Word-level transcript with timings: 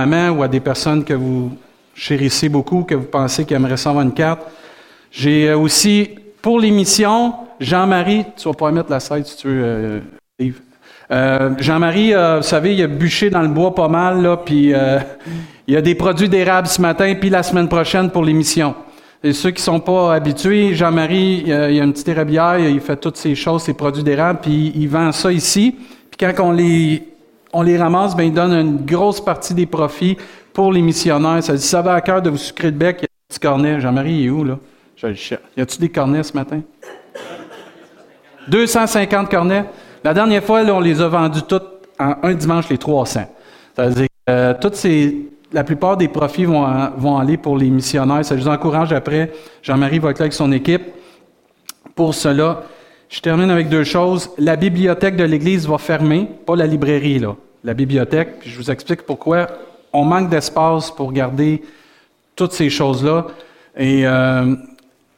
grand-maman 0.00 0.30
ou 0.30 0.42
à 0.42 0.48
des 0.48 0.60
personnes 0.60 1.04
que 1.04 1.14
vous 1.14 1.56
chérissez 1.94 2.48
beaucoup, 2.48 2.84
que 2.84 2.94
vous 2.94 3.06
pensez 3.06 3.44
qu'ils 3.44 3.56
aimeraient 3.56 3.76
ça 3.76 3.90
avoir 3.90 4.04
une 4.04 4.14
carte. 4.14 4.42
J'ai 5.10 5.52
aussi, 5.52 6.10
pour 6.40 6.58
l'émission, 6.58 7.34
Jean-Marie, 7.58 8.24
tu 8.36 8.48
vas 8.48 8.54
pas 8.54 8.70
mettre 8.70 8.90
la 8.90 9.00
slide 9.00 9.26
si 9.26 9.36
tu 9.36 9.48
veux, 9.48 9.62
euh. 9.62 10.00
Euh, 11.12 11.50
Jean-Marie, 11.58 12.14
euh, 12.14 12.36
vous 12.36 12.44
savez, 12.44 12.74
il 12.74 12.82
a 12.82 12.86
bûché 12.86 13.30
dans 13.30 13.42
le 13.42 13.48
bois 13.48 13.74
pas 13.74 13.88
mal, 13.88 14.22
là, 14.22 14.36
puis 14.36 14.72
euh, 14.72 15.00
il 15.66 15.74
y 15.74 15.76
a 15.76 15.82
des 15.82 15.96
produits 15.96 16.28
d'érable 16.28 16.68
ce 16.68 16.80
matin, 16.80 17.14
puis 17.18 17.30
la 17.30 17.42
semaine 17.42 17.68
prochaine 17.68 18.10
pour 18.10 18.24
l'émission. 18.24 18.76
Et 19.22 19.32
ceux 19.32 19.50
qui 19.50 19.60
sont 19.60 19.80
pas 19.80 20.14
habitués, 20.14 20.74
Jean-Marie, 20.74 21.42
il, 21.46 21.52
a 21.52 21.68
une 21.68 21.92
petite 21.92 22.08
érablière, 22.08 22.58
il 22.60 22.80
fait 22.80 22.96
toutes 22.96 23.16
ces 23.16 23.34
choses, 23.34 23.64
ces 23.64 23.74
produits 23.74 24.04
d'érable, 24.04 24.38
puis 24.40 24.72
il 24.74 24.88
vend 24.88 25.10
ça 25.12 25.32
ici. 25.32 25.74
Puis 26.10 26.16
quand 26.18 26.32
on 26.44 26.52
les, 26.52 27.02
on 27.52 27.62
les 27.62 27.76
ramasse, 27.76 28.16
ben 28.16 28.24
il 28.24 28.32
donne 28.32 28.52
une 28.52 28.84
grosse 28.84 29.20
partie 29.20 29.54
des 29.54 29.66
profits 29.66 30.16
pour 30.52 30.72
les 30.72 30.82
missionnaires. 30.82 31.42
Ça 31.42 31.54
dit, 31.54 31.62
ça 31.62 31.82
va 31.82 31.94
à 31.94 32.00
cœur 32.00 32.22
de 32.22 32.30
vous 32.30 32.36
sucrer 32.36 32.70
le 32.70 32.76
bec, 32.76 32.98
il 33.00 33.02
y 33.02 33.04
a 33.04 33.06
un 33.06 33.28
petit 33.28 33.40
cornet. 33.40 33.80
Jean-Marie, 33.80 34.14
il 34.14 34.26
est 34.26 34.30
où, 34.30 34.44
là? 34.44 34.58
Je 34.96 35.14
cherche. 35.14 35.42
Y 35.56 35.60
a-tu 35.60 35.78
des 35.78 35.88
cornets 35.88 36.22
ce 36.22 36.34
matin? 36.34 36.60
250 38.48 39.30
cornets. 39.30 39.64
La 40.04 40.14
dernière 40.14 40.42
fois, 40.42 40.62
là, 40.62 40.74
on 40.74 40.80
les 40.80 41.00
a 41.00 41.08
vendus 41.08 41.42
toutes 41.42 41.88
en 41.98 42.14
un 42.22 42.34
dimanche, 42.34 42.68
les 42.68 42.78
300. 42.78 43.20
Ça 43.76 43.86
veut 43.86 43.94
dire 43.94 44.08
que 44.26 44.74
ces, 44.74 45.28
la 45.52 45.64
plupart 45.64 45.96
des 45.96 46.08
profits 46.08 46.44
vont, 46.44 46.66
vont 46.96 47.18
aller 47.18 47.36
pour 47.36 47.56
les 47.56 47.70
missionnaires. 47.70 48.24
Ça 48.24 48.36
je 48.36 48.42
vous 48.42 48.48
encourage 48.48 48.92
après. 48.92 49.32
Jean-Marie 49.62 49.98
va 49.98 50.10
être 50.10 50.18
là 50.18 50.24
avec 50.24 50.32
son 50.32 50.52
équipe 50.52 50.82
pour 51.94 52.14
cela. 52.14 52.62
Je 53.10 53.20
termine 53.20 53.50
avec 53.50 53.68
deux 53.68 53.82
choses. 53.82 54.30
La 54.38 54.54
bibliothèque 54.54 55.16
de 55.16 55.24
l'Église 55.24 55.68
va 55.68 55.78
fermer, 55.78 56.28
pas 56.46 56.54
la 56.54 56.66
librairie, 56.66 57.18
là. 57.18 57.34
La 57.64 57.74
bibliothèque. 57.74 58.38
Puis 58.38 58.50
je 58.50 58.56
vous 58.56 58.70
explique 58.70 59.02
pourquoi. 59.02 59.48
On 59.92 60.04
manque 60.04 60.30
d'espace 60.30 60.92
pour 60.92 61.12
garder 61.12 61.60
toutes 62.36 62.52
ces 62.52 62.70
choses-là. 62.70 63.26
Et 63.76 64.06
euh, 64.06 64.54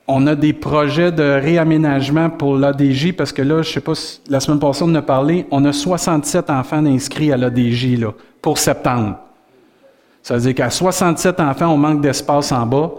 on 0.09 0.27
a 0.27 0.35
des 0.35 0.55
projets 0.55 1.13
de 1.13 1.23
réaménagement 1.23 2.31
pour 2.31 2.57
l'ADJ 2.57 3.13
parce 3.13 3.31
que 3.31 3.43
là, 3.43 3.61
je 3.61 3.71
sais 3.71 3.81
pas 3.81 3.95
si 3.95 4.21
la 4.27 4.41
semaine 4.41 4.59
passée 4.59 4.85
on 4.85 4.87
en 4.87 4.95
a 4.97 5.03
parlé, 5.03 5.47
on 5.51 5.63
a 5.67 5.73
67 5.73 6.49
enfants 6.49 6.85
inscrits 6.87 7.31
à 7.31 7.37
l'ADJ 7.37 7.99
là, 7.99 8.13
pour 8.41 8.57
septembre. 8.57 9.19
Ça 10.23 10.35
veut 10.35 10.41
dire 10.41 10.55
qu'à 10.55 10.71
67 10.71 11.41
enfants, 11.41 11.69
on 11.69 11.77
manque 11.77 12.01
d'espace 12.01 12.53
en 12.53 12.65
bas. 12.65 12.91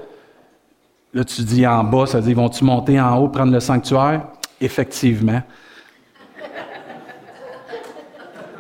Là, 1.14 1.24
tu 1.24 1.42
dis 1.42 1.66
en 1.66 1.84
bas, 1.84 2.06
ça 2.06 2.20
veut 2.20 2.26
dire 2.26 2.38
vont-tu 2.38 2.64
monter 2.64 3.02
en 3.02 3.18
haut, 3.18 3.28
prendre 3.28 3.52
le 3.52 3.60
sanctuaire? 3.60 4.22
Effectivement. 4.62 5.42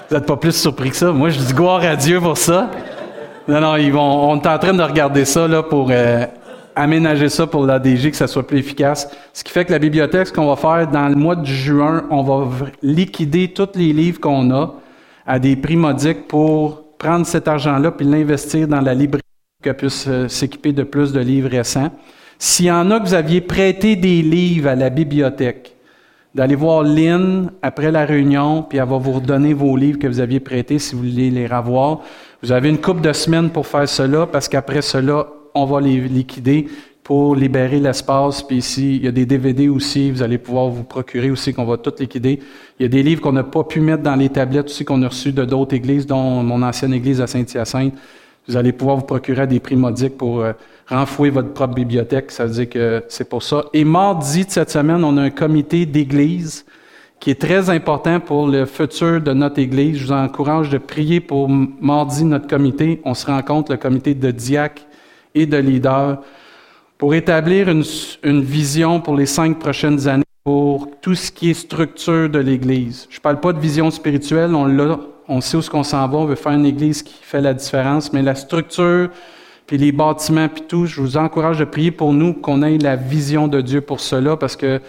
Vous 0.09 0.15
n'êtes 0.15 0.25
pas 0.25 0.37
plus 0.37 0.55
surpris 0.55 0.91
que 0.91 0.95
ça? 0.95 1.11
Moi, 1.11 1.29
je 1.29 1.39
dis 1.39 1.53
gloire 1.53 1.81
à 1.83 1.95
Dieu 1.95 2.19
pour 2.19 2.37
ça. 2.37 2.69
Non, 3.47 3.59
non, 3.59 3.75
ils 3.75 3.91
vont, 3.91 4.29
on 4.31 4.39
est 4.39 4.47
en 4.47 4.59
train 4.59 4.73
de 4.73 4.83
regarder 4.83 5.25
ça 5.25 5.47
là, 5.47 5.63
pour 5.63 5.89
euh, 5.91 6.25
aménager 6.75 7.29
ça 7.29 7.47
pour 7.47 7.65
l'ADG, 7.65 8.11
que 8.11 8.15
ça 8.15 8.27
soit 8.27 8.45
plus 8.45 8.59
efficace. 8.59 9.09
Ce 9.33 9.43
qui 9.43 9.51
fait 9.51 9.65
que 9.65 9.71
la 9.71 9.79
bibliothèque, 9.79 10.27
ce 10.27 10.33
qu'on 10.33 10.47
va 10.47 10.55
faire 10.55 10.87
dans 10.87 11.07
le 11.07 11.15
mois 11.15 11.35
de 11.35 11.45
juin, 11.45 12.05
on 12.09 12.23
va 12.23 12.67
liquider 12.81 13.49
tous 13.53 13.69
les 13.75 13.91
livres 13.91 14.19
qu'on 14.19 14.51
a 14.51 14.75
à 15.25 15.39
des 15.39 15.55
prix 15.55 15.75
modiques 15.75 16.27
pour 16.27 16.83
prendre 16.97 17.25
cet 17.25 17.47
argent-là 17.47 17.91
puis 17.91 18.05
l'investir 18.05 18.67
dans 18.67 18.81
la 18.81 18.93
librairie 18.93 19.23
pour 19.57 19.63
qu'elle 19.63 19.77
puisse 19.77 20.05
euh, 20.07 20.27
s'équiper 20.27 20.71
de 20.71 20.83
plus 20.83 21.11
de 21.11 21.19
livres 21.19 21.49
récents. 21.49 21.91
S'il 22.39 22.65
y 22.65 22.71
en 22.71 22.91
a 22.91 22.99
que 22.99 23.05
vous 23.05 23.13
aviez 23.13 23.41
prêté 23.41 23.95
des 23.95 24.21
livres 24.21 24.69
à 24.69 24.75
la 24.75 24.89
bibliothèque, 24.89 25.72
d'aller 26.35 26.55
voir 26.55 26.83
Lynn 26.83 27.51
après 27.61 27.91
la 27.91 28.05
réunion, 28.05 28.63
puis 28.63 28.79
elle 28.79 28.87
va 28.87 28.97
vous 28.97 29.13
redonner 29.13 29.53
vos 29.53 29.75
livres 29.77 29.99
que 29.99 30.07
vous 30.07 30.19
aviez 30.19 30.39
prêtés 30.39 30.79
si 30.79 30.95
vous 30.95 31.01
voulez 31.01 31.29
les 31.29 31.45
revoir. 31.45 32.01
Vous 32.41 32.51
avez 32.51 32.69
une 32.69 32.79
couple 32.79 33.01
de 33.01 33.13
semaines 33.13 33.49
pour 33.49 33.67
faire 33.67 33.87
cela, 33.87 34.25
parce 34.25 34.47
qu'après 34.47 34.81
cela, 34.81 35.27
on 35.53 35.65
va 35.65 35.79
les 35.79 35.99
liquider 36.01 36.67
pour 37.03 37.35
libérer 37.35 37.79
l'espace. 37.79 38.41
Puis 38.41 38.57
ici, 38.57 38.95
il 38.95 39.05
y 39.05 39.07
a 39.07 39.11
des 39.11 39.25
DVD 39.25 39.67
aussi, 39.67 40.09
vous 40.09 40.23
allez 40.23 40.37
pouvoir 40.37 40.69
vous 40.69 40.83
procurer 40.83 41.29
aussi 41.29 41.53
qu'on 41.53 41.65
va 41.65 41.77
tout 41.77 41.93
liquider. 41.99 42.39
Il 42.79 42.83
y 42.83 42.85
a 42.85 42.89
des 42.89 43.03
livres 43.03 43.21
qu'on 43.21 43.33
n'a 43.33 43.43
pas 43.43 43.63
pu 43.63 43.81
mettre 43.81 44.03
dans 44.03 44.15
les 44.15 44.29
tablettes 44.29 44.67
aussi 44.67 44.85
qu'on 44.85 45.01
a 45.03 45.09
reçus 45.09 45.33
de 45.33 45.45
d'autres 45.45 45.75
églises, 45.75 46.07
dont 46.07 46.41
mon 46.41 46.63
ancienne 46.63 46.93
église 46.93 47.21
à 47.21 47.27
Saint-Hyacinthe. 47.27 47.93
Vous 48.47 48.57
allez 48.57 48.73
pouvoir 48.73 48.97
vous 48.97 49.05
procurer 49.05 49.43
à 49.43 49.45
des 49.45 49.59
prix 49.59 49.75
modiques 49.75 50.17
pour 50.17 50.41
euh, 50.41 50.53
renfouer 50.87 51.29
votre 51.29 51.53
propre 51.53 51.75
bibliothèque. 51.75 52.31
Ça 52.31 52.45
veut 52.45 52.53
dire 52.53 52.69
que 52.69 53.03
c'est 53.07 53.29
pour 53.29 53.41
ça. 53.41 53.65
Et 53.73 53.85
mardi 53.85 54.45
de 54.45 54.51
cette 54.51 54.69
semaine, 54.69 55.03
on 55.03 55.17
a 55.17 55.21
un 55.21 55.29
comité 55.29 55.85
d'église 55.85 56.65
qui 57.23 57.31
est 57.31 57.39
très 57.39 57.69
important 57.69 58.19
pour 58.19 58.47
le 58.47 58.65
futur 58.65 59.21
de 59.21 59.31
notre 59.31 59.57
Église. 59.59 59.97
Je 59.97 60.07
vous 60.07 60.11
encourage 60.11 60.69
de 60.69 60.77
prier 60.77 61.21
pour 61.21 61.47
mardi 61.47 62.25
notre 62.25 62.47
comité. 62.47 62.99
On 63.05 63.13
se 63.13 63.25
rencontre, 63.25 63.71
le 63.71 63.77
comité 63.77 64.13
de 64.13 64.29
diacres 64.29 64.83
et 65.33 65.45
de 65.45 65.55
leaders, 65.55 66.21
pour 66.97 67.13
établir 67.15 67.69
une, 67.69 67.83
une, 68.23 68.41
vision 68.41 68.99
pour 68.99 69.15
les 69.15 69.25
cinq 69.25 69.57
prochaines 69.57 70.05
années 70.09 70.23
pour 70.43 70.89
tout 71.01 71.15
ce 71.15 71.31
qui 71.31 71.51
est 71.51 71.53
structure 71.53 72.29
de 72.29 72.39
l'Église. 72.39 73.07
Je 73.09 73.19
ne 73.19 73.21
parle 73.21 73.39
pas 73.39 73.53
de 73.53 73.59
vision 73.59 73.89
spirituelle, 73.89 74.53
on 74.53 74.65
l'a, 74.65 74.99
on 75.27 75.41
sait 75.41 75.57
où 75.57 75.61
ce 75.61 75.69
qu'on 75.69 75.83
s'en 75.83 76.07
va, 76.07 76.17
on 76.17 76.25
veut 76.25 76.35
faire 76.35 76.53
une 76.53 76.65
Église 76.65 77.01
qui 77.03 77.15
fait 77.21 77.41
la 77.41 77.53
différence, 77.53 78.11
mais 78.13 78.21
la 78.21 78.35
structure, 78.35 79.09
puis 79.65 79.77
les 79.77 79.91
bâtiments, 79.91 80.49
puis 80.49 80.63
tout, 80.67 80.85
je 80.85 80.99
vous 80.99 81.17
encourage 81.17 81.59
de 81.59 81.65
prier 81.65 81.91
pour 81.91 82.13
nous, 82.13 82.33
qu'on 82.33 82.61
ait 82.61 82.77
la 82.77 82.95
vision 82.95 83.47
de 83.47 83.61
Dieu 83.61 83.81
pour 83.81 83.99
cela, 83.99 84.35
parce 84.37 84.55
que 84.55 84.81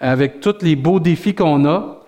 avec 0.00 0.40
tous 0.40 0.56
les 0.62 0.76
beaux 0.76 1.00
défis 1.00 1.34
qu'on 1.34 1.64
a, 1.66 2.02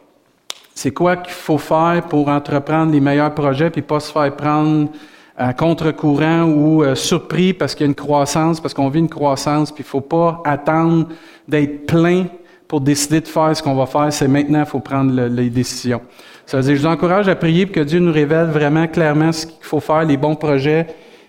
c'est 0.75 0.93
quoi 0.93 1.17
qu'il 1.17 1.33
faut 1.33 1.59
faire 1.59 2.05
pour 2.09 2.29
entreprendre 2.29 2.93
les 2.93 3.01
meilleurs 3.01 3.35
projets, 3.35 3.71
puis 3.71 3.83
pas 3.83 4.01
se 4.01 4.13
faire 4.13 4.35
prendre 4.37 4.91
à 5.37 5.53
contre-courant 5.55 6.43
ou 6.45 6.83
euh, 6.83 6.97
surpris 6.97 7.53
parce 7.53 7.75
qu'il 7.75 7.85
y 7.85 7.89
a 7.89 7.91
une 7.91 7.95
croissance, 7.95 8.61
parce 8.61 8.75
qu'on 8.75 8.89
vit 8.89 8.99
une 8.99 9.09
croissance, 9.09 9.71
puis 9.71 9.83
il 9.83 9.89
faut 9.89 10.01
pas 10.01 10.43
attendre 10.45 11.09
d'être 11.47 11.87
plein 11.87 12.27
pour 12.67 12.81
décider 12.81 13.21
de 13.21 13.29
faire 13.29 13.57
ce 13.57 13.63
qu'on 13.63 13.75
va 13.75 13.87
faire. 13.87 14.13
C'est 14.13 14.29
maintenant 14.29 14.61
qu'il 14.61 14.71
faut 14.71 14.81
prendre 14.81 15.13
le, 15.13 15.29
les 15.29 15.49
décisions. 15.49 16.03
Ça 16.49 16.57
veut 16.57 16.63
dire, 16.63 16.77
je 16.77 16.81
vous 16.81 16.87
encourage 16.87 17.29
à 17.29 17.37
prier 17.37 17.67
pour 17.67 17.75
que 17.75 17.81
Dieu 17.81 18.01
nous 18.01 18.11
révèle 18.11 18.47
vraiment 18.47 18.87
clairement 18.87 19.33
ce 19.33 19.45
qu'il 19.45 19.57
faut 19.61 19.81
faire, 19.81 20.03
les 20.05 20.17
bons 20.17 20.35
projets, 20.35 20.87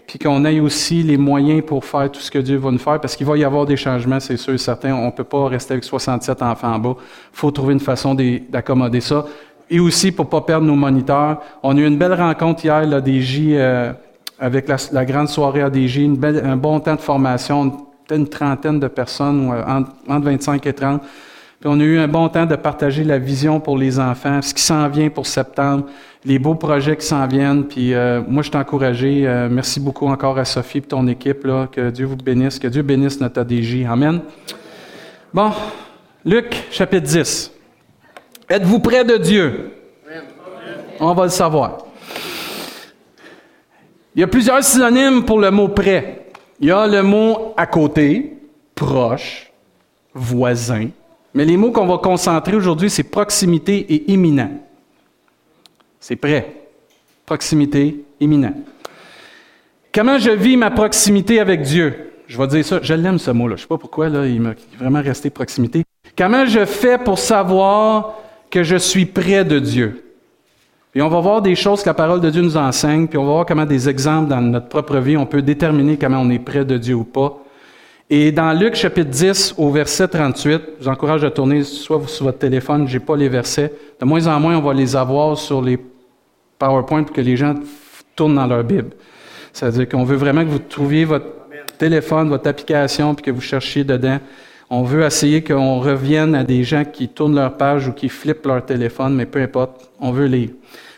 puis 0.07 0.18
qu'on 0.18 0.46
ait 0.46 0.62
aussi 0.62 1.03
les 1.03 1.18
moyens 1.18 1.62
pour 1.62 1.84
faire 1.84 2.09
tout 2.09 2.22
ce 2.22 2.31
que 2.31 2.40
Dieu 2.40 2.56
va 2.56 2.72
nous 2.72 2.78
faire, 2.78 3.02
parce 3.02 3.18
qu'il 3.18 3.28
va 3.28 3.35
y 3.35 3.44
avoir 3.44 3.66
des 3.66 3.75
changements, 3.75 4.22
c'est 4.22 4.38
sûr 4.38 4.53
et 4.53 4.58
certain. 4.58 4.96
On 4.96 5.12
peut 5.12 5.25
pas 5.25 5.50
rester 5.50 5.74
avec 5.74 5.84
67 5.84 6.41
enfants 6.41 6.74
en 6.74 6.79
bas. 6.79 6.96
Il 6.97 7.38
faut 7.38 7.52
trouver 7.52 7.74
une 7.74 7.81
façon 7.81 8.16
d'accommoder 8.16 9.02
ça 9.02 9.25
et 9.69 9.81
aussi 9.81 10.13
pour 10.13 10.29
pas 10.29 10.40
perdre 10.40 10.66
nos 10.66 10.78
moniteurs. 10.78 11.41
On 11.63 11.75
a 11.75 11.81
eu 11.81 11.85
une 11.85 11.97
belle 11.97 12.13
rencontre 12.13 12.63
hier, 12.63 12.85
là, 12.85 13.02
des 13.02 13.19
J, 13.19 13.58
euh, 13.58 13.91
avec 14.40 14.69
la, 14.69 15.03
grande 15.03 15.28
soirée 15.28 15.63
ADJ, 15.63 15.97
une 15.97 16.16
belle, 16.16 16.41
un 16.46 16.56
bon 16.56 16.79
temps 16.79 16.96
de 16.96 17.02
formation, 17.02 17.90
une 18.09 18.29
trentaine 18.29 18.79
de 18.79 18.88
personnes, 18.88 19.52
entre, 19.68 19.91
entre 20.08 20.25
25 20.28 20.66
et 20.66 20.72
30. 20.72 21.02
Puis 21.59 21.70
on 21.70 21.78
a 21.81 21.84
eu 21.84 22.00
un 22.00 22.08
bon 22.08 22.30
temps 22.30 22.46
de 22.46 22.56
partager 22.56 23.03
la 23.03 23.18
vision 23.18 23.59
pour 23.59 23.78
les 23.78 24.00
enfants, 24.00 24.42
ce 24.42 24.53
qui 24.53 24.62
s'en 24.62 24.88
vient 24.88 25.09
pour 25.09 25.28
septembre, 25.28 25.88
les 26.24 26.40
beaux 26.40 26.56
projets 26.56 26.96
qui 26.96 27.06
s'en 27.06 27.28
viennent. 27.28 27.66
Puis 27.66 27.94
euh, 27.94 28.22
moi, 28.25 28.44
je 28.44 28.50
t'encourage. 28.50 29.02
Euh, 29.03 29.50
merci 29.52 29.81
beaucoup 29.81 30.08
encore 30.08 30.38
à 30.40 30.46
Sophie 30.46 30.78
et 30.78 30.81
ton 30.81 31.06
équipe. 31.08 31.44
Là, 31.44 31.68
que 31.70 31.90
Dieu 31.90 32.06
vous 32.06 32.16
bénisse, 32.16 32.59
que 32.59 32.70
Dieu 32.70 32.81
bénisse 32.81 33.20
notre 33.20 33.42
ADJ. 33.42 33.86
Amen. 33.90 34.22
Bon, 35.34 35.52
Luc, 36.24 36.56
chapitre 36.72 37.06
10. 37.06 37.52
Êtes-vous 38.50 38.80
près 38.80 39.03
de 39.03 39.18
Dieu? 39.18 39.74
On 41.02 41.14
va 41.14 41.24
le 41.24 41.30
savoir. 41.30 41.80
Il 44.16 44.22
y 44.22 44.24
a 44.24 44.28
plusieurs 44.28 44.64
synonymes 44.64 45.26
pour 45.26 45.41
le 45.41 45.52
mot 45.52 45.68
près. 45.68 46.28
Il 46.62 46.70
y 46.70 46.72
a 46.72 46.88
le 46.88 47.03
mot 47.03 47.53
à 47.58 47.68
côté, 47.68 48.38
proche, 48.76 49.52
voisin. 50.14 50.88
Mais 51.34 51.45
les 51.45 51.57
mots 51.57 51.72
qu'on 51.72 51.85
va 51.85 51.97
concentrer 51.97 52.56
aujourd'hui, 52.56 52.90
c'est 52.90 53.03
proximité 53.03 53.78
et 53.94 54.12
imminent. 54.12 54.51
C'est 56.00 56.16
près. 56.16 56.63
Proximité, 57.25 58.03
imminent. 58.19 58.53
Comment 59.94 60.17
je 60.17 60.31
vis 60.31 60.58
ma 60.58 60.72
proximité 60.72 61.40
avec 61.40 61.61
Dieu? 61.61 62.11
Je 62.28 62.37
vais 62.37 62.47
dire 62.47 62.66
ça, 62.66 62.79
je 62.81 62.93
l'aime 62.93 63.17
ce 63.17 63.31
mot-là. 63.31 63.55
Je 63.55 63.61
ne 63.61 63.64
sais 63.64 63.67
pas 63.67 63.78
pourquoi, 63.78 64.09
là, 64.09 64.26
il 64.28 64.40
m'a 64.40 64.53
vraiment 64.78 65.02
resté 65.02 65.29
proximité. 65.29 65.84
Comment 66.17 66.46
je 66.46 66.66
fais 66.66 66.97
pour 66.97 67.17
savoir 67.17 68.16
que 68.52 68.64
je 68.64 68.76
suis 68.76 69.05
près 69.05 69.43
de 69.43 69.59
Dieu? 69.59 70.05
Et 70.96 71.02
on 71.02 71.09
va 71.09 71.20
voir 71.20 71.41
des 71.41 71.55
choses 71.55 71.81
que 71.81 71.90
la 71.90 71.93
parole 71.93 72.20
de 72.20 72.29
Dieu 72.29 72.41
nous 72.41 72.58
enseigne, 72.58 73.08
puis 73.08 73.17
on 73.17 73.26
va 73.26 73.31
voir 73.31 73.46
comment 73.46 73.66
des 73.66 73.90
exemples 73.90 74.29
dans 74.29 74.41
notre 74.41 74.67
propre 74.67 74.97
vie, 74.97 75.17
on 75.17 75.26
peut 75.26 75.41
déterminer 75.41 75.97
comment 75.97 76.20
on 76.20 76.29
est 76.29 76.40
près 76.40 76.66
de 76.66 76.78
Dieu 76.78 76.96
ou 76.96 77.03
pas. 77.03 77.43
Et 78.11 78.32
dans 78.32 78.52
Luc 78.53 78.73
chapitre 78.73 79.11
10 79.11 79.53
au 79.59 79.70
verset 79.70 80.08
38, 80.08 80.61
je 80.79 80.84
vous 80.84 80.90
encourage 80.90 81.23
à 81.23 81.29
tourner 81.29 81.64
soit 81.64 82.02
sur 82.08 82.26
votre 82.26 82.40
téléphone, 82.40 82.88
j'ai 82.88 83.00
pas 83.00 83.16
les 83.16 83.29
versets. 83.29 83.72
De 84.02 84.06
moins 84.06 84.26
en 84.26 84.40
moins, 84.40 84.58
on 84.58 84.61
va 84.61 84.73
les 84.73 84.96
avoir 84.96 85.38
sur 85.38 85.61
les 85.61 85.78
PowerPoint 86.58 87.03
pour 87.03 87.16
que 87.16 87.22
les 87.22 87.38
gens 87.38 87.53
tournent 88.16 88.34
dans 88.34 88.47
leur 88.47 88.64
Bible. 88.64 88.90
C'est-à-dire 89.53 89.88
qu'on 89.88 90.06
veut 90.06 90.16
vraiment 90.16 90.44
que 90.44 90.50
vous 90.50 90.58
trouviez 90.58 91.06
votre 91.06 91.28
téléphone, 91.78 92.29
votre 92.29 92.50
application, 92.50 93.14
puis 93.14 93.26
que 93.26 93.32
vous 93.32 93.41
cherchiez 93.41 93.84
dedans. 93.84 94.17
On 94.72 94.82
veut 94.82 95.03
essayer 95.03 95.44
qu'on 95.44 95.79
revienne 95.79 96.34
à 96.34 96.44
des 96.44 96.64
gens 96.64 96.85
qui 96.85 97.09
tournent 97.09 97.35
leur 97.35 97.58
page 97.58 97.90
ou 97.90 97.91
qui 97.91 98.09
flippent 98.09 98.47
leur 98.47 98.66
téléphone, 98.66 99.14
mais 99.14 99.28
peu 99.28 99.40
importe, 99.40 99.91
on 100.00 100.12
veut 100.12 100.26
lire. 100.26 100.50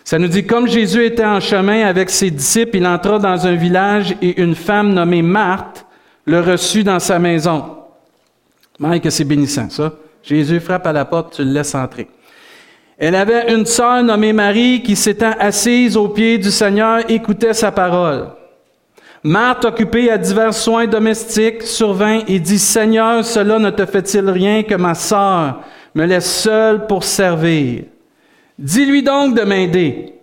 Ça 0.06 0.18
nous 0.18 0.30
dit, 0.30 0.46
comme 0.46 0.66
Jésus 0.66 1.04
était 1.04 1.26
en 1.26 1.42
chemin 1.42 1.86
avec 1.86 2.10
ses 2.10 2.32
disciples, 2.32 2.78
il 2.78 2.88
entra 2.88 3.20
dans 3.20 3.46
un 3.46 3.56
village 3.56 4.16
et 4.22 4.42
une 4.42 4.56
femme 4.56 4.94
nommée 4.94 5.22
Marthe 5.22 5.86
le 6.26 6.40
reçut 6.42 6.84
dans 6.84 7.00
sa 7.00 7.20
maison. 7.20 7.64
Mike, 8.80 9.12
c'est 9.12 9.24
bénissant, 9.24 9.70
ça. 9.70 9.94
Jésus 10.24 10.60
frappe 10.60 10.88
à 10.88 10.94
la 10.94 11.06
porte, 11.06 11.36
tu 11.36 11.44
le 11.44 11.52
laisses 11.52 11.76
entrer. 11.76 12.08
Elle 12.98 13.16
avait 13.16 13.52
une 13.52 13.66
sœur 13.66 14.04
nommée 14.04 14.34
Marie 14.34 14.84
qui, 14.84 14.96
s'étant 14.96 15.34
assise 15.40 15.98
aux 15.98 16.10
pieds 16.10 16.38
du 16.38 16.52
Seigneur, 16.52 17.00
écoutait 17.10 17.54
sa 17.54 17.72
parole. 17.72 18.28
Marthe, 19.24 19.66
occupée 19.66 20.12
à 20.12 20.18
divers 20.18 20.54
soins 20.54 20.88
domestiques, 20.88 21.64
survint 21.64 22.22
et 22.28 22.40
dit, 22.40 22.60
Seigneur, 22.60 23.24
cela 23.24 23.60
ne 23.60 23.70
te 23.70 23.86
fait-il 23.86 24.30
rien 24.30 24.64
que 24.64 24.76
ma 24.76 24.94
sœur 24.94 25.62
me 25.94 26.06
laisse 26.06 26.42
seule 26.42 26.88
pour 26.88 27.04
servir? 27.04 27.84
Dis-lui 28.58 29.02
donc 29.02 29.36
de 29.36 29.42
m'aider. 29.42 30.14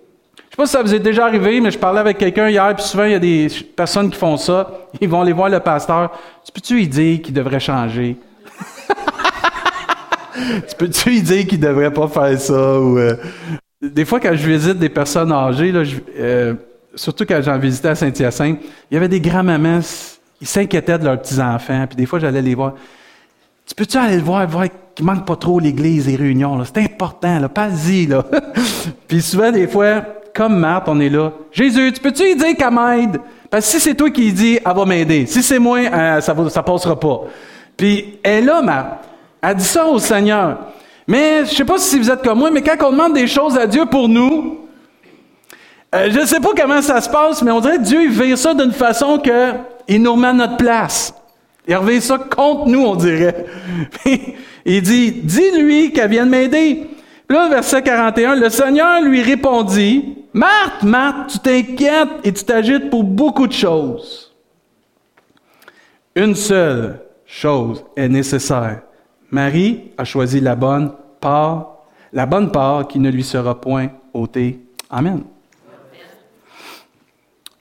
Sais 0.58 0.62
pas 0.62 0.66
si 0.66 0.72
ça 0.72 0.82
vous 0.82 0.92
est 0.92 0.98
déjà 0.98 1.26
arrivé, 1.26 1.60
mais 1.60 1.70
je 1.70 1.78
parlais 1.78 2.00
avec 2.00 2.18
quelqu'un 2.18 2.48
hier, 2.48 2.74
puis 2.74 2.84
souvent 2.84 3.04
il 3.04 3.12
y 3.12 3.14
a 3.14 3.20
des 3.20 3.46
personnes 3.76 4.10
qui 4.10 4.18
font 4.18 4.36
ça. 4.36 4.68
Ils 5.00 5.08
vont 5.08 5.20
aller 5.20 5.32
voir 5.32 5.48
le 5.48 5.60
pasteur. 5.60 6.10
Tu 6.44 6.50
peux-tu 6.50 6.74
lui 6.74 6.88
dire 6.88 7.22
qu'il 7.22 7.32
devrait 7.32 7.60
changer? 7.60 8.16
tu 10.34 10.76
peux-tu 10.76 11.10
lui 11.10 11.22
dire 11.22 11.46
qu'il 11.46 11.60
devrait 11.60 11.92
pas 11.92 12.08
faire 12.08 12.40
ça? 12.40 12.80
Ou, 12.80 12.98
euh, 12.98 13.14
Des 13.80 14.04
fois, 14.04 14.18
quand 14.18 14.34
je 14.34 14.48
visite 14.48 14.80
des 14.80 14.88
personnes 14.88 15.30
âgées, 15.30 15.70
là, 15.70 15.84
euh, 16.18 16.54
surtout 16.96 17.24
quand 17.24 17.40
j'en 17.40 17.56
visitais 17.56 17.90
à 17.90 17.94
Saint-Hyacinthe, 17.94 18.58
il 18.90 18.94
y 18.94 18.96
avait 18.96 19.06
des 19.06 19.20
grands-mamans, 19.20 19.78
ils 20.40 20.46
s'inquiétaient 20.48 20.98
de 20.98 21.04
leurs 21.04 21.22
petits-enfants, 21.22 21.86
puis 21.86 21.94
des 21.96 22.06
fois, 22.06 22.18
j'allais 22.18 22.42
les 22.42 22.56
voir. 22.56 22.74
Tu 23.64 23.76
peux-tu 23.76 23.96
aller 23.96 24.16
le 24.16 24.22
voir, 24.22 24.44
voir 24.48 24.66
qu'il 24.92 25.06
manque 25.06 25.24
pas 25.24 25.36
trop 25.36 25.60
l'église 25.60 26.08
et 26.08 26.16
les 26.16 26.16
réunions, 26.16 26.60
C'est 26.64 26.78
important, 26.78 27.38
là. 27.38 27.48
Pas-y, 27.48 28.06
là. 28.06 28.24
puis 29.06 29.22
souvent, 29.22 29.52
des 29.52 29.68
fois, 29.68 30.02
comme 30.34 30.58
Marthe, 30.58 30.88
on 30.88 31.00
est 31.00 31.08
là. 31.08 31.32
Jésus, 31.52 31.92
tu 31.92 32.00
peux-tu 32.00 32.24
lui 32.24 32.36
dire 32.36 32.56
qu'elle 32.56 32.70
m'aide? 32.70 33.20
Parce 33.50 33.66
que 33.66 33.72
si 33.72 33.80
c'est 33.80 33.94
toi 33.94 34.10
qui 34.10 34.32
dis, 34.32 34.58
elle 34.64 34.76
va 34.76 34.84
m'aider. 34.84 35.26
Si 35.26 35.42
c'est 35.42 35.58
moi, 35.58 35.78
euh, 35.78 36.20
ça 36.20 36.34
ne 36.34 36.62
passera 36.62 36.98
pas. 36.98 37.20
Puis 37.76 38.18
elle 38.22 38.44
est 38.44 38.46
là, 38.46 38.62
Marthe. 38.62 39.04
Elle 39.40 39.56
dit 39.56 39.64
ça 39.64 39.86
au 39.86 39.98
Seigneur. 39.98 40.58
Mais 41.06 41.44
je 41.46 41.54
sais 41.54 41.64
pas 41.64 41.78
si 41.78 41.98
vous 41.98 42.10
êtes 42.10 42.22
comme 42.22 42.38
moi, 42.38 42.50
mais 42.50 42.62
quand 42.62 42.76
on 42.86 42.90
demande 42.90 43.14
des 43.14 43.26
choses 43.26 43.56
à 43.56 43.66
Dieu 43.66 43.86
pour 43.86 44.08
nous, 44.08 44.58
euh, 45.94 46.08
je 46.10 46.20
ne 46.20 46.26
sais 46.26 46.40
pas 46.40 46.50
comment 46.54 46.82
ça 46.82 47.00
se 47.00 47.08
passe, 47.08 47.40
mais 47.42 47.50
on 47.50 47.60
dirait 47.60 47.78
que 47.78 47.82
Dieu 47.82 48.02
il 48.02 48.10
vire 48.10 48.36
ça 48.36 48.52
d'une 48.52 48.72
façon 48.72 49.18
que 49.18 49.52
il 49.88 50.02
nous 50.02 50.12
remet 50.12 50.28
à 50.28 50.32
notre 50.34 50.58
place. 50.58 51.14
Il 51.66 51.76
revient 51.76 52.00
ça 52.02 52.18
contre 52.18 52.66
nous, 52.66 52.82
on 52.82 52.94
dirait. 52.94 53.46
il 54.66 54.82
dit, 54.82 55.12
dis-lui 55.12 55.92
qu'elle 55.92 56.10
vienne 56.10 56.28
m'aider. 56.28 56.86
Là, 57.28 57.48
verset 57.48 57.82
41, 57.82 58.36
le 58.36 58.48
Seigneur 58.48 59.02
lui 59.02 59.22
répondit, 59.22 60.24
Marthe, 60.32 60.82
Marthe, 60.82 61.32
tu 61.32 61.38
t'inquiètes 61.40 62.24
et 62.24 62.32
tu 62.32 62.44
t'agites 62.44 62.88
pour 62.88 63.04
beaucoup 63.04 63.46
de 63.46 63.52
choses. 63.52 64.34
Une 66.14 66.34
seule 66.34 67.00
chose 67.26 67.84
est 67.96 68.08
nécessaire. 68.08 68.80
Marie 69.30 69.90
a 69.98 70.04
choisi 70.04 70.40
la 70.40 70.56
bonne 70.56 70.92
part, 71.20 71.76
la 72.12 72.24
bonne 72.24 72.50
part 72.50 72.88
qui 72.88 72.98
ne 72.98 73.10
lui 73.10 73.22
sera 73.22 73.60
point 73.60 73.88
ôtée. 74.14 74.60
Amen. 74.88 75.22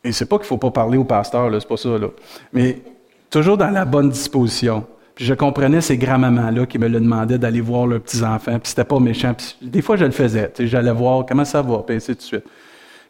Et 0.02 0.14
c'est 0.14 0.26
pas 0.26 0.38
qu'il 0.38 0.48
faut 0.48 0.58
pas 0.58 0.72
parler 0.72 0.98
au 0.98 1.04
pasteur, 1.04 1.52
c'est 1.60 1.68
pas 1.68 1.76
ça, 1.76 1.98
là. 1.98 2.08
Mais 2.54 2.82
toujours 3.30 3.58
dans 3.58 3.70
la 3.70 3.84
bonne 3.84 4.10
disposition. 4.10 4.86
Puis 5.18 5.26
je 5.26 5.34
comprenais 5.34 5.82
ces 5.82 5.98
grands-mamans-là 5.98 6.68
qui 6.68 6.78
me 6.78 6.88
le 6.88 7.00
demandaient 7.00 7.40
d'aller 7.40 7.60
voir 7.60 7.88
leurs 7.88 8.02
petits-enfants, 8.02 8.60
puis 8.60 8.70
c'était 8.70 8.84
pas 8.84 9.00
méchant. 9.00 9.34
des 9.64 9.82
fois, 9.82 9.96
je 9.96 10.06
le 10.06 10.12
faisais. 10.12 10.54
J'allais 10.60 10.92
voir 10.92 11.26
comment 11.26 11.44
ça 11.44 11.64
va, 11.64 11.80
puis 11.80 11.96
ainsi 11.96 12.14
de 12.14 12.22
suite. 12.22 12.44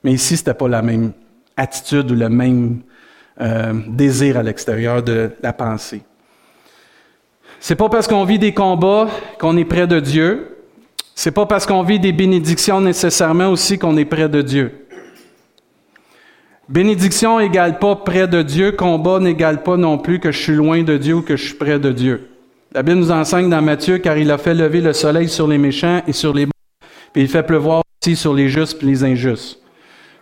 Mais 0.05 0.13
ici, 0.13 0.37
c'était 0.37 0.53
pas 0.53 0.69
la 0.69 0.81
même 0.81 1.11
attitude 1.57 2.09
ou 2.09 2.15
le 2.15 2.29
même 2.29 2.79
euh, 3.41 3.73
désir 3.89 4.37
à 4.37 4.43
l'extérieur 4.43 5.03
de 5.03 5.31
la 5.43 5.51
pensée. 5.51 6.01
C'est 7.59 7.75
pas 7.75 7.89
parce 7.89 8.07
qu'on 8.07 8.23
vit 8.23 8.39
des 8.39 8.53
combats 8.53 9.09
qu'on 9.37 9.57
est 9.57 9.65
près 9.65 9.85
de 9.85 9.99
Dieu. 9.99 10.59
C'est 11.13 11.31
pas 11.31 11.45
parce 11.45 11.65
qu'on 11.65 11.83
vit 11.83 11.99
des 11.99 12.13
bénédictions 12.13 12.79
nécessairement 12.79 13.49
aussi 13.49 13.77
qu'on 13.77 13.97
est 13.97 14.05
près 14.05 14.29
de 14.29 14.41
Dieu. 14.41 14.86
Bénédiction 16.69 17.39
n'égale 17.39 17.79
pas 17.79 17.95
près 17.95 18.27
de 18.27 18.41
Dieu, 18.41 18.73
combat 18.73 19.19
n'égale 19.19 19.63
pas 19.63 19.77
non 19.77 19.97
plus 19.97 20.19
que 20.19 20.31
je 20.31 20.41
suis 20.41 20.55
loin 20.55 20.83
de 20.83 20.97
Dieu 20.97 21.15
ou 21.15 21.21
que 21.21 21.37
je 21.37 21.45
suis 21.45 21.55
près 21.55 21.79
de 21.79 21.91
Dieu. 21.93 22.29
La 22.73 22.83
Bible 22.83 22.99
nous 22.99 23.11
enseigne 23.11 23.49
dans 23.49 23.61
Matthieu, 23.61 23.99
car 23.99 24.17
il 24.17 24.29
a 24.29 24.37
fait 24.37 24.53
lever 24.53 24.81
le 24.81 24.91
soleil 24.91 25.29
sur 25.29 25.47
les 25.47 25.57
méchants 25.57 26.01
et 26.05 26.11
sur 26.11 26.33
les 26.33 26.45
bons, 26.45 26.51
puis 27.13 27.23
il 27.23 27.29
fait 27.29 27.43
pleuvoir 27.43 27.83
aussi 28.03 28.17
sur 28.17 28.33
les 28.33 28.49
justes 28.49 28.83
et 28.83 28.85
les 28.85 29.03
injustes. 29.05 29.59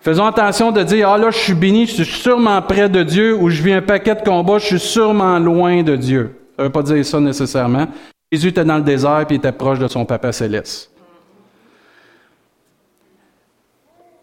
Faisons 0.01 0.27
attention 0.27 0.71
de 0.71 0.83
dire, 0.83 1.09
ah 1.09 1.17
là, 1.17 1.31
je 1.31 1.37
suis 1.39 1.55
béni, 1.55 1.87
je 1.87 2.03
suis 2.03 2.21
sûrement 2.21 2.61
près 2.61 2.89
de 2.89 3.01
Dieu, 3.01 3.35
ou 3.35 3.49
je 3.49 3.63
vis 3.63 3.73
un 3.73 3.81
paquet 3.81 4.13
de 4.13 4.21
combats, 4.21 4.59
je 4.59 4.67
suis 4.67 4.79
sûrement 4.79 5.39
loin 5.39 5.81
de 5.81 5.95
Dieu. 5.95 6.37
Ça 6.55 6.61
ne 6.61 6.67
veut 6.67 6.71
pas 6.71 6.83
dire 6.83 7.03
ça 7.03 7.19
nécessairement. 7.19 7.87
Jésus 8.31 8.49
était 8.49 8.63
dans 8.63 8.77
le 8.77 8.83
désert, 8.83 9.23
puis 9.25 9.37
il 9.37 9.39
était 9.39 9.51
proche 9.51 9.79
de 9.79 9.87
son 9.87 10.05
Papa 10.05 10.31
céleste. 10.31 10.91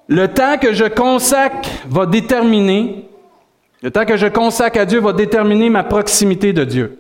Le 0.06 0.28
temps 0.28 0.56
que 0.58 0.72
je 0.72 0.84
consacre 0.84 1.68
va 1.88 2.06
déterminer, 2.06 3.08
le 3.82 3.90
temps 3.90 4.04
que 4.04 4.16
je 4.16 4.26
consacre 4.26 4.78
à 4.78 4.84
Dieu 4.84 5.00
va 5.00 5.12
déterminer 5.12 5.70
ma 5.70 5.84
proximité 5.84 6.52
de 6.52 6.64
Dieu. 6.64 6.98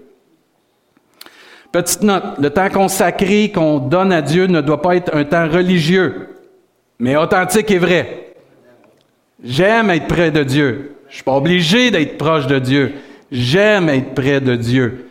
Petite 1.70 2.02
note, 2.02 2.24
le 2.38 2.50
temps 2.50 2.68
consacré 2.68 3.50
qu'on 3.50 3.78
donne 3.78 4.12
à 4.12 4.20
Dieu 4.20 4.46
ne 4.46 4.60
doit 4.60 4.82
pas 4.82 4.96
être 4.96 5.16
un 5.16 5.24
temps 5.24 5.48
religieux, 5.48 6.28
mais 6.98 7.16
authentique 7.16 7.70
et 7.70 7.78
vrai. 7.78 8.34
J'aime 9.42 9.90
être 9.90 10.06
près 10.06 10.30
de 10.30 10.42
Dieu. 10.42 10.96
Je 11.06 11.12
ne 11.12 11.14
suis 11.14 11.24
pas 11.24 11.36
obligé 11.36 11.90
d'être 11.90 12.18
proche 12.18 12.46
de 12.46 12.58
Dieu. 12.58 12.92
J'aime 13.30 13.88
être 13.88 14.14
près 14.14 14.40
de 14.40 14.54
Dieu. 14.54 15.08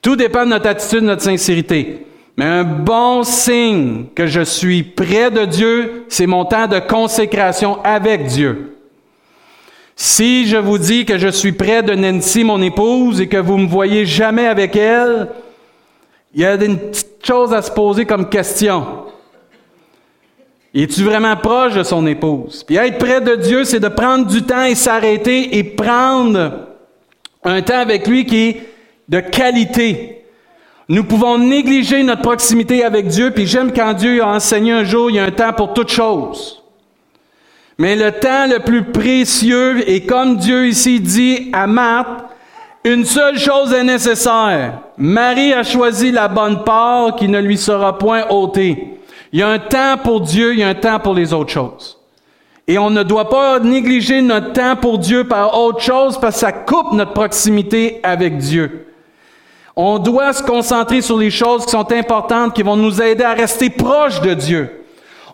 Tout 0.00 0.14
dépend 0.14 0.44
de 0.44 0.50
notre 0.50 0.68
attitude, 0.68 1.00
de 1.00 1.06
notre 1.06 1.22
sincérité. 1.22 2.06
Mais 2.36 2.44
un 2.44 2.64
bon 2.64 3.24
signe 3.24 4.06
que 4.14 4.26
je 4.26 4.42
suis 4.42 4.84
près 4.84 5.30
de 5.30 5.44
Dieu, 5.44 6.04
c'est 6.08 6.26
mon 6.26 6.44
temps 6.44 6.68
de 6.68 6.78
consécration 6.78 7.82
avec 7.82 8.26
Dieu. 8.26 8.75
Si 9.98 10.46
je 10.46 10.58
vous 10.58 10.76
dis 10.76 11.06
que 11.06 11.16
je 11.16 11.28
suis 11.28 11.52
près 11.52 11.82
de 11.82 11.94
Nancy, 11.94 12.44
mon 12.44 12.60
épouse, 12.60 13.18
et 13.18 13.28
que 13.28 13.38
vous 13.38 13.56
me 13.56 13.66
voyez 13.66 14.04
jamais 14.04 14.46
avec 14.46 14.76
elle, 14.76 15.28
il 16.34 16.42
y 16.42 16.44
a 16.44 16.54
une 16.54 16.78
petite 16.78 17.26
chose 17.26 17.54
à 17.54 17.62
se 17.62 17.70
poser 17.70 18.04
comme 18.04 18.28
question. 18.28 18.84
Es-tu 20.74 21.02
vraiment 21.02 21.34
proche 21.36 21.72
de 21.72 21.82
son 21.82 22.06
épouse? 22.06 22.62
Puis 22.62 22.76
être 22.76 22.98
près 22.98 23.22
de 23.22 23.36
Dieu, 23.36 23.64
c'est 23.64 23.80
de 23.80 23.88
prendre 23.88 24.26
du 24.26 24.42
temps 24.42 24.64
et 24.64 24.74
s'arrêter 24.74 25.56
et 25.56 25.64
prendre 25.64 26.66
un 27.42 27.62
temps 27.62 27.78
avec 27.78 28.06
lui 28.06 28.26
qui 28.26 28.48
est 28.48 28.62
de 29.08 29.20
qualité. 29.20 30.26
Nous 30.90 31.04
pouvons 31.04 31.38
négliger 31.38 32.02
notre 32.02 32.20
proximité 32.20 32.84
avec 32.84 33.06
Dieu, 33.06 33.30
puis 33.30 33.46
j'aime 33.46 33.72
quand 33.72 33.94
Dieu 33.94 34.22
a 34.22 34.28
enseigné 34.28 34.72
un 34.72 34.84
jour, 34.84 35.08
il 35.08 35.16
y 35.16 35.18
a 35.18 35.24
un 35.24 35.30
temps 35.30 35.54
pour 35.54 35.72
toute 35.72 35.88
chose. 35.88 36.62
Mais 37.78 37.94
le 37.94 38.12
temps 38.12 38.46
le 38.46 38.60
plus 38.60 38.84
précieux, 38.84 39.88
et 39.88 40.06
comme 40.06 40.36
Dieu 40.36 40.66
ici 40.66 41.00
dit 41.00 41.50
à 41.52 41.66
Marthe, 41.66 42.24
une 42.84 43.04
seule 43.04 43.38
chose 43.38 43.72
est 43.72 43.84
nécessaire. 43.84 44.80
Marie 44.96 45.52
a 45.52 45.62
choisi 45.62 46.10
la 46.12 46.28
bonne 46.28 46.64
part 46.64 47.16
qui 47.16 47.28
ne 47.28 47.40
lui 47.40 47.58
sera 47.58 47.98
point 47.98 48.24
ôtée. 48.30 49.00
Il 49.32 49.40
y 49.40 49.42
a 49.42 49.48
un 49.48 49.58
temps 49.58 49.96
pour 50.02 50.20
Dieu, 50.20 50.54
il 50.54 50.60
y 50.60 50.62
a 50.62 50.68
un 50.68 50.74
temps 50.74 51.00
pour 51.00 51.12
les 51.12 51.32
autres 51.32 51.50
choses. 51.50 51.98
Et 52.68 52.78
on 52.78 52.90
ne 52.90 53.02
doit 53.02 53.28
pas 53.28 53.58
négliger 53.58 54.22
notre 54.22 54.52
temps 54.52 54.76
pour 54.76 54.98
Dieu 54.98 55.24
par 55.24 55.58
autre 55.58 55.80
chose 55.80 56.18
parce 56.18 56.36
que 56.36 56.40
ça 56.40 56.52
coupe 56.52 56.92
notre 56.92 57.12
proximité 57.12 58.00
avec 58.02 58.38
Dieu. 58.38 58.86
On 59.74 59.98
doit 59.98 60.32
se 60.32 60.42
concentrer 60.42 61.02
sur 61.02 61.18
les 61.18 61.30
choses 61.30 61.66
qui 61.66 61.72
sont 61.72 61.92
importantes, 61.92 62.54
qui 62.54 62.62
vont 62.62 62.76
nous 62.76 63.02
aider 63.02 63.24
à 63.24 63.34
rester 63.34 63.68
proches 63.68 64.20
de 64.22 64.32
Dieu. 64.32 64.85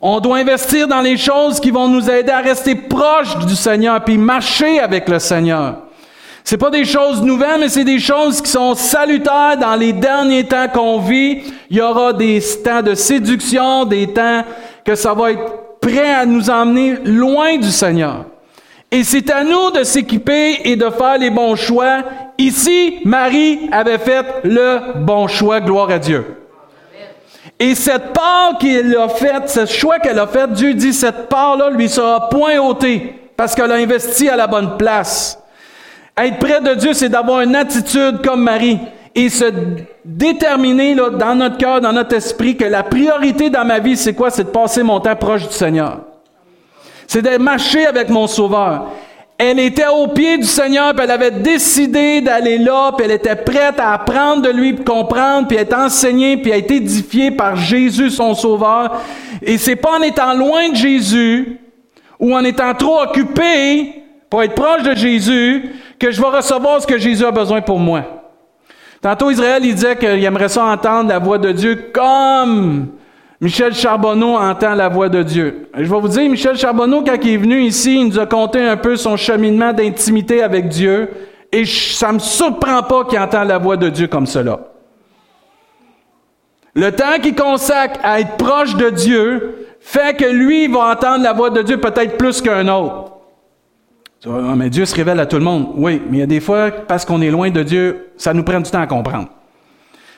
On 0.04 0.18
doit 0.18 0.38
investir 0.38 0.88
dans 0.88 1.00
les 1.00 1.16
choses 1.16 1.60
qui 1.60 1.70
vont 1.70 1.86
nous 1.86 2.10
aider 2.10 2.32
à 2.32 2.40
rester 2.40 2.74
proches 2.74 3.38
du 3.46 3.54
Seigneur, 3.54 4.02
puis 4.02 4.18
marcher 4.18 4.80
avec 4.80 5.08
le 5.08 5.20
Seigneur. 5.20 5.76
C'est 6.42 6.58
pas 6.58 6.70
des 6.70 6.84
choses 6.84 7.22
nouvelles, 7.22 7.60
mais 7.60 7.68
c'est 7.68 7.84
des 7.84 8.00
choses 8.00 8.42
qui 8.42 8.50
sont 8.50 8.74
salutaires 8.74 9.56
dans 9.60 9.76
les 9.76 9.92
derniers 9.92 10.42
temps 10.42 10.66
qu'on 10.66 10.98
vit. 10.98 11.44
Il 11.70 11.76
y 11.76 11.80
aura 11.80 12.12
des 12.12 12.42
temps 12.64 12.82
de 12.82 12.96
séduction, 12.96 13.84
des 13.84 14.08
temps 14.08 14.42
que 14.84 14.96
ça 14.96 15.14
va 15.14 15.30
être 15.30 15.78
prêt 15.80 16.12
à 16.12 16.26
nous 16.26 16.50
emmener 16.50 16.96
loin 17.04 17.58
du 17.58 17.70
Seigneur. 17.70 18.24
Et 18.90 19.04
c'est 19.04 19.30
à 19.30 19.44
nous 19.44 19.70
de 19.70 19.84
s'équiper 19.84 20.68
et 20.68 20.74
de 20.74 20.90
faire 20.90 21.16
les 21.16 21.30
bons 21.30 21.54
choix. 21.54 22.02
Ici, 22.38 22.98
Marie 23.04 23.68
avait 23.70 23.98
fait 23.98 24.26
le 24.42 24.98
bon 25.00 25.28
choix, 25.28 25.60
gloire 25.60 25.90
à 25.90 26.00
Dieu. 26.00 26.41
Et 27.62 27.76
cette 27.76 28.12
part 28.12 28.58
qu'elle 28.58 28.96
a 28.96 29.08
faite, 29.08 29.48
ce 29.48 29.66
choix 29.66 30.00
qu'elle 30.00 30.18
a 30.18 30.26
fait, 30.26 30.52
Dieu 30.52 30.74
dit, 30.74 30.92
cette 30.92 31.28
part-là 31.28 31.70
lui 31.70 31.88
sera 31.88 32.28
point 32.28 32.58
ôtée 32.58 33.14
parce 33.36 33.54
qu'elle 33.54 33.70
a 33.70 33.76
investi 33.76 34.28
à 34.28 34.34
la 34.34 34.48
bonne 34.48 34.76
place. 34.76 35.38
Être 36.16 36.40
près 36.40 36.60
de 36.60 36.74
Dieu, 36.74 36.92
c'est 36.92 37.08
d'avoir 37.08 37.42
une 37.42 37.54
attitude 37.54 38.20
comme 38.24 38.42
Marie 38.42 38.80
et 39.14 39.28
se 39.28 39.44
déterminer 40.04 40.96
là, 40.96 41.10
dans 41.10 41.36
notre 41.36 41.56
cœur, 41.56 41.80
dans 41.80 41.92
notre 41.92 42.16
esprit, 42.16 42.56
que 42.56 42.64
la 42.64 42.82
priorité 42.82 43.48
dans 43.48 43.64
ma 43.64 43.78
vie, 43.78 43.96
c'est 43.96 44.14
quoi? 44.14 44.30
C'est 44.30 44.42
de 44.42 44.48
passer 44.48 44.82
mon 44.82 44.98
temps 44.98 45.14
proche 45.14 45.46
du 45.46 45.54
Seigneur. 45.54 46.00
C'est 47.06 47.22
de 47.22 47.38
marcher 47.38 47.86
avec 47.86 48.08
mon 48.08 48.26
Sauveur. 48.26 48.86
Elle 49.44 49.58
était 49.58 49.88
au 49.88 50.06
pied 50.06 50.38
du 50.38 50.46
Seigneur, 50.46 50.94
puis 50.94 51.02
elle 51.02 51.10
avait 51.10 51.32
décidé 51.32 52.20
d'aller 52.20 52.58
là, 52.58 52.92
puis 52.96 53.06
elle 53.06 53.10
était 53.10 53.34
prête 53.34 53.80
à 53.80 53.94
apprendre 53.94 54.42
de 54.42 54.50
lui, 54.50 54.72
puis 54.72 54.84
comprendre, 54.84 55.48
puis 55.48 55.56
être 55.56 55.76
enseignée, 55.76 56.36
puis 56.36 56.52
être 56.52 56.70
édifiée 56.70 57.32
par 57.32 57.56
Jésus, 57.56 58.10
son 58.10 58.36
Sauveur. 58.36 59.00
Et 59.42 59.58
c'est 59.58 59.74
pas 59.74 59.98
en 59.98 60.02
étant 60.02 60.32
loin 60.34 60.68
de 60.68 60.76
Jésus 60.76 61.58
ou 62.20 62.36
en 62.36 62.44
étant 62.44 62.72
trop 62.74 63.02
occupé 63.02 64.04
pour 64.30 64.44
être 64.44 64.54
proche 64.54 64.84
de 64.84 64.94
Jésus 64.94 65.70
que 65.98 66.12
je 66.12 66.22
vais 66.22 66.28
recevoir 66.28 66.80
ce 66.80 66.86
que 66.86 66.98
Jésus 66.98 67.24
a 67.24 67.32
besoin 67.32 67.62
pour 67.62 67.80
moi. 67.80 68.04
Tantôt, 69.00 69.32
Israël, 69.32 69.62
il 69.64 69.74
disait 69.74 69.96
qu'il 69.96 70.22
aimerait 70.22 70.50
ça 70.50 70.66
entendre 70.66 71.08
la 71.08 71.18
voix 71.18 71.38
de 71.38 71.50
Dieu 71.50 71.90
comme 71.92 72.90
Michel 73.42 73.74
Charbonneau 73.74 74.36
entend 74.36 74.72
la 74.76 74.88
voix 74.88 75.08
de 75.08 75.20
Dieu. 75.24 75.68
Je 75.74 75.82
vais 75.82 76.00
vous 76.00 76.06
dire, 76.06 76.30
Michel 76.30 76.56
Charbonneau, 76.56 77.02
quand 77.02 77.16
il 77.20 77.30
est 77.30 77.36
venu 77.36 77.60
ici, 77.62 77.96
il 77.98 78.06
nous 78.06 78.20
a 78.20 78.24
conté 78.24 78.62
un 78.62 78.76
peu 78.76 78.94
son 78.94 79.16
cheminement 79.16 79.72
d'intimité 79.72 80.44
avec 80.44 80.68
Dieu. 80.68 81.10
Et 81.50 81.64
ça 81.64 82.10
ne 82.10 82.14
me 82.14 82.18
surprend 82.20 82.84
pas 82.84 83.04
qu'il 83.04 83.18
entende 83.18 83.48
la 83.48 83.58
voix 83.58 83.76
de 83.76 83.88
Dieu 83.88 84.06
comme 84.06 84.26
cela. 84.26 84.60
Le 86.76 86.92
temps 86.92 87.18
qu'il 87.20 87.34
consacre 87.34 87.98
à 88.04 88.20
être 88.20 88.36
proche 88.36 88.76
de 88.76 88.90
Dieu 88.90 89.66
fait 89.80 90.16
que 90.16 90.24
lui 90.24 90.68
va 90.68 90.92
entendre 90.92 91.24
la 91.24 91.32
voix 91.32 91.50
de 91.50 91.62
Dieu 91.62 91.78
peut-être 91.78 92.16
plus 92.16 92.40
qu'un 92.40 92.68
autre. 92.68 93.10
Ah, 94.24 94.54
mais 94.56 94.70
Dieu 94.70 94.84
se 94.84 94.94
révèle 94.94 95.18
à 95.18 95.26
tout 95.26 95.38
le 95.38 95.44
monde. 95.44 95.72
Oui, 95.74 96.00
mais 96.08 96.18
il 96.18 96.20
y 96.20 96.22
a 96.22 96.26
des 96.26 96.38
fois, 96.38 96.70
parce 96.70 97.04
qu'on 97.04 97.20
est 97.20 97.30
loin 97.30 97.50
de 97.50 97.64
Dieu, 97.64 98.12
ça 98.16 98.32
nous 98.32 98.44
prend 98.44 98.60
du 98.60 98.70
temps 98.70 98.80
à 98.82 98.86
comprendre. 98.86 99.30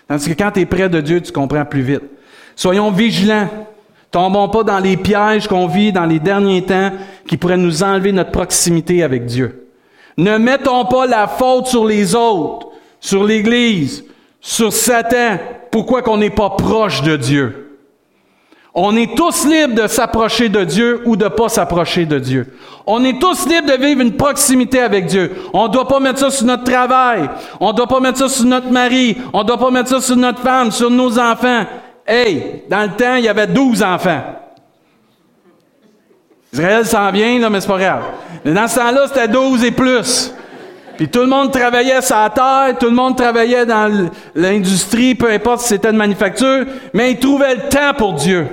Tandis 0.07 0.29
que 0.29 0.35
quand 0.35 0.51
tu 0.51 0.61
es 0.61 0.67
près 0.67 0.91
de 0.91 1.01
Dieu, 1.01 1.23
tu 1.23 1.33
comprends 1.33 1.65
plus 1.65 1.81
vite. 1.81 2.03
Soyons 2.57 2.91
vigilants. 2.91 3.49
Tombons 4.11 4.49
pas 4.49 4.63
dans 4.63 4.79
les 4.79 4.97
pièges 4.97 5.49
qu'on 5.49 5.67
vit 5.67 5.93
dans 5.93 6.07
les 6.07 6.21
derniers 6.21 6.63
temps 6.63 6.93
qui 7.27 7.37
pourraient 7.37 7.57
nous 7.57 7.83
enlever 7.83 8.13
notre 8.13 8.31
proximité 8.31 9.03
avec 9.03 9.27
Dieu. 9.27 9.69
Ne 10.17 10.39
mettons 10.39 10.85
pas 10.85 11.07
la 11.07 11.27
faute 11.27 11.67
sur 11.67 11.85
les 11.85 12.15
autres, 12.15 12.69
sur 13.01 13.25
l'Église, 13.25 14.05
sur 14.41 14.73
Satan. 14.73 15.39
Pourquoi 15.73 16.03
qu'on 16.03 16.19
n'est 16.19 16.31
pas 16.31 16.51
proche 16.51 17.03
de 17.03 17.17
Dieu? 17.17 17.65
On 18.77 18.97
est 18.97 19.17
tous 19.17 19.47
libres 19.47 19.83
de 19.83 19.87
s'approcher 19.87 20.49
de 20.49 20.65
Dieu 20.65 21.03
ou 21.05 21.17
de 21.17 21.29
pas 21.29 21.49
s'approcher 21.49 22.07
de 22.07 22.19
Dieu. 22.19 22.55
On 22.87 23.05
est 23.05 23.21
tous 23.21 23.49
libres 23.49 23.69
de 23.69 23.81
vivre 23.81 24.01
une 24.01 24.17
proximité 24.17 24.81
avec 24.81 25.07
Dieu. 25.07 25.33
On 25.53 25.69
ne 25.69 25.73
doit 25.73 25.87
pas 25.87 26.01
mettre 26.01 26.19
ça 26.19 26.31
sur 26.31 26.45
notre 26.45 26.65
travail. 26.65 27.29
On 27.61 27.69
ne 27.69 27.77
doit 27.77 27.87
pas 27.87 28.01
mettre 28.01 28.19
ça 28.19 28.29
sur 28.29 28.45
notre 28.45 28.71
mari. 28.71 29.17
On 29.33 29.43
ne 29.43 29.45
doit 29.45 29.59
pas 29.59 29.71
mettre 29.71 29.91
ça 29.91 30.01
sur 30.01 30.17
notre 30.17 30.41
femme, 30.41 30.73
sur 30.73 30.91
nos 30.91 31.19
enfants. 31.19 31.65
Hey, 32.07 32.65
dans 32.69 32.83
le 32.83 32.97
temps, 32.97 33.15
il 33.17 33.25
y 33.25 33.29
avait 33.29 33.47
12 33.47 33.83
enfants. 33.83 34.23
Israël 36.53 36.87
s'en 36.87 37.11
vient, 37.11 37.39
là, 37.41 37.51
mais 37.51 37.61
c'est 37.61 37.69
pas 37.69 37.79
grave. 37.79 38.03
Mais 38.45 38.53
dans 38.53 38.69
ce 38.69 38.77
temps-là, 38.77 39.07
c'était 39.09 39.29
12 39.29 39.65
et 39.65 39.71
plus. 39.71 40.33
Puis 40.97 41.09
tout 41.09 41.21
le 41.21 41.27
monde 41.27 41.51
travaillait 41.51 42.01
sa 42.01 42.31
terre, 42.31 42.77
tout 42.79 42.87
le 42.87 42.93
monde 42.93 43.17
travaillait 43.17 43.67
dans 43.67 44.09
l'industrie, 44.35 45.15
peu 45.15 45.31
importe 45.31 45.63
si 45.63 45.69
c'était 45.69 45.91
de 45.91 45.97
manufacture, 45.97 46.67
mais 46.93 47.13
il 47.13 47.19
trouvait 47.19 47.57
le 47.57 47.69
temps 47.69 47.95
pour 47.97 48.13
Dieu. 48.13 48.47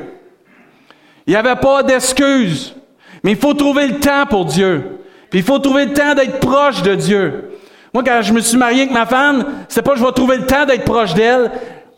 Il 1.28 1.32
n'y 1.32 1.36
avait 1.36 1.56
pas 1.58 1.84
d'excuses. 1.84 2.76
Mais 3.24 3.32
il 3.32 3.38
faut 3.38 3.54
trouver 3.54 3.88
le 3.88 4.00
temps 4.00 4.26
pour 4.26 4.46
Dieu. 4.46 5.00
Puis 5.30 5.40
il 5.40 5.46
faut 5.46 5.60
trouver 5.60 5.86
le 5.86 5.94
temps 5.94 6.16
d'être 6.16 6.40
proche 6.40 6.82
de 6.82 6.96
Dieu. 6.96 7.52
Moi, 7.94 8.04
quand 8.04 8.22
je 8.22 8.34
me 8.34 8.40
suis 8.40 8.58
marié 8.58 8.82
avec 8.82 8.94
ma 8.94 9.06
femme, 9.06 9.46
c'est 9.68 9.82
pas 9.82 9.96
je 9.96 10.04
vais 10.04 10.12
trouver 10.12 10.38
le 10.38 10.46
temps 10.46 10.66
d'être 10.66 10.86
proche 10.86 11.14
d'elle. 11.14 11.52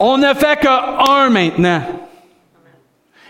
On 0.05 0.17
ne 0.17 0.33
fait 0.33 0.59
qu'un 0.59 1.29
maintenant. 1.29 1.81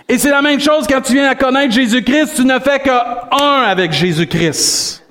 Et 0.10 0.18
c'est 0.18 0.32
la 0.32 0.42
même 0.42 0.60
chose 0.60 0.88
quand 0.90 1.02
tu 1.02 1.14
viens 1.14 1.30
à 1.30 1.36
connaître 1.36 1.72
Jésus-Christ, 1.72 2.34
tu 2.36 2.46
ne 2.46 2.58
fais 2.58 2.80
qu'un 2.80 3.62
avec 3.68 3.92
Jésus-Christ. 3.92 5.04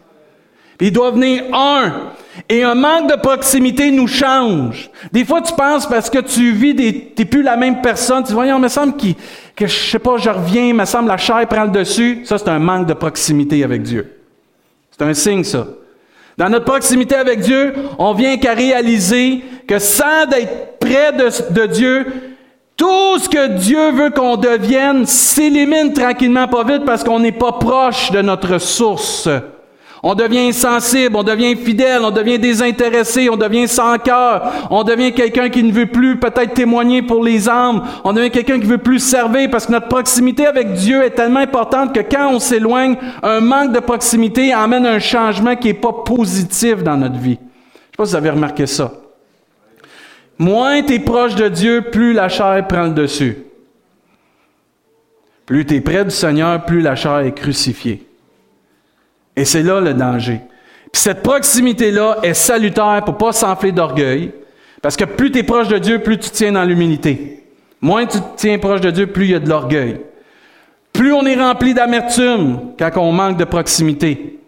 Il 0.80 0.92
doit 0.92 1.12
venir 1.12 1.44
un. 1.54 2.10
Et 2.48 2.64
un 2.64 2.74
manque 2.74 3.12
de 3.12 3.14
proximité 3.14 3.92
nous 3.92 4.08
change. 4.08 4.90
Des 5.12 5.24
fois, 5.24 5.40
tu 5.40 5.52
penses 5.52 5.88
parce 5.88 6.10
que 6.10 6.18
tu 6.18 6.50
vis 6.50 6.74
des, 6.74 7.12
t'es 7.14 7.26
plus 7.26 7.44
la 7.44 7.56
même 7.56 7.80
personne. 7.80 8.24
Tu 8.24 8.30
dis, 8.30 8.34
voyons, 8.34 8.58
il 8.58 8.62
me 8.62 8.68
semble 8.68 8.94
que, 8.96 9.66
je 9.68 9.90
sais 9.90 10.00
pas, 10.00 10.16
je 10.16 10.30
reviens, 10.30 10.66
il 10.66 10.74
me 10.74 10.84
semble 10.84 11.06
la 11.06 11.16
chair 11.16 11.46
prend 11.46 11.62
le 11.62 11.70
dessus. 11.70 12.22
Ça, 12.24 12.38
c'est 12.38 12.48
un 12.48 12.58
manque 12.58 12.88
de 12.88 12.94
proximité 12.94 13.62
avec 13.62 13.82
Dieu. 13.82 14.18
C'est 14.90 15.04
un 15.04 15.14
signe, 15.14 15.44
ça. 15.44 15.68
Dans 16.38 16.48
notre 16.48 16.64
proximité 16.64 17.14
avec 17.14 17.40
Dieu, 17.40 17.74
on 17.98 18.14
vient 18.14 18.36
qu'à 18.38 18.54
réaliser 18.54 19.44
que 19.72 19.78
sans 19.78 20.28
être 20.32 20.78
près 20.78 21.12
de, 21.12 21.30
de 21.50 21.66
Dieu, 21.66 22.06
tout 22.76 23.18
ce 23.18 23.26
que 23.26 23.56
Dieu 23.56 23.90
veut 23.92 24.10
qu'on 24.10 24.36
devienne 24.36 25.06
s'élimine 25.06 25.94
tranquillement 25.94 26.46
pas 26.46 26.62
vite 26.62 26.84
parce 26.84 27.02
qu'on 27.02 27.20
n'est 27.20 27.32
pas 27.32 27.52
proche 27.52 28.10
de 28.10 28.20
notre 28.20 28.58
source. 28.58 29.30
On 30.02 30.14
devient 30.14 30.48
insensible, 30.48 31.16
on 31.16 31.22
devient 31.22 31.56
fidèle, 31.56 32.02
on 32.02 32.10
devient 32.10 32.38
désintéressé, 32.38 33.30
on 33.30 33.36
devient 33.36 33.66
sans 33.66 33.96
cœur, 33.96 34.52
on 34.68 34.82
devient 34.82 35.12
quelqu'un 35.14 35.48
qui 35.48 35.62
ne 35.62 35.72
veut 35.72 35.86
plus 35.86 36.18
peut-être 36.18 36.52
témoigner 36.52 37.00
pour 37.00 37.24
les 37.24 37.48
âmes, 37.48 37.82
on 38.04 38.12
devient 38.12 38.30
quelqu'un 38.30 38.60
qui 38.60 38.66
veut 38.66 38.76
plus 38.76 38.98
servir 38.98 39.48
parce 39.48 39.64
que 39.64 39.72
notre 39.72 39.88
proximité 39.88 40.44
avec 40.44 40.74
Dieu 40.74 41.02
est 41.02 41.10
tellement 41.10 41.40
importante 41.40 41.94
que 41.94 42.00
quand 42.00 42.30
on 42.30 42.40
s'éloigne, 42.40 42.96
un 43.22 43.40
manque 43.40 43.72
de 43.72 43.80
proximité 43.80 44.52
amène 44.52 44.84
un 44.84 44.98
changement 44.98 45.56
qui 45.56 45.68
n'est 45.68 45.74
pas 45.74 45.94
positif 46.04 46.82
dans 46.82 46.98
notre 46.98 47.18
vie. 47.18 47.38
Je 47.38 47.46
ne 47.46 47.90
sais 47.90 47.96
pas 47.96 48.04
si 48.04 48.10
vous 48.10 48.16
avez 48.16 48.30
remarqué 48.30 48.66
ça. 48.66 48.90
Moins 50.38 50.82
tu 50.82 50.94
es 50.94 50.98
proche 50.98 51.34
de 51.34 51.48
Dieu, 51.48 51.82
plus 51.82 52.12
la 52.12 52.28
chair 52.28 52.66
prend 52.66 52.84
le 52.84 52.94
dessus. 52.94 53.38
Plus 55.46 55.66
tu 55.66 55.76
es 55.76 55.80
près 55.80 56.04
du 56.04 56.10
Seigneur, 56.10 56.64
plus 56.64 56.80
la 56.80 56.96
chair 56.96 57.18
est 57.18 57.32
crucifiée. 57.32 58.06
Et 59.36 59.44
c'est 59.44 59.62
là 59.62 59.80
le 59.80 59.94
danger. 59.94 60.40
Puis 60.92 61.02
cette 61.02 61.22
proximité-là 61.22 62.18
est 62.22 62.34
salutaire 62.34 63.02
pour 63.04 63.16
pas 63.16 63.32
s'enfler 63.32 63.72
d'orgueil, 63.72 64.32
parce 64.82 64.96
que 64.96 65.04
plus 65.04 65.30
tu 65.30 65.38
es 65.38 65.42
proche 65.42 65.68
de 65.68 65.78
Dieu, 65.78 66.00
plus 66.00 66.18
tu 66.18 66.30
tiens 66.30 66.52
dans 66.52 66.64
l'humilité. 66.64 67.44
Moins 67.80 68.06
tu 68.06 68.18
tiens 68.36 68.58
proche 68.58 68.80
de 68.80 68.90
Dieu, 68.90 69.06
plus 69.06 69.24
il 69.24 69.30
y 69.30 69.34
a 69.34 69.40
de 69.40 69.48
l'orgueil. 69.48 70.00
Plus 70.92 71.12
on 71.12 71.24
est 71.24 71.36
rempli 71.36 71.72
d'amertume 71.72 72.74
quand 72.78 72.90
on 72.96 73.12
manque 73.12 73.38
de 73.38 73.44
proximité. 73.44 74.38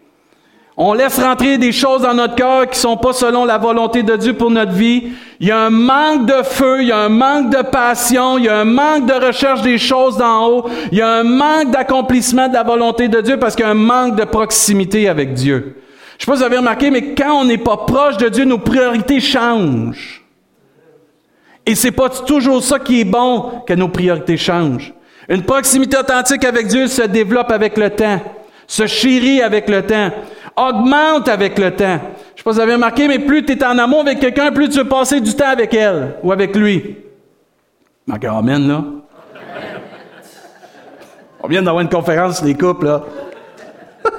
On 0.77 0.93
laisse 0.93 1.17
rentrer 1.19 1.57
des 1.57 1.71
choses 1.71 2.01
dans 2.01 2.13
notre 2.13 2.35
cœur 2.35 2.69
qui 2.69 2.77
sont 2.77 2.97
pas 2.97 3.13
selon 3.13 3.45
la 3.45 3.57
volonté 3.57 4.03
de 4.03 4.17
Dieu 4.17 4.33
pour 4.33 4.51
notre 4.51 4.73
vie. 4.73 5.13
Il 5.39 5.47
y 5.47 5.51
a 5.51 5.59
un 5.59 5.69
manque 5.69 6.25
de 6.25 6.43
feu, 6.43 6.81
il 6.81 6.89
y 6.89 6.91
a 6.91 6.97
un 6.97 7.09
manque 7.09 7.49
de 7.49 7.61
passion, 7.61 8.37
il 8.37 8.45
y 8.45 8.49
a 8.49 8.59
un 8.59 8.65
manque 8.65 9.05
de 9.05 9.13
recherche 9.13 9.61
des 9.61 9.77
choses 9.77 10.17
d'en 10.17 10.47
haut, 10.47 10.69
il 10.91 10.97
y 10.97 11.01
a 11.01 11.09
un 11.09 11.23
manque 11.23 11.71
d'accomplissement 11.71 12.49
de 12.49 12.53
la 12.53 12.63
volonté 12.63 13.07
de 13.07 13.21
Dieu 13.21 13.37
parce 13.37 13.55
qu'il 13.55 13.63
y 13.63 13.67
a 13.67 13.71
un 13.71 13.73
manque 13.73 14.17
de 14.17 14.25
proximité 14.25 15.07
avec 15.07 15.33
Dieu. 15.33 15.77
Je 16.17 16.25
sais 16.25 16.31
pas 16.31 16.35
si 16.35 16.39
vous 16.39 16.45
avez 16.45 16.57
remarqué, 16.57 16.91
mais 16.91 17.13
quand 17.13 17.41
on 17.41 17.45
n'est 17.45 17.57
pas 17.57 17.77
proche 17.77 18.17
de 18.17 18.27
Dieu, 18.27 18.43
nos 18.43 18.57
priorités 18.57 19.21
changent. 19.21 20.23
Et 21.65 21.75
c'est 21.75 21.91
pas 21.91 22.09
toujours 22.09 22.61
ça 22.61 22.79
qui 22.79 23.01
est 23.01 23.05
bon 23.05 23.61
que 23.65 23.73
nos 23.73 23.87
priorités 23.87 24.37
changent. 24.37 24.93
Une 25.29 25.43
proximité 25.43 25.97
authentique 25.97 26.43
avec 26.45 26.67
Dieu 26.67 26.87
se 26.87 27.01
développe 27.01 27.51
avec 27.51 27.77
le 27.77 27.89
temps, 27.89 28.21
se 28.67 28.87
chérit 28.87 29.41
avec 29.41 29.69
le 29.69 29.85
temps 29.85 30.11
augmente 30.55 31.27
avec 31.27 31.57
le 31.59 31.71
temps. 31.71 31.99
Je 32.35 32.41
sais 32.41 32.43
pas 32.43 32.51
si 32.51 32.55
vous 32.57 32.59
avez 32.59 32.73
remarqué, 32.73 33.07
mais 33.07 33.19
plus 33.19 33.45
tu 33.45 33.53
es 33.53 33.63
en 33.63 33.77
amour 33.77 34.01
avec 34.01 34.19
quelqu'un, 34.19 34.51
plus 34.51 34.69
tu 34.69 34.77
veux 34.77 34.87
passer 34.87 35.19
du 35.19 35.33
temps 35.35 35.49
avec 35.49 35.73
elle 35.73 36.15
ou 36.23 36.31
avec 36.31 36.55
lui. 36.55 36.97
Amen, 38.09 38.67
là. 38.67 38.83
On 41.41 41.47
vient 41.47 41.61
d'avoir 41.61 41.81
une 41.81 41.89
conférence 41.89 42.43
les 42.43 42.55
couples, 42.55 42.85
là. 42.85 43.03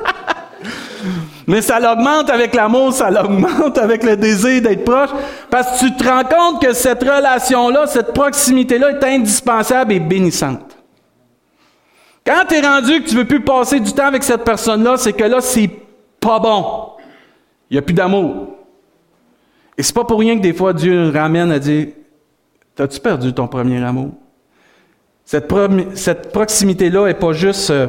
Mais 1.46 1.62
ça 1.62 1.78
l'augmente 1.78 2.30
avec 2.30 2.54
l'amour, 2.54 2.92
ça 2.92 3.10
l'augmente 3.10 3.78
avec 3.78 4.02
le 4.02 4.16
désir 4.16 4.62
d'être 4.62 4.84
proche, 4.84 5.10
parce 5.50 5.80
que 5.80 5.86
tu 5.86 5.96
te 5.96 6.08
rends 6.08 6.24
compte 6.24 6.62
que 6.62 6.72
cette 6.72 7.02
relation-là, 7.02 7.86
cette 7.86 8.12
proximité-là 8.12 8.90
est 8.90 9.04
indispensable 9.04 9.92
et 9.92 10.00
bénissante. 10.00 10.65
Quand 12.26 12.44
tu 12.48 12.56
es 12.56 12.60
rendu 12.60 13.02
que 13.02 13.08
tu 13.08 13.14
veux 13.14 13.24
plus 13.24 13.40
passer 13.40 13.78
du 13.78 13.92
temps 13.92 14.06
avec 14.06 14.24
cette 14.24 14.42
personne-là, 14.42 14.96
c'est 14.96 15.12
que 15.12 15.22
là, 15.22 15.40
c'est 15.40 15.70
pas 16.18 16.40
bon. 16.40 16.90
Il 17.70 17.74
n'y 17.74 17.78
a 17.78 17.82
plus 17.82 17.94
d'amour. 17.94 18.56
Et 19.78 19.82
c'est 19.82 19.94
pas 19.94 20.04
pour 20.04 20.18
rien 20.18 20.36
que 20.36 20.42
des 20.42 20.52
fois 20.52 20.72
Dieu 20.72 21.10
ramène 21.10 21.52
à 21.52 21.58
dire 21.58 21.88
T'as-tu 22.74 23.00
perdu 23.00 23.32
ton 23.32 23.46
premier 23.46 23.82
amour? 23.82 24.10
Cette, 25.24 25.48
proximité-là 26.32 27.06
n'est 27.06 27.14
pas 27.14 27.32
juste 27.32 27.70
euh, 27.70 27.86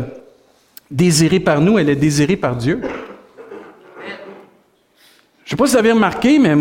désirée 0.90 1.42
par 1.42 1.60
nous, 1.60 1.78
elle 1.78 1.90
est 1.90 1.96
désirée 1.96 2.38
par 2.38 2.56
Dieu. 2.56 2.82
Je 5.44 5.46
ne 5.46 5.50
sais 5.50 5.56
pas 5.56 5.66
si 5.66 5.74
vous 5.74 5.78
avez 5.78 5.92
remarqué, 5.92 6.40
mais 6.40 6.56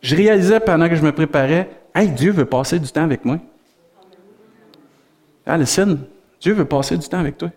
je 0.00 0.14
réalisais 0.14 0.60
pendant 0.60 0.88
que 0.88 0.94
je 0.94 1.02
me 1.02 1.12
préparais 1.12 1.70
Hey, 1.94 2.10
Dieu 2.10 2.30
veut 2.30 2.44
passer 2.44 2.78
du 2.78 2.88
temps 2.90 3.02
avec 3.02 3.24
moi. 3.24 3.38
Alison, 5.44 5.98
Dieu 6.40 6.52
veut 6.52 6.64
passer 6.64 6.96
du 6.96 7.08
temps 7.08 7.18
avec 7.18 7.38
toi. 7.38 7.50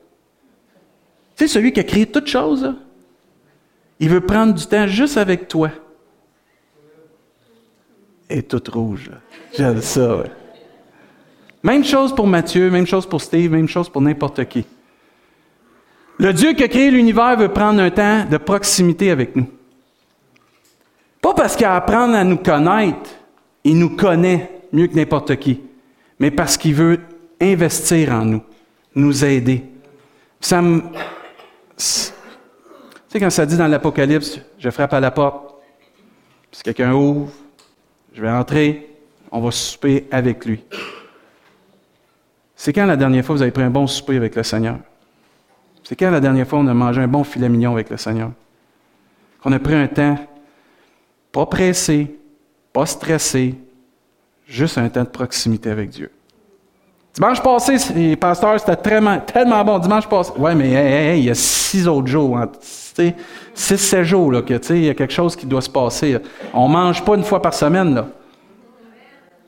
Tu 1.36 1.48
sais, 1.48 1.54
celui 1.54 1.72
qui 1.72 1.80
a 1.80 1.84
créé 1.84 2.06
toutes 2.06 2.28
choses, 2.28 2.74
il 4.00 4.10
veut 4.10 4.22
prendre 4.22 4.54
du 4.54 4.66
temps 4.66 4.88
juste 4.88 5.18
avec 5.18 5.48
toi. 5.48 5.70
Et 8.30 8.44
toute 8.44 8.70
rouge. 8.70 9.12
J'aime 9.56 9.82
ça. 9.82 10.24
Même 11.64 11.84
chose 11.84 12.16
pour 12.16 12.28
Mathieu, 12.28 12.70
même 12.70 12.88
chose 12.88 13.06
pour 13.06 13.22
Steve, 13.22 13.52
même 13.52 13.68
chose 13.68 13.90
pour 13.90 14.02
n'importe 14.02 14.46
qui. 14.46 14.66
Le 16.18 16.34
Dieu 16.34 16.54
qui 16.54 16.64
a 16.64 16.68
créé 16.68 16.92
l'univers 16.92 17.38
veut 17.38 17.50
prendre 17.50 17.82
un 17.82 17.90
temps 17.90 18.26
de 18.26 18.38
proximité 18.38 19.12
avec 19.12 19.36
nous. 19.36 19.48
Pas 21.22 21.34
parce 21.34 21.56
qu'il 21.56 21.66
apprendre 21.66 22.16
à 22.16 22.24
nous 22.24 22.38
connaître, 22.38 23.10
il 23.64 23.78
nous 23.78 23.96
connaît 23.96 24.62
mieux 24.74 24.88
que 24.88 24.96
n'importe 24.96 25.36
qui, 25.38 25.62
mais 26.20 26.32
parce 26.32 26.58
qu'il 26.58 26.74
veut 26.74 27.00
investir 27.40 28.12
en 28.12 28.26
nous, 28.26 28.42
nous 28.96 29.26
aider. 29.26 29.64
Ça 30.40 30.62
me... 30.62 30.82
Tu 31.78 33.18
sais, 33.18 33.20
quand 33.20 33.30
ça 33.30 33.46
dit 33.46 33.58
dans 33.58 33.68
l'Apocalypse, 33.68 34.40
je 34.58 34.70
frappe 34.70 34.94
à 34.94 35.00
la 35.00 35.12
porte, 35.12 35.56
si 36.52 36.64
quelqu'un 36.64 36.94
ouvre, 36.94 37.32
je 38.14 38.22
vais 38.22 38.30
entrer, 38.30 38.90
on 39.32 39.40
va 39.40 39.52
souper 39.52 40.08
avec 40.12 40.46
lui. 40.46 40.64
C'est 42.56 42.74
quand 42.74 42.86
la 42.86 42.98
dernière 42.98 43.26
fois 43.26 43.36
vous 43.36 43.42
avez 43.42 43.52
pris 43.52 43.64
un 43.64 43.70
bon 43.70 43.88
souper 43.88 44.18
avec 44.18 44.36
le 44.36 44.44
Seigneur? 44.44 44.78
C'est 45.84 45.96
quand 45.96 46.12
la 46.12 46.20
dernière 46.20 46.48
fois 46.48 46.60
on 46.60 46.68
a 46.68 46.74
mangé 46.74 47.02
un 47.02 47.08
bon 47.08 47.24
filet 47.24 47.50
mignon 47.50 47.74
avec 47.74 47.90
le 47.90 47.98
Seigneur? 47.98 48.32
Qu'on 49.42 49.52
a 49.52 49.60
pris 49.60 49.74
un 49.74 49.88
temps, 49.88 50.18
pas 51.32 51.46
pressé, 51.48 52.20
pas 52.72 52.86
stressé, 52.86 53.56
juste 54.46 54.78
un 54.78 54.90
temps 54.90 55.04
de 55.04 55.10
proximité 55.10 55.70
avec 55.70 55.90
Dieu. 55.90 56.12
Dimanche 57.14 57.44
passé, 57.44 57.76
les 57.94 58.16
pasteurs, 58.16 58.60
c'était 58.60 58.78
tellement, 58.78 59.66
bon. 59.66 59.80
Dimanche 59.80 60.08
passé, 60.08 60.32
ouais, 60.38 60.56
mais 60.56 61.18
il 61.20 61.26
y 61.26 61.30
a 61.30 61.36
six 61.36 61.88
autres 61.88 62.08
jours, 62.08 62.38
hein, 62.38 62.50
six, 62.62 63.14
sept 63.54 64.04
jours, 64.04 64.32
là, 64.32 64.42
que, 64.42 64.74
il 64.74 64.86
y 64.86 64.90
a 64.90 64.94
quelque 64.94 65.14
chose 65.14 65.36
qui 65.36 65.46
doit 65.46 65.62
se 65.62 65.70
passer. 65.70 66.18
On 66.54 66.70
ne 66.70 66.74
mange 66.74 67.04
pas 67.04 67.16
une 67.16 67.24
fois 67.24 67.42
par 67.42 67.54
semaine, 67.54 67.94
là. 67.94 68.08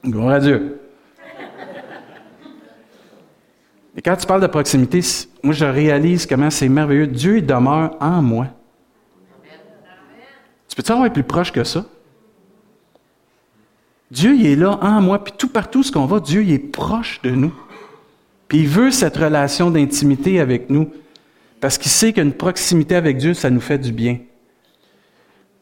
Gloire 0.05 0.34
à 0.34 0.39
Dieu. 0.39 0.82
Et 3.96 4.01
quand 4.01 4.15
tu 4.17 4.25
parles 4.25 4.41
de 4.41 4.48
proximité, 4.48 5.00
moi, 5.41 5.53
je 5.53 5.65
réalise 5.65 6.25
comment 6.25 6.50
c'est 6.50 6.67
merveilleux. 6.67 7.08
Dieu 7.08 7.41
demeure 7.41 7.96
en 8.01 8.22
moi. 8.22 8.48
Tu 10.67 10.75
peux-tu 10.75 10.91
avoir 10.91 11.13
plus 11.13 11.24
proche 11.24 11.51
que 11.51 11.63
ça? 11.63 11.86
Dieu, 14.13 14.36
il 14.36 14.46
est 14.46 14.55
là 14.55 14.77
en 14.79 15.01
moi, 15.01 15.24
puis 15.24 15.34
tout 15.36 15.48
partout 15.48 15.82
ce 15.82 15.91
qu'on 15.91 16.05
va, 16.05 16.20
Dieu, 16.20 16.43
il 16.43 16.51
est 16.51 16.60
proche 16.60 17.20
de 17.24 17.32
nous. 17.32 17.51
Puis 18.48 18.60
il 18.60 18.67
veut 18.67 18.91
cette 18.91 19.17
relation 19.17 19.72
d'intimité 19.72 20.39
avec 20.39 20.70
nous, 20.70 20.91
parce 21.60 21.79
qu'il 21.79 21.89
sait 21.89 22.13
qu'une 22.13 22.32
proximité 22.32 22.93
avec 22.93 23.17
Dieu, 23.17 23.34
ça 23.34 23.50
nous 23.50 23.60
fait 23.60 23.79
du 23.79 23.91
bien. 23.91 24.20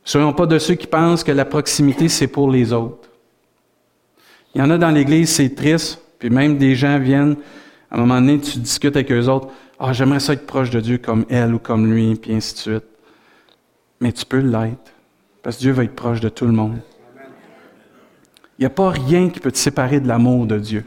Soyons 0.03 0.33
pas 0.33 0.47
de 0.47 0.59
ceux 0.59 0.73
qui 0.73 0.85
pensent 0.85 1.23
que 1.23 1.31
la 1.31 1.45
proximité, 1.45 2.09
c'est 2.09 2.27
pour 2.27 2.51
les 2.51 2.73
autres. 2.73 3.07
Il 4.53 4.59
y 4.59 4.61
en 4.61 4.69
a 4.69 4.77
dans 4.77 4.91
l'Église, 4.91 5.29
c'est 5.29 5.55
triste, 5.55 6.01
puis 6.19 6.29
même 6.29 6.57
des 6.57 6.75
gens 6.75 6.99
viennent, 6.99 7.37
à 7.89 7.95
un 7.95 7.99
moment 8.01 8.19
donné, 8.19 8.37
tu 8.41 8.59
discutes 8.59 8.97
avec 8.97 9.13
eux 9.13 9.29
autres, 9.29 9.47
ah, 9.79 9.93
j'aimerais 9.93 10.19
ça 10.19 10.33
être 10.33 10.45
proche 10.45 10.71
de 10.71 10.81
Dieu 10.81 10.97
comme 10.97 11.25
elle 11.29 11.53
ou 11.53 11.59
comme 11.59 11.89
lui, 11.89 12.15
puis 12.15 12.33
ainsi 12.33 12.53
de 12.55 12.59
suite. 12.59 12.85
Mais 14.01 14.11
tu 14.11 14.25
peux 14.25 14.39
l'être, 14.39 14.91
parce 15.41 15.55
que 15.55 15.61
Dieu 15.61 15.71
va 15.71 15.85
être 15.85 15.95
proche 15.95 16.19
de 16.19 16.27
tout 16.27 16.45
le 16.45 16.51
monde. 16.51 16.81
Il 18.61 18.65
n'y 18.65 18.67
a 18.67 18.69
pas 18.69 18.91
rien 18.91 19.27
qui 19.29 19.39
peut 19.39 19.51
te 19.51 19.57
séparer 19.57 19.99
de 19.99 20.07
l'amour 20.07 20.45
de 20.45 20.59
Dieu. 20.59 20.85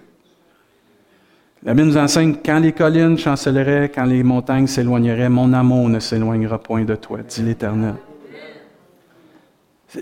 La 1.64 1.74
Bible 1.74 1.88
nous 1.88 1.96
enseigne 1.96 2.36
quand 2.36 2.60
les 2.60 2.70
collines 2.70 3.18
chancelleraient, 3.18 3.90
quand 3.92 4.04
les 4.04 4.22
montagnes 4.22 4.68
s'éloigneraient, 4.68 5.28
mon 5.28 5.52
amour 5.52 5.88
ne 5.88 5.98
s'éloignera 5.98 6.62
point 6.62 6.84
de 6.84 6.94
toi, 6.94 7.18
dit 7.28 7.42
l'Éternel. 7.42 7.96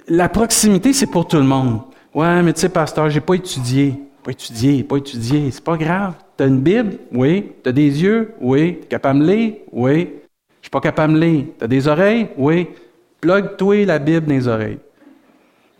La 0.06 0.28
proximité, 0.28 0.92
c'est 0.92 1.06
pour 1.06 1.26
tout 1.26 1.38
le 1.38 1.44
monde. 1.44 1.80
Ouais, 2.12 2.42
mais 2.42 2.52
tu 2.52 2.60
sais, 2.60 2.68
pasteur, 2.68 3.08
j'ai 3.08 3.22
pas 3.22 3.36
étudié. 3.36 3.94
Pas 4.22 4.32
étudié, 4.32 4.84
pas 4.84 4.98
étudié. 4.98 5.50
C'est 5.50 5.64
pas 5.64 5.78
grave. 5.78 6.12
Tu 6.36 6.44
as 6.44 6.48
une 6.48 6.60
Bible? 6.60 6.98
Oui. 7.10 7.52
Tu 7.64 7.70
as 7.70 7.72
des 7.72 8.02
yeux? 8.02 8.34
Oui. 8.38 8.80
Tu 8.80 8.84
es 8.84 8.88
capable 8.88 9.20
de 9.20 9.32
lire? 9.32 9.54
Oui. 9.72 10.10
Je 10.60 10.64
suis 10.66 10.70
pas 10.70 10.80
capable 10.80 11.14
de 11.14 11.20
lire. 11.20 11.44
Tu 11.58 11.64
as 11.64 11.68
des 11.68 11.88
oreilles? 11.88 12.28
Oui. 12.36 12.68
Plug-toi 13.22 13.86
la 13.86 13.98
Bible 13.98 14.26
dans 14.26 14.34
les 14.34 14.46
oreilles. 14.46 14.78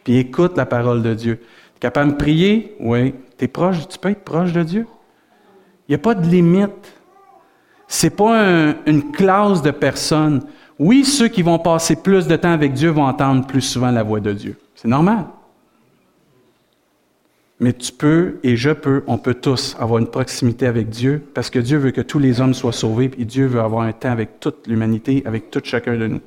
Puis 0.04 0.16
écoute 0.16 0.56
la 0.56 0.64
parole 0.64 1.02
de 1.02 1.12
Dieu. 1.12 1.38
Tu 1.82 1.86
capable 1.88 2.12
de 2.12 2.16
prier? 2.16 2.76
Oui. 2.78 3.12
Es 3.40 3.48
proche, 3.48 3.88
tu 3.88 3.98
peux 3.98 4.10
être 4.10 4.22
proche 4.22 4.52
de 4.52 4.62
Dieu? 4.62 4.86
Il 5.88 5.90
n'y 5.90 5.94
a 5.96 5.98
pas 5.98 6.14
de 6.14 6.24
limite. 6.24 6.92
Ce 7.88 8.06
n'est 8.06 8.10
pas 8.10 8.76
une 8.86 9.10
classe 9.10 9.62
de 9.62 9.72
personnes. 9.72 10.44
Oui, 10.78 11.04
ceux 11.04 11.26
qui 11.26 11.42
vont 11.42 11.58
passer 11.58 11.96
plus 11.96 12.28
de 12.28 12.36
temps 12.36 12.52
avec 12.52 12.72
Dieu 12.72 12.90
vont 12.90 13.02
entendre 13.02 13.44
plus 13.48 13.62
souvent 13.62 13.90
la 13.90 14.04
voix 14.04 14.20
de 14.20 14.32
Dieu. 14.32 14.56
C'est 14.76 14.86
normal. 14.86 15.24
Mais 17.58 17.72
tu 17.72 17.90
peux 17.90 18.38
et 18.44 18.54
je 18.54 18.70
peux, 18.70 19.02
on 19.08 19.18
peut 19.18 19.34
tous 19.34 19.74
avoir 19.80 19.98
une 19.98 20.06
proximité 20.06 20.68
avec 20.68 20.88
Dieu 20.88 21.20
parce 21.34 21.50
que 21.50 21.58
Dieu 21.58 21.78
veut 21.78 21.90
que 21.90 22.00
tous 22.00 22.20
les 22.20 22.40
hommes 22.40 22.54
soient 22.54 22.70
sauvés 22.70 23.10
et 23.18 23.24
Dieu 23.24 23.46
veut 23.46 23.60
avoir 23.60 23.82
un 23.82 23.92
temps 23.92 24.12
avec 24.12 24.38
toute 24.38 24.68
l'humanité, 24.68 25.24
avec 25.26 25.50
tout 25.50 25.62
chacun 25.64 25.96
de 25.96 26.06
nous. 26.06 26.20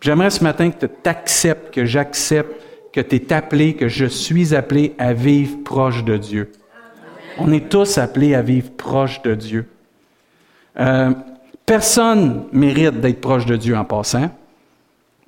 J'aimerais 0.00 0.30
ce 0.30 0.42
matin 0.42 0.70
que 0.70 0.86
tu 0.86 0.88
acceptes, 1.04 1.74
que 1.74 1.84
j'accepte, 1.84 2.62
que 2.96 3.02
tu 3.02 3.16
es 3.16 3.32
appelé, 3.34 3.74
que 3.74 3.88
je 3.88 4.06
suis 4.06 4.54
appelé 4.54 4.94
à 4.96 5.12
vivre 5.12 5.62
proche 5.62 6.02
de 6.02 6.16
Dieu. 6.16 6.50
On 7.36 7.52
est 7.52 7.68
tous 7.68 7.98
appelés 7.98 8.34
à 8.34 8.40
vivre 8.40 8.70
proche 8.70 9.20
de 9.20 9.34
Dieu. 9.34 9.68
Euh, 10.80 11.10
personne 11.66 12.46
mérite 12.52 12.98
d'être 12.98 13.20
proche 13.20 13.44
de 13.44 13.56
Dieu 13.56 13.76
en 13.76 13.84
passant, 13.84 14.30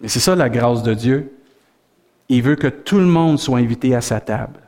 mais 0.00 0.08
c'est 0.08 0.18
ça 0.18 0.34
la 0.34 0.48
grâce 0.48 0.82
de 0.82 0.94
Dieu. 0.94 1.30
Il 2.30 2.42
veut 2.42 2.56
que 2.56 2.68
tout 2.68 2.96
le 2.96 3.04
monde 3.04 3.38
soit 3.38 3.58
invité 3.58 3.94
à 3.94 4.00
sa 4.00 4.18
table. 4.18 4.60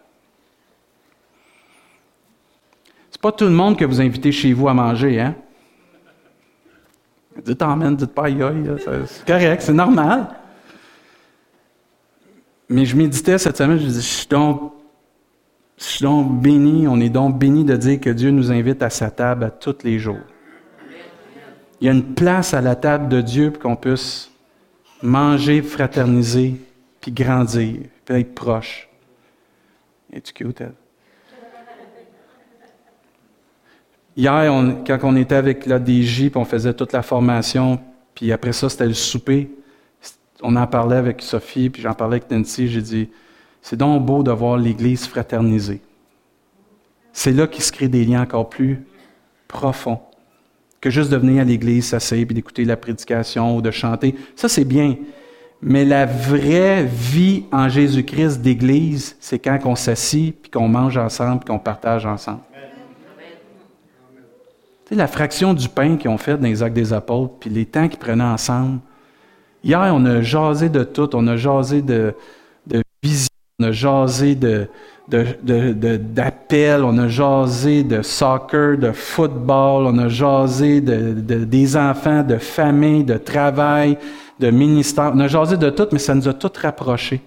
C'est 3.10 3.22
pas 3.22 3.32
tout 3.32 3.46
le 3.46 3.50
monde 3.50 3.78
que 3.78 3.86
vous 3.86 4.02
invitez 4.02 4.30
chez 4.30 4.52
vous 4.52 4.68
à 4.68 4.74
manger, 4.74 5.22
hein? 5.22 5.34
Dites 7.42 7.62
Amen, 7.62 7.96
dites 7.96 8.12
pas 8.12 8.26
aïe, 8.26 8.44
c'est 9.06 9.24
correct, 9.24 9.62
c'est 9.62 9.72
normal. 9.72 10.26
Mais 12.70 12.84
je 12.84 12.96
méditais 12.96 13.36
cette 13.36 13.56
semaine, 13.56 13.78
je 13.78 13.84
disais, 13.84 14.00
je 14.00 14.06
suis 14.06 14.28
donc 14.28 14.72
je 15.76 15.84
suis 15.84 16.02
donc 16.02 16.40
béni, 16.40 16.86
on 16.86 17.00
est 17.00 17.08
donc 17.08 17.38
béni 17.38 17.64
de 17.64 17.74
dire 17.74 17.98
que 18.00 18.10
Dieu 18.10 18.30
nous 18.30 18.52
invite 18.52 18.82
à 18.82 18.90
sa 18.90 19.10
table 19.10 19.44
à 19.44 19.50
tous 19.50 19.78
les 19.82 19.98
jours. 19.98 20.20
Il 21.80 21.86
y 21.86 21.88
a 21.88 21.92
une 21.92 22.14
place 22.14 22.52
à 22.52 22.60
la 22.60 22.76
table 22.76 23.08
de 23.08 23.22
Dieu 23.22 23.50
pour 23.50 23.62
qu'on 23.62 23.76
puisse 23.76 24.30
manger, 25.02 25.62
fraterniser, 25.62 26.60
puis 27.00 27.10
grandir, 27.10 27.80
puis 28.04 28.20
être 28.20 28.34
proche. 28.34 28.88
Es-tu 30.12 30.34
cute, 30.34 30.60
elle? 30.60 30.74
Hier, 34.16 34.52
quand 34.86 34.98
on 35.04 35.16
était 35.16 35.36
avec 35.36 35.64
la 35.64 35.78
DJ, 35.78 36.28
puis 36.28 36.32
on 36.36 36.44
faisait 36.44 36.74
toute 36.74 36.92
la 36.92 37.02
formation, 37.02 37.80
puis 38.14 38.30
après 38.32 38.52
ça, 38.52 38.68
c'était 38.68 38.86
le 38.86 38.92
souper, 38.92 39.50
on 40.42 40.56
en 40.56 40.66
parlait 40.66 40.96
avec 40.96 41.22
Sophie, 41.22 41.70
puis 41.70 41.82
j'en 41.82 41.94
parlais 41.94 42.16
avec 42.16 42.30
Nancy, 42.30 42.68
j'ai 42.68 42.82
dit, 42.82 43.08
c'est 43.62 43.76
donc 43.76 44.04
beau 44.04 44.22
de 44.22 44.30
voir 44.30 44.56
l'Église 44.56 45.06
fraterniser. 45.06 45.80
C'est 47.12 47.32
là 47.32 47.46
qu'il 47.46 47.62
se 47.62 47.72
crée 47.72 47.88
des 47.88 48.04
liens 48.04 48.22
encore 48.22 48.48
plus 48.48 48.84
profonds 49.48 50.00
que 50.80 50.90
juste 50.90 51.10
de 51.10 51.16
venir 51.16 51.42
à 51.42 51.44
l'Église, 51.44 51.88
s'asseoir 51.88 52.20
et 52.22 52.24
d'écouter 52.24 52.64
la 52.64 52.76
prédication 52.76 53.56
ou 53.56 53.62
de 53.62 53.70
chanter. 53.70 54.14
Ça, 54.34 54.48
c'est 54.48 54.64
bien. 54.64 54.96
Mais 55.62 55.84
la 55.84 56.06
vraie 56.06 56.84
vie 56.84 57.44
en 57.52 57.68
Jésus-Christ 57.68 58.40
d'Église, 58.40 59.16
c'est 59.20 59.38
quand 59.38 59.58
on 59.66 59.74
s'assit, 59.74 60.34
puis 60.40 60.50
qu'on 60.50 60.68
mange 60.68 60.96
ensemble, 60.96 61.40
puis 61.40 61.48
qu'on 61.52 61.58
partage 61.58 62.06
ensemble. 62.06 62.40
Tu 64.86 64.90
sais, 64.90 64.94
la 64.94 65.06
fraction 65.06 65.52
du 65.52 65.68
pain 65.68 65.96
qu'ils 65.96 66.10
ont 66.10 66.16
fait 66.16 66.38
dans 66.38 66.48
les 66.48 66.62
actes 66.62 66.74
des 66.74 66.94
apôtres, 66.94 67.34
puis 67.38 67.50
les 67.50 67.66
temps 67.66 67.88
qu'ils 67.88 67.98
prenaient 67.98 68.24
ensemble. 68.24 68.80
Hier, 69.62 69.92
on 69.94 70.04
a 70.06 70.22
jasé 70.22 70.68
de 70.68 70.84
tout. 70.84 71.14
On 71.14 71.26
a 71.26 71.36
jasé 71.36 71.82
de, 71.82 72.14
de 72.66 72.82
vision 73.02 73.30
on 73.60 73.64
a 73.64 73.72
jasé 73.72 74.34
de, 74.34 74.68
d'appels, 75.08 76.82
on 76.82 76.96
a 76.96 77.08
jasé 77.08 77.82
de 77.82 78.00
soccer, 78.00 78.78
de 78.78 78.90
football, 78.92 79.86
on 79.86 79.98
a 79.98 80.08
jasé 80.08 80.80
de, 80.80 81.12
des 81.44 81.76
enfants, 81.76 82.22
de 82.22 82.38
famille, 82.38 83.04
de 83.04 83.18
travail, 83.18 83.98
de 84.38 84.50
ministère. 84.50 85.12
On 85.14 85.20
a 85.20 85.28
jasé 85.28 85.58
de 85.58 85.68
tout, 85.68 85.86
mais 85.92 85.98
ça 85.98 86.14
nous 86.14 86.26
a 86.26 86.32
tout 86.32 86.50
rapprochés. 86.60 87.20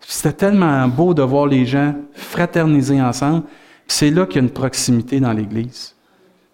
C'était 0.00 0.32
tellement 0.32 0.88
beau 0.88 1.14
de 1.14 1.22
voir 1.22 1.46
les 1.46 1.64
gens 1.64 1.94
fraterniser 2.12 3.00
ensemble. 3.00 3.44
C'est 3.86 4.10
là 4.10 4.26
qu'il 4.26 4.36
y 4.36 4.38
a 4.38 4.42
une 4.42 4.50
proximité 4.50 5.20
dans 5.20 5.32
l'Église. 5.32 5.94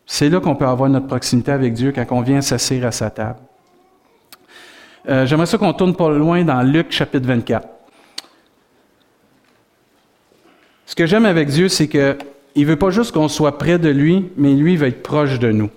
C'est 0.06 0.28
là 0.28 0.38
qu'on 0.40 0.54
peut 0.54 0.66
avoir 0.66 0.90
notre 0.90 1.06
proximité 1.06 1.50
avec 1.50 1.72
Dieu 1.72 1.92
quand 1.92 2.04
on 2.10 2.20
vient 2.20 2.42
s'asseoir 2.42 2.84
à 2.84 2.92
sa 2.92 3.08
table. 3.08 3.38
Euh, 5.06 5.26
j'aimerais 5.26 5.46
ça 5.46 5.58
qu'on 5.58 5.72
tourne 5.72 5.94
pas 5.94 6.10
loin 6.10 6.44
dans 6.44 6.62
Luc 6.62 6.90
chapitre 6.90 7.26
24. 7.26 7.68
Ce 10.86 10.94
que 10.94 11.06
j'aime 11.06 11.26
avec 11.26 11.48
Dieu, 11.48 11.68
c'est 11.68 11.88
qu'il 11.88 12.16
ne 12.56 12.64
veut 12.64 12.76
pas 12.76 12.90
juste 12.90 13.12
qu'on 13.12 13.28
soit 13.28 13.58
près 13.58 13.78
de 13.78 13.88
lui, 13.88 14.30
mais 14.36 14.54
lui 14.54 14.76
veut 14.76 14.88
être 14.88 15.02
proche 15.02 15.38
de 15.38 15.50
nous. 15.50 15.70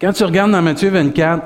Quand 0.00 0.12
tu 0.12 0.24
regardes 0.24 0.50
dans 0.50 0.62
Matthieu 0.62 0.90
24, 0.90 1.44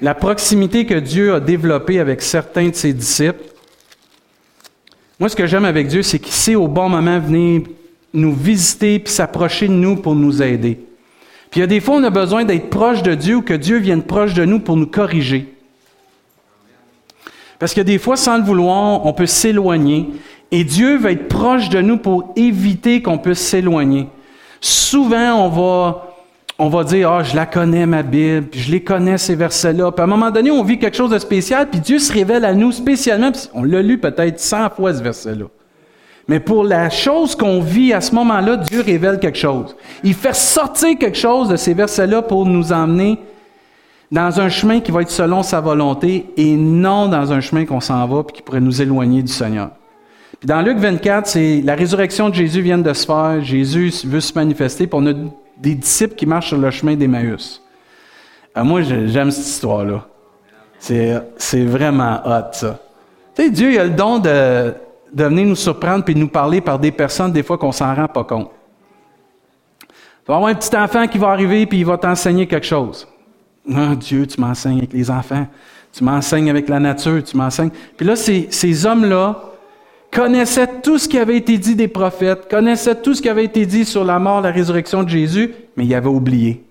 la 0.00 0.14
proximité 0.14 0.86
que 0.86 0.94
Dieu 0.94 1.34
a 1.34 1.40
développée 1.40 2.00
avec 2.00 2.22
certains 2.22 2.68
de 2.70 2.74
ses 2.74 2.92
disciples, 2.92 3.44
moi, 5.20 5.28
ce 5.28 5.36
que 5.36 5.46
j'aime 5.46 5.64
avec 5.64 5.86
Dieu, 5.86 6.02
c'est 6.02 6.18
qu'il 6.18 6.32
sait 6.32 6.56
au 6.56 6.66
bon 6.66 6.88
moment 6.88 7.20
venir 7.20 7.62
nous 8.12 8.34
visiter 8.34 8.98
puis 8.98 9.12
s'approcher 9.12 9.68
de 9.68 9.72
nous 9.72 9.96
pour 9.96 10.16
nous 10.16 10.42
aider. 10.42 10.80
Puis 11.50 11.60
il 11.60 11.60
y 11.60 11.64
a 11.64 11.68
des 11.68 11.80
fois, 11.80 11.96
on 11.96 12.02
a 12.02 12.10
besoin 12.10 12.44
d'être 12.44 12.70
proche 12.70 13.02
de 13.02 13.14
Dieu 13.14 13.36
ou 13.36 13.42
que 13.42 13.54
Dieu 13.54 13.78
vienne 13.78 14.02
proche 14.02 14.34
de 14.34 14.44
nous 14.44 14.58
pour 14.58 14.76
nous 14.76 14.86
corriger. 14.86 15.51
Parce 17.62 17.74
que 17.74 17.80
des 17.80 17.98
fois, 17.98 18.16
sans 18.16 18.38
le 18.38 18.42
vouloir, 18.42 19.06
on 19.06 19.12
peut 19.12 19.26
s'éloigner. 19.26 20.08
Et 20.50 20.64
Dieu 20.64 20.98
va 20.98 21.12
être 21.12 21.28
proche 21.28 21.68
de 21.68 21.80
nous 21.80 21.96
pour 21.96 22.32
éviter 22.34 23.02
qu'on 23.02 23.18
puisse 23.18 23.38
s'éloigner. 23.38 24.08
Souvent, 24.60 25.34
on 25.34 25.48
va 25.48 26.08
on 26.58 26.68
va 26.68 26.82
dire, 26.82 27.08
ah, 27.08 27.22
je 27.22 27.36
la 27.36 27.46
connais, 27.46 27.86
ma 27.86 28.02
Bible, 28.02 28.48
puis 28.48 28.58
je 28.58 28.72
les 28.72 28.82
connais, 28.82 29.16
ces 29.16 29.36
versets-là. 29.36 29.92
Puis 29.92 30.00
à 30.00 30.04
un 30.04 30.08
moment 30.08 30.32
donné, 30.32 30.50
on 30.50 30.64
vit 30.64 30.80
quelque 30.80 30.96
chose 30.96 31.12
de 31.12 31.20
spécial, 31.20 31.68
puis 31.70 31.78
Dieu 31.78 32.00
se 32.00 32.12
révèle 32.12 32.44
à 32.44 32.52
nous 32.52 32.72
spécialement, 32.72 33.30
on 33.54 33.62
l'a 33.62 33.80
lu 33.80 33.98
peut-être 33.98 34.40
100 34.40 34.70
fois, 34.70 34.92
ce 34.92 35.00
verset-là. 35.00 35.44
Mais 36.26 36.40
pour 36.40 36.64
la 36.64 36.90
chose 36.90 37.36
qu'on 37.36 37.60
vit 37.60 37.92
à 37.92 38.00
ce 38.00 38.12
moment-là, 38.16 38.56
Dieu 38.56 38.80
révèle 38.80 39.20
quelque 39.20 39.38
chose. 39.38 39.76
Il 40.02 40.14
fait 40.14 40.34
sortir 40.34 40.98
quelque 40.98 41.16
chose 41.16 41.48
de 41.48 41.54
ces 41.54 41.74
versets-là 41.74 42.22
pour 42.22 42.44
nous 42.44 42.72
emmener 42.72 43.20
dans 44.12 44.40
un 44.40 44.50
chemin 44.50 44.80
qui 44.80 44.92
va 44.92 45.00
être 45.00 45.10
selon 45.10 45.42
sa 45.42 45.60
volonté 45.60 46.26
et 46.36 46.54
non 46.54 47.08
dans 47.08 47.32
un 47.32 47.40
chemin 47.40 47.64
qu'on 47.64 47.80
s'en 47.80 48.06
va 48.06 48.22
puis 48.22 48.36
qui 48.36 48.42
pourrait 48.42 48.60
nous 48.60 48.82
éloigner 48.82 49.22
du 49.22 49.32
Seigneur. 49.32 49.70
Puis 50.38 50.46
dans 50.46 50.60
Luc 50.60 50.76
24, 50.76 51.26
c'est 51.26 51.62
la 51.64 51.74
résurrection 51.74 52.28
de 52.28 52.34
Jésus 52.34 52.60
vient 52.60 52.76
de 52.76 52.92
se 52.92 53.06
faire, 53.06 53.42
Jésus 53.42 53.90
veut 54.04 54.20
se 54.20 54.34
manifester, 54.34 54.86
puis 54.86 55.00
on 55.00 55.06
a 55.06 55.14
des 55.56 55.74
disciples 55.74 56.14
qui 56.14 56.26
marchent 56.26 56.48
sur 56.48 56.58
le 56.58 56.70
chemin 56.70 56.94
d'Emmaüs. 56.94 57.62
Euh, 58.56 58.64
moi, 58.64 58.82
j'aime 58.82 59.30
cette 59.30 59.46
histoire-là. 59.46 60.04
C'est 60.78 61.64
vraiment 61.64 62.20
hot, 62.26 62.52
ça. 62.52 62.78
Tu 63.34 63.44
sais, 63.44 63.50
Dieu 63.50 63.80
a 63.80 63.84
le 63.84 63.90
don 63.90 64.18
de, 64.18 64.74
de 65.14 65.24
venir 65.24 65.46
nous 65.46 65.56
surprendre 65.56 66.04
puis 66.04 66.14
de 66.14 66.18
nous 66.18 66.28
parler 66.28 66.60
par 66.60 66.78
des 66.78 66.92
personnes, 66.92 67.32
des 67.32 67.42
fois, 67.42 67.56
qu'on 67.56 67.72
s'en 67.72 67.94
rend 67.94 68.08
pas 68.08 68.24
compte. 68.24 68.50
Tu 69.88 70.28
vas 70.28 70.36
avoir 70.36 70.50
un 70.50 70.54
petit 70.54 70.76
enfant 70.76 71.06
qui 71.06 71.16
va 71.16 71.28
arriver 71.28 71.64
puis 71.64 71.78
il 71.78 71.86
va 71.86 71.96
t'enseigner 71.96 72.46
quelque 72.46 72.66
chose. 72.66 73.08
Ah, 73.70 73.94
Dieu, 73.94 74.26
tu 74.26 74.40
m'enseignes 74.40 74.78
avec 74.78 74.92
les 74.92 75.10
enfants. 75.10 75.46
Tu 75.92 76.02
m'enseignes 76.02 76.50
avec 76.50 76.68
la 76.68 76.80
nature. 76.80 77.22
Tu 77.22 77.36
m'enseignes. 77.36 77.70
Puis 77.96 78.06
là, 78.06 78.16
ces, 78.16 78.48
ces 78.50 78.86
hommes-là, 78.86 79.52
connaissaient 80.12 80.68
tout 80.82 80.98
ce 80.98 81.08
qui 81.08 81.18
avait 81.18 81.38
été 81.38 81.56
dit 81.56 81.74
des 81.74 81.88
prophètes, 81.88 82.48
connaissaient 82.48 82.94
tout 82.94 83.14
ce 83.14 83.22
qui 83.22 83.28
avait 83.30 83.46
été 83.46 83.64
dit 83.64 83.84
sur 83.84 84.04
la 84.04 84.18
mort, 84.18 84.42
la 84.42 84.50
résurrection 84.50 85.02
de 85.02 85.08
Jésus, 85.08 85.54
mais 85.74 85.86
ils 85.86 85.94
avaient 85.94 86.08
oublié. 86.08 86.62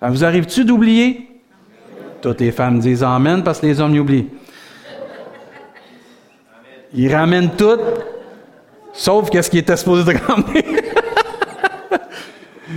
Ça 0.00 0.10
vous 0.10 0.24
arrive-tu 0.24 0.64
d'oublier? 0.64 1.28
Toutes 2.20 2.40
les 2.40 2.50
femmes 2.50 2.80
disent 2.80 3.04
Amen 3.04 3.42
parce 3.44 3.60
que 3.60 3.66
les 3.66 3.80
hommes 3.80 3.94
y 3.94 4.00
oublient. 4.00 4.26
Ils 6.92 7.14
ramènent 7.14 7.50
tout, 7.56 7.78
sauf 8.92 9.30
qu'est-ce 9.30 9.50
qui 9.50 9.58
était 9.58 9.76
supposé 9.76 10.12
de 10.12 10.18
ramener. 10.18 10.64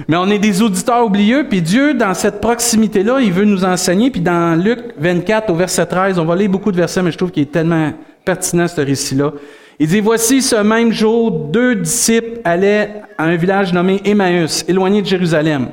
Mais 0.07 0.17
on 0.17 0.29
est 0.29 0.39
des 0.39 0.61
auditeurs 0.61 1.05
oublieux, 1.05 1.45
puis 1.49 1.61
Dieu, 1.61 1.93
dans 1.93 2.13
cette 2.13 2.41
proximité-là, 2.41 3.19
il 3.21 3.31
veut 3.31 3.45
nous 3.45 3.63
enseigner. 3.63 4.11
Puis 4.11 4.21
dans 4.21 4.61
Luc 4.61 4.79
24, 4.97 5.49
au 5.49 5.55
verset 5.55 5.85
13, 5.85 6.19
on 6.19 6.25
va 6.25 6.35
lire 6.35 6.49
beaucoup 6.49 6.71
de 6.71 6.77
versets, 6.77 7.01
mais 7.01 7.11
je 7.11 7.17
trouve 7.17 7.31
qu'il 7.31 7.43
est 7.43 7.51
tellement 7.51 7.93
pertinent, 8.25 8.67
ce 8.67 8.81
récit-là. 8.81 9.31
Il 9.79 9.87
dit, 9.87 9.99
Voici 9.99 10.41
ce 10.41 10.55
même 10.57 10.91
jour, 10.91 11.31
deux 11.31 11.75
disciples 11.75 12.41
allaient 12.43 13.01
à 13.17 13.23
un 13.25 13.35
village 13.35 13.73
nommé 13.73 14.01
Emmaüs, 14.03 14.65
éloigné 14.67 15.01
de 15.01 15.07
Jérusalem, 15.07 15.69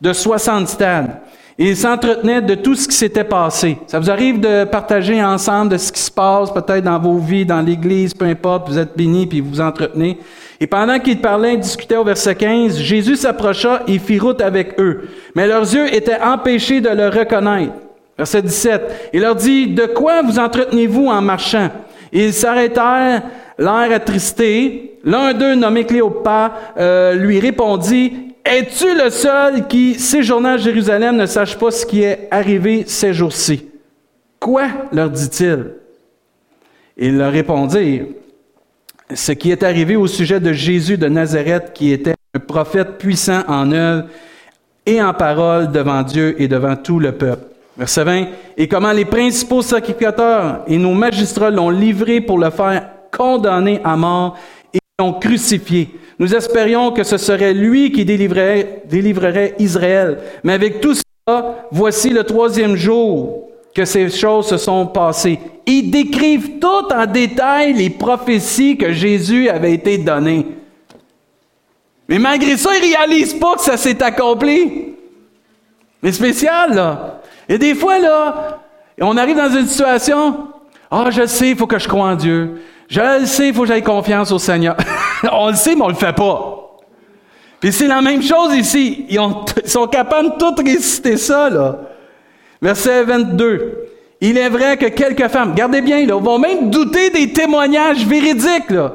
de 0.00 0.12
60 0.12 0.68
stades. 0.68 1.20
Ils 1.58 1.76
s'entretenaient 1.76 2.42
de 2.42 2.54
tout 2.54 2.74
ce 2.74 2.86
qui 2.86 2.94
s'était 2.94 3.24
passé. 3.24 3.78
Ça 3.86 3.98
vous 3.98 4.10
arrive 4.10 4.40
de 4.40 4.64
partager 4.64 5.24
ensemble 5.24 5.72
de 5.72 5.78
ce 5.78 5.90
qui 5.90 6.00
se 6.00 6.10
passe, 6.10 6.52
peut-être 6.52 6.84
dans 6.84 6.98
vos 6.98 7.16
vies, 7.16 7.46
dans 7.46 7.62
l'Église, 7.62 8.12
peu 8.12 8.26
importe, 8.26 8.68
vous 8.68 8.78
êtes 8.78 8.94
bénis, 8.94 9.26
puis 9.26 9.40
vous 9.40 9.50
vous 9.50 9.60
entretenez. 9.62 10.18
Et 10.60 10.66
pendant 10.66 10.98
qu'ils 10.98 11.20
parlaient 11.20 11.54
et 11.54 11.58
discutaient 11.58 11.96
au 11.96 12.04
verset 12.04 12.34
15, 12.34 12.78
Jésus 12.78 13.16
s'approcha 13.16 13.82
et 13.86 13.98
fit 13.98 14.18
route 14.18 14.42
avec 14.42 14.78
eux. 14.78 15.08
Mais 15.34 15.46
leurs 15.46 15.62
yeux 15.62 15.94
étaient 15.94 16.20
empêchés 16.20 16.82
de 16.82 16.90
le 16.90 17.08
reconnaître. 17.08 17.72
Verset 18.18 18.42
17. 18.42 19.10
Il 19.14 19.22
leur 19.22 19.34
dit, 19.34 19.68
de 19.68 19.86
quoi 19.86 20.22
vous 20.22 20.38
entretenez-vous 20.38 21.06
en 21.06 21.22
marchant? 21.22 21.70
Ils 22.12 22.34
s'arrêtèrent, 22.34 23.22
l'air 23.58 23.92
attristé. 23.94 24.98
L'un 25.04 25.32
d'eux, 25.32 25.54
nommé 25.54 25.84
Cléopas, 25.84 26.52
euh, 26.78 27.14
lui 27.14 27.40
répondit, 27.40 28.25
Es-tu 28.48 28.94
le 28.94 29.10
seul 29.10 29.66
qui, 29.66 29.94
séjournant 29.94 30.50
à 30.50 30.56
Jérusalem, 30.56 31.16
ne 31.16 31.26
sache 31.26 31.58
pas 31.58 31.72
ce 31.72 31.84
qui 31.84 32.02
est 32.02 32.28
arrivé 32.30 32.84
ces 32.86 33.12
jours-ci? 33.12 33.68
Quoi? 34.38 34.68
leur 34.92 35.10
dit-il? 35.10 35.72
Ils 36.96 37.16
leur 37.16 37.32
répondirent, 37.32 38.06
ce 39.12 39.32
qui 39.32 39.50
est 39.50 39.64
arrivé 39.64 39.96
au 39.96 40.06
sujet 40.06 40.38
de 40.38 40.52
Jésus 40.52 40.96
de 40.96 41.08
Nazareth, 41.08 41.72
qui 41.74 41.90
était 41.90 42.14
un 42.34 42.38
prophète 42.38 42.98
puissant 42.98 43.42
en 43.48 43.72
œuvre 43.72 44.06
et 44.86 45.02
en 45.02 45.12
parole 45.12 45.72
devant 45.72 46.02
Dieu 46.04 46.40
et 46.40 46.46
devant 46.46 46.76
tout 46.76 47.00
le 47.00 47.10
peuple. 47.10 47.46
Verset 47.76 48.04
20. 48.04 48.26
Et 48.56 48.68
comment 48.68 48.92
les 48.92 49.04
principaux 49.04 49.60
sacrificateurs 49.60 50.62
et 50.68 50.78
nos 50.78 50.94
magistrats 50.94 51.50
l'ont 51.50 51.70
livré 51.70 52.20
pour 52.20 52.38
le 52.38 52.50
faire 52.50 52.90
condamner 53.10 53.80
à 53.82 53.96
mort 53.96 54.38
et 54.72 54.78
l'ont 55.00 55.14
crucifié. 55.14 55.95
Nous 56.18 56.34
espérions 56.34 56.92
que 56.92 57.04
ce 57.04 57.18
serait 57.18 57.52
lui 57.52 57.92
qui 57.92 58.04
délivrerait, 58.04 59.54
Israël. 59.58 60.18
Mais 60.44 60.54
avec 60.54 60.80
tout 60.80 60.94
cela, 60.94 61.66
voici 61.70 62.10
le 62.10 62.24
troisième 62.24 62.76
jour 62.76 63.48
que 63.74 63.84
ces 63.84 64.08
choses 64.08 64.46
se 64.46 64.56
sont 64.56 64.86
passées. 64.86 65.38
Ils 65.66 65.90
décrivent 65.90 66.58
tout 66.58 66.94
en 66.94 67.06
détail 67.06 67.74
les 67.74 67.90
prophéties 67.90 68.78
que 68.78 68.92
Jésus 68.92 69.48
avait 69.48 69.74
été 69.74 69.98
données. 69.98 70.46
Mais 72.08 72.18
malgré 72.18 72.56
ça, 72.56 72.70
ils 72.76 72.94
réalisent 72.94 73.34
pas 73.34 73.56
que 73.56 73.62
ça 73.62 73.76
s'est 73.76 74.02
accompli. 74.02 74.94
Mais 76.02 76.12
spécial, 76.12 76.74
là. 76.74 77.20
Et 77.48 77.58
des 77.58 77.74
fois, 77.74 77.98
là, 77.98 78.62
on 79.00 79.16
arrive 79.16 79.36
dans 79.36 79.50
une 79.50 79.66
situation, 79.66 80.48
ah, 80.90 81.04
oh, 81.06 81.10
je 81.10 81.26
sais, 81.26 81.50
il 81.50 81.56
faut 81.56 81.66
que 81.66 81.78
je 81.78 81.88
croie 81.88 82.06
en 82.06 82.14
Dieu. 82.14 82.62
Je 82.88 83.20
le 83.20 83.26
sais, 83.26 83.48
il 83.48 83.54
faut 83.54 83.62
que 83.62 83.68
j'aie 83.68 83.82
confiance 83.82 84.30
au 84.32 84.38
Seigneur. 84.38 84.76
on 85.32 85.48
le 85.48 85.56
sait, 85.56 85.74
mais 85.74 85.82
on 85.82 85.88
le 85.88 85.94
fait 85.94 86.14
pas. 86.14 86.56
Puis 87.60 87.72
c'est 87.72 87.88
la 87.88 88.00
même 88.00 88.22
chose 88.22 88.54
ici. 88.54 89.06
Ils, 89.08 89.20
sont 89.68 89.86
capables 89.86 90.34
de 90.34 90.38
tout 90.38 90.54
réciter 90.62 91.16
ça, 91.16 91.50
là. 91.50 91.78
Verset 92.62 93.04
22. 93.04 93.78
Il 94.20 94.38
est 94.38 94.48
vrai 94.48 94.76
que 94.76 94.86
quelques 94.86 95.28
femmes, 95.28 95.50
regardez 95.50 95.80
bien, 95.80 96.06
là, 96.06 96.18
vont 96.18 96.38
même 96.38 96.70
douter 96.70 97.10
des 97.10 97.32
témoignages 97.32 98.06
véridiques, 98.06 98.70
là. 98.70 98.94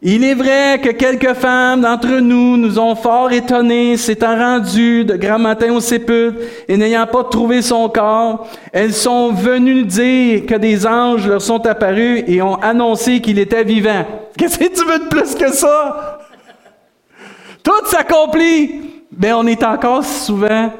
Il 0.00 0.22
est 0.22 0.34
vrai 0.34 0.80
que 0.80 0.90
quelques 0.90 1.34
femmes 1.34 1.80
d'entre 1.80 2.20
nous 2.20 2.56
nous 2.56 2.78
ont 2.78 2.94
fort 2.94 3.32
étonnés, 3.32 3.96
s'étant 3.96 4.38
rendues 4.38 5.04
de 5.04 5.16
grand 5.16 5.40
matin 5.40 5.72
au 5.72 5.80
sépulcre 5.80 6.38
et 6.68 6.76
n'ayant 6.76 7.06
pas 7.08 7.24
trouvé 7.24 7.62
son 7.62 7.88
corps. 7.88 8.46
Elles 8.72 8.94
sont 8.94 9.32
venues 9.32 9.82
dire 9.82 10.46
que 10.46 10.54
des 10.54 10.86
anges 10.86 11.26
leur 11.26 11.42
sont 11.42 11.66
apparus 11.66 12.22
et 12.28 12.40
ont 12.40 12.54
annoncé 12.62 13.20
qu'il 13.20 13.40
était 13.40 13.64
vivant. 13.64 14.06
Qu'est-ce 14.36 14.56
que 14.56 14.72
tu 14.72 14.84
veux 14.84 15.00
de 15.00 15.08
plus 15.08 15.34
que 15.34 15.52
ça? 15.52 16.20
Tout 17.64 17.86
s'accomplit. 17.86 18.82
Mais 19.20 19.32
on 19.32 19.46
est 19.48 19.64
encore 19.64 20.04
souvent 20.04 20.72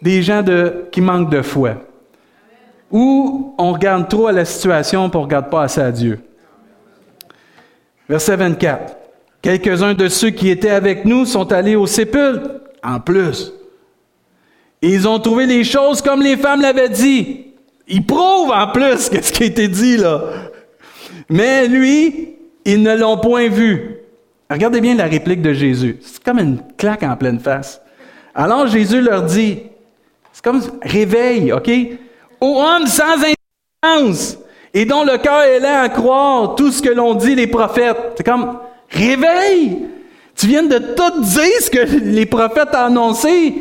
des 0.00 0.22
gens 0.22 0.40
de, 0.40 0.86
qui 0.90 1.02
manquent 1.02 1.30
de 1.30 1.42
foi. 1.42 1.74
Ou 2.90 3.54
on 3.58 3.72
regarde 3.74 4.08
trop 4.08 4.28
à 4.28 4.32
la 4.32 4.46
situation 4.46 5.10
pour 5.10 5.24
on 5.24 5.26
ne 5.26 5.40
pas 5.42 5.64
assez 5.64 5.80
à 5.82 5.90
Dieu. 5.90 6.20
Verset 8.12 8.36
24. 8.36 8.94
Quelques-uns 9.40 9.94
de 9.94 10.06
ceux 10.06 10.28
qui 10.28 10.50
étaient 10.50 10.68
avec 10.68 11.06
nous 11.06 11.24
sont 11.24 11.50
allés 11.50 11.76
au 11.76 11.86
sépulcre, 11.86 12.60
en 12.84 13.00
plus. 13.00 13.54
ils 14.82 15.08
ont 15.08 15.18
trouvé 15.18 15.46
les 15.46 15.64
choses 15.64 16.02
comme 16.02 16.20
les 16.20 16.36
femmes 16.36 16.60
l'avaient 16.60 16.90
dit. 16.90 17.46
Ils 17.88 18.04
prouvent 18.04 18.50
en 18.50 18.66
plus 18.66 18.98
ce 18.98 19.32
qui 19.32 19.44
a 19.44 19.46
été 19.46 19.66
dit 19.66 19.96
là. 19.96 20.24
Mais 21.30 21.66
lui, 21.66 22.36
ils 22.66 22.82
ne 22.82 22.94
l'ont 22.94 23.16
point 23.16 23.48
vu. 23.48 23.96
Regardez 24.50 24.82
bien 24.82 24.94
la 24.94 25.06
réplique 25.06 25.40
de 25.40 25.54
Jésus. 25.54 25.96
C'est 26.02 26.22
comme 26.22 26.38
une 26.38 26.60
claque 26.76 27.04
en 27.04 27.16
pleine 27.16 27.40
face. 27.40 27.80
Alors 28.34 28.66
Jésus 28.66 29.00
leur 29.00 29.22
dit, 29.22 29.60
c'est 30.34 30.44
comme 30.44 30.60
réveil, 30.82 31.50
OK? 31.50 31.70
Ô 32.42 32.60
homme 32.60 32.86
sans 32.86 33.14
intelligence, 33.14 34.36
et 34.74 34.84
dont 34.84 35.04
le 35.04 35.18
cœur 35.18 35.42
est 35.42 35.60
là 35.60 35.82
à 35.82 35.88
croire 35.88 36.54
tout 36.54 36.70
ce 36.70 36.82
que 36.82 36.90
l'on 36.90 37.14
dit 37.14 37.34
les 37.34 37.46
prophètes. 37.46 38.14
C'est 38.16 38.24
comme, 38.24 38.58
réveille! 38.90 39.86
Tu 40.34 40.46
viens 40.46 40.62
de 40.62 40.78
tout 40.78 41.20
dire 41.20 41.60
ce 41.60 41.70
que 41.70 42.00
les 42.04 42.26
prophètes 42.26 42.70
ont 42.72 42.86
annoncé. 42.86 43.54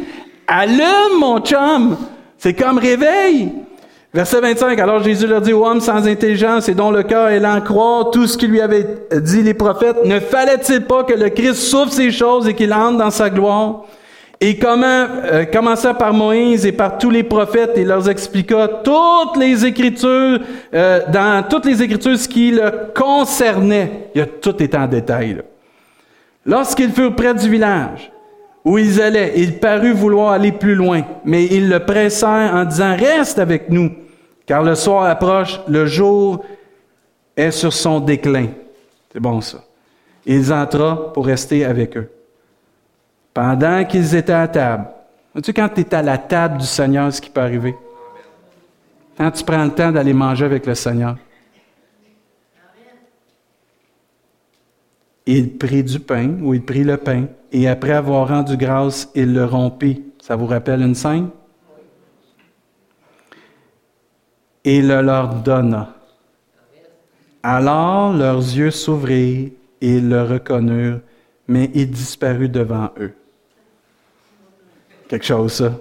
Allume, 0.47 1.19
mon 1.19 1.39
chum! 1.39 1.97
C'est 2.37 2.53
comme 2.53 2.77
réveille! 2.77 3.51
Verset 4.13 4.41
25, 4.41 4.77
alors 4.77 5.01
Jésus 5.01 5.25
leur 5.25 5.39
dit 5.39 5.53
aux 5.53 5.65
hommes 5.65 5.79
sans 5.79 6.05
intelligence 6.05 6.67
et 6.67 6.73
dont 6.73 6.91
le 6.91 7.03
cœur 7.03 7.29
est 7.29 7.39
là 7.39 7.53
à 7.53 7.61
croire 7.61 8.11
tout 8.11 8.27
ce 8.27 8.37
qui 8.37 8.47
lui 8.47 8.59
avait 8.59 8.85
dit 9.13 9.41
les 9.41 9.53
prophètes, 9.53 10.03
ne 10.03 10.19
fallait-il 10.19 10.81
pas 10.81 11.05
que 11.05 11.13
le 11.13 11.29
Christ 11.29 11.55
souffre 11.55 11.93
ces 11.93 12.11
choses 12.11 12.45
et 12.45 12.53
qu'il 12.53 12.73
entre 12.73 12.97
dans 12.97 13.09
sa 13.09 13.29
gloire? 13.29 13.85
Et 14.43 14.57
comment 14.57 15.05
euh, 15.23 15.45
commença 15.45 15.93
par 15.93 16.13
Moïse 16.13 16.65
et 16.65 16.71
par 16.71 16.97
tous 16.97 17.11
les 17.11 17.21
prophètes 17.21 17.77
et 17.77 17.85
leur 17.85 18.09
expliqua 18.09 18.67
toutes 18.83 19.37
les 19.37 19.65
écritures, 19.65 20.39
euh, 20.73 20.99
dans 21.13 21.47
toutes 21.47 21.67
les 21.67 21.83
écritures 21.83 22.17
ce 22.17 22.27
qui 22.27 22.51
le 22.51 22.91
concernait. 22.95 24.09
Il 24.15 24.21
a 24.21 24.25
tout 24.25 24.61
été 24.61 24.75
en 24.75 24.87
détail. 24.87 25.43
Lorsqu'ils 26.43 26.91
furent 26.91 27.15
près 27.15 27.35
du 27.35 27.47
village, 27.47 28.11
où 28.63 28.77
ils 28.77 29.01
allaient. 29.01 29.33
Il 29.37 29.59
parut 29.59 29.93
vouloir 29.93 30.33
aller 30.33 30.51
plus 30.51 30.75
loin, 30.75 31.01
mais 31.25 31.45
ils 31.45 31.69
le 31.69 31.79
pressèrent 31.79 32.53
en 32.53 32.65
disant, 32.65 32.95
Reste 32.95 33.39
avec 33.39 33.69
nous, 33.69 33.91
car 34.45 34.63
le 34.63 34.75
soir 34.75 35.05
approche, 35.05 35.59
le 35.67 35.85
jour 35.85 36.43
est 37.35 37.51
sur 37.51 37.73
son 37.73 37.99
déclin. 37.99 38.47
C'est 39.11 39.19
bon 39.19 39.41
ça. 39.41 39.63
Ils 40.25 40.53
entra 40.53 41.11
pour 41.13 41.25
rester 41.25 41.65
avec 41.65 41.97
eux. 41.97 42.09
Pendant 43.33 43.85
qu'ils 43.85 44.15
étaient 44.15 44.33
à 44.33 44.47
table, 44.47 44.87
sais, 45.43 45.53
quand 45.53 45.69
tu 45.69 45.81
es 45.81 45.95
à 45.95 46.01
la 46.01 46.17
table 46.17 46.57
du 46.57 46.65
Seigneur, 46.65 47.11
ce 47.13 47.21
qui 47.21 47.29
peut 47.29 47.41
arriver? 47.41 47.75
Quand 49.17 49.31
tu 49.31 49.43
prends 49.43 49.63
le 49.63 49.71
temps 49.71 49.91
d'aller 49.91 50.13
manger 50.13 50.45
avec 50.45 50.65
le 50.65 50.75
Seigneur. 50.75 51.17
Il 55.25 55.57
prit 55.57 55.83
du 55.83 55.99
pain, 55.99 56.39
ou 56.41 56.53
il 56.53 56.63
prit 56.63 56.83
le 56.83 56.97
pain, 56.97 57.27
et 57.51 57.69
après 57.69 57.91
avoir 57.91 58.27
rendu 58.27 58.57
grâce, 58.57 59.09
il 59.15 59.33
le 59.33 59.45
rompit. 59.45 60.03
Ça 60.19 60.35
vous 60.35 60.47
rappelle 60.47 60.81
une 60.81 60.95
scène? 60.95 61.29
Et 64.63 64.81
le 64.81 65.01
leur 65.01 65.35
donna. 65.35 65.95
Alors 67.43 68.13
leurs 68.13 68.37
yeux 68.37 68.69
s'ouvrirent 68.69 69.49
et 69.81 69.97
ils 69.97 70.07
le 70.07 70.21
reconnurent, 70.21 70.99
mais 71.47 71.71
il 71.73 71.89
disparut 71.89 72.49
devant 72.49 72.91
eux. 72.99 73.13
Quelque 75.11 75.25
chose, 75.25 75.51
ça. 75.51 75.69
Tu 75.69 75.73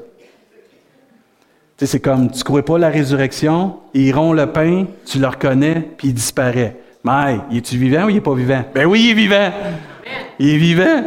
sais, 1.76 1.86
c'est 1.86 2.00
comme, 2.00 2.32
tu 2.32 2.38
ne 2.40 2.42
crois 2.42 2.64
pas 2.64 2.78
la 2.78 2.88
résurrection, 2.88 3.78
ils 3.94 4.12
rompt 4.12 4.36
le 4.36 4.50
pain, 4.50 4.86
tu 5.06 5.20
le 5.20 5.28
reconnais, 5.28 5.88
puis 5.96 6.08
il 6.08 6.14
disparaît. 6.14 6.76
Mais, 7.04 7.38
es-tu 7.52 7.76
vivant 7.76 8.06
ou 8.06 8.08
il 8.08 8.16
n'est 8.16 8.20
pas 8.20 8.34
vivant? 8.34 8.64
Ben 8.74 8.86
oui, 8.86 9.02
il 9.04 9.10
est 9.10 9.14
vivant. 9.14 9.52
Il 10.40 10.48
est 10.48 10.56
vivant. 10.56 11.04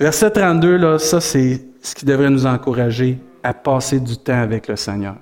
Verset 0.00 0.32
32, 0.32 0.76
là, 0.76 0.98
ça, 0.98 1.20
c'est 1.20 1.60
ce 1.82 1.94
qui 1.94 2.04
devrait 2.04 2.30
nous 2.30 2.46
encourager 2.46 3.20
à 3.44 3.54
passer 3.54 4.00
du 4.00 4.16
temps 4.16 4.42
avec 4.42 4.66
le 4.66 4.74
Seigneur. 4.74 5.18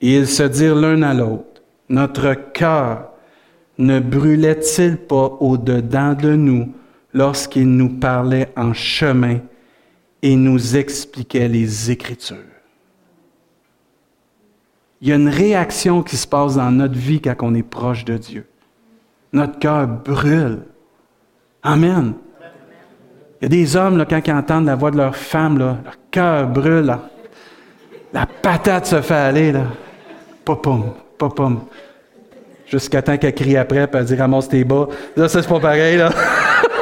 Et 0.00 0.16
ils 0.16 0.26
se 0.26 0.42
dirent 0.42 0.74
l'un 0.74 1.02
à 1.02 1.14
l'autre, 1.14 1.62
notre 1.88 2.34
cœur 2.52 3.12
ne 3.78 4.00
brûlait-il 4.00 4.96
pas 4.96 5.36
au-dedans 5.38 6.14
de 6.14 6.34
nous 6.34 6.74
lorsqu'il 7.14 7.68
nous 7.68 7.90
parlait 7.90 8.48
en 8.56 8.72
chemin 8.72 9.38
et 10.22 10.36
nous 10.36 10.76
expliquait 10.76 11.48
les 11.48 11.90
Écritures? 11.90 12.36
Il 15.00 15.08
y 15.08 15.12
a 15.12 15.16
une 15.16 15.28
réaction 15.28 16.02
qui 16.02 16.16
se 16.16 16.28
passe 16.28 16.54
dans 16.54 16.70
notre 16.70 16.94
vie 16.94 17.20
quand 17.20 17.34
on 17.40 17.54
est 17.54 17.64
proche 17.64 18.04
de 18.04 18.16
Dieu. 18.16 18.46
Notre 19.32 19.58
cœur 19.58 19.88
brûle. 19.88 20.60
Amen. 21.62 22.14
Il 23.40 23.44
y 23.44 23.46
a 23.46 23.48
des 23.48 23.76
hommes, 23.76 23.98
là, 23.98 24.04
quand 24.04 24.20
ils 24.24 24.32
entendent 24.32 24.66
la 24.66 24.76
voix 24.76 24.92
de 24.92 24.98
leur 24.98 25.16
femme, 25.16 25.58
là, 25.58 25.78
leur 25.84 25.96
cœur 26.12 26.46
brûle. 26.46 26.96
La 28.12 28.26
patate 28.26 28.86
se 28.86 29.00
fait 29.00 29.14
aller. 29.14 29.50
Là. 29.50 29.64
Popum, 30.44 30.92
popum. 31.18 31.62
Jusqu'à 32.66 33.02
temps 33.02 33.16
qu'elle 33.16 33.34
crie 33.34 33.56
après, 33.56 33.88
puis 33.88 33.98
elle 33.98 34.06
dit 34.06 34.14
ramasse 34.14 34.48
tes 34.48 34.62
bas. 34.62 34.86
Là, 35.16 35.28
ça, 35.28 35.42
c'est 35.42 35.48
pas 35.48 35.58
pareil, 35.58 35.96
là. 35.96 36.10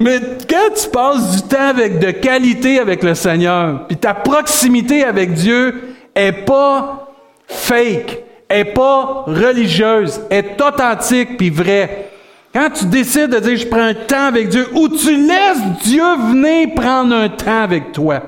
Mais 0.00 0.18
quand 0.48 0.74
tu 0.74 0.88
passes 0.88 1.36
du 1.36 1.42
temps 1.42 1.68
avec 1.68 1.98
de 1.98 2.10
qualité 2.10 2.78
avec 2.78 3.02
le 3.02 3.14
Seigneur, 3.14 3.86
puis 3.86 3.98
ta 3.98 4.14
proximité 4.14 5.04
avec 5.04 5.34
Dieu 5.34 5.94
est 6.14 6.32
pas 6.32 7.08
fake, 7.46 8.24
est 8.48 8.64
pas 8.64 9.24
religieuse, 9.26 10.22
est 10.30 10.58
authentique 10.60 11.36
puis 11.36 11.50
vraie. 11.50 12.08
Quand 12.54 12.70
tu 12.70 12.86
décides 12.86 13.30
de 13.30 13.40
dire 13.40 13.56
je 13.56 13.66
prends 13.66 13.82
un 13.82 13.94
temps 13.94 14.24
avec 14.24 14.48
Dieu, 14.48 14.66
ou 14.74 14.88
tu 14.88 15.14
laisses 15.14 15.62
Dieu 15.84 16.02
venir 16.30 16.74
prendre 16.74 17.14
un 17.14 17.28
temps 17.28 17.62
avec 17.62 17.92
toi. 17.92 18.22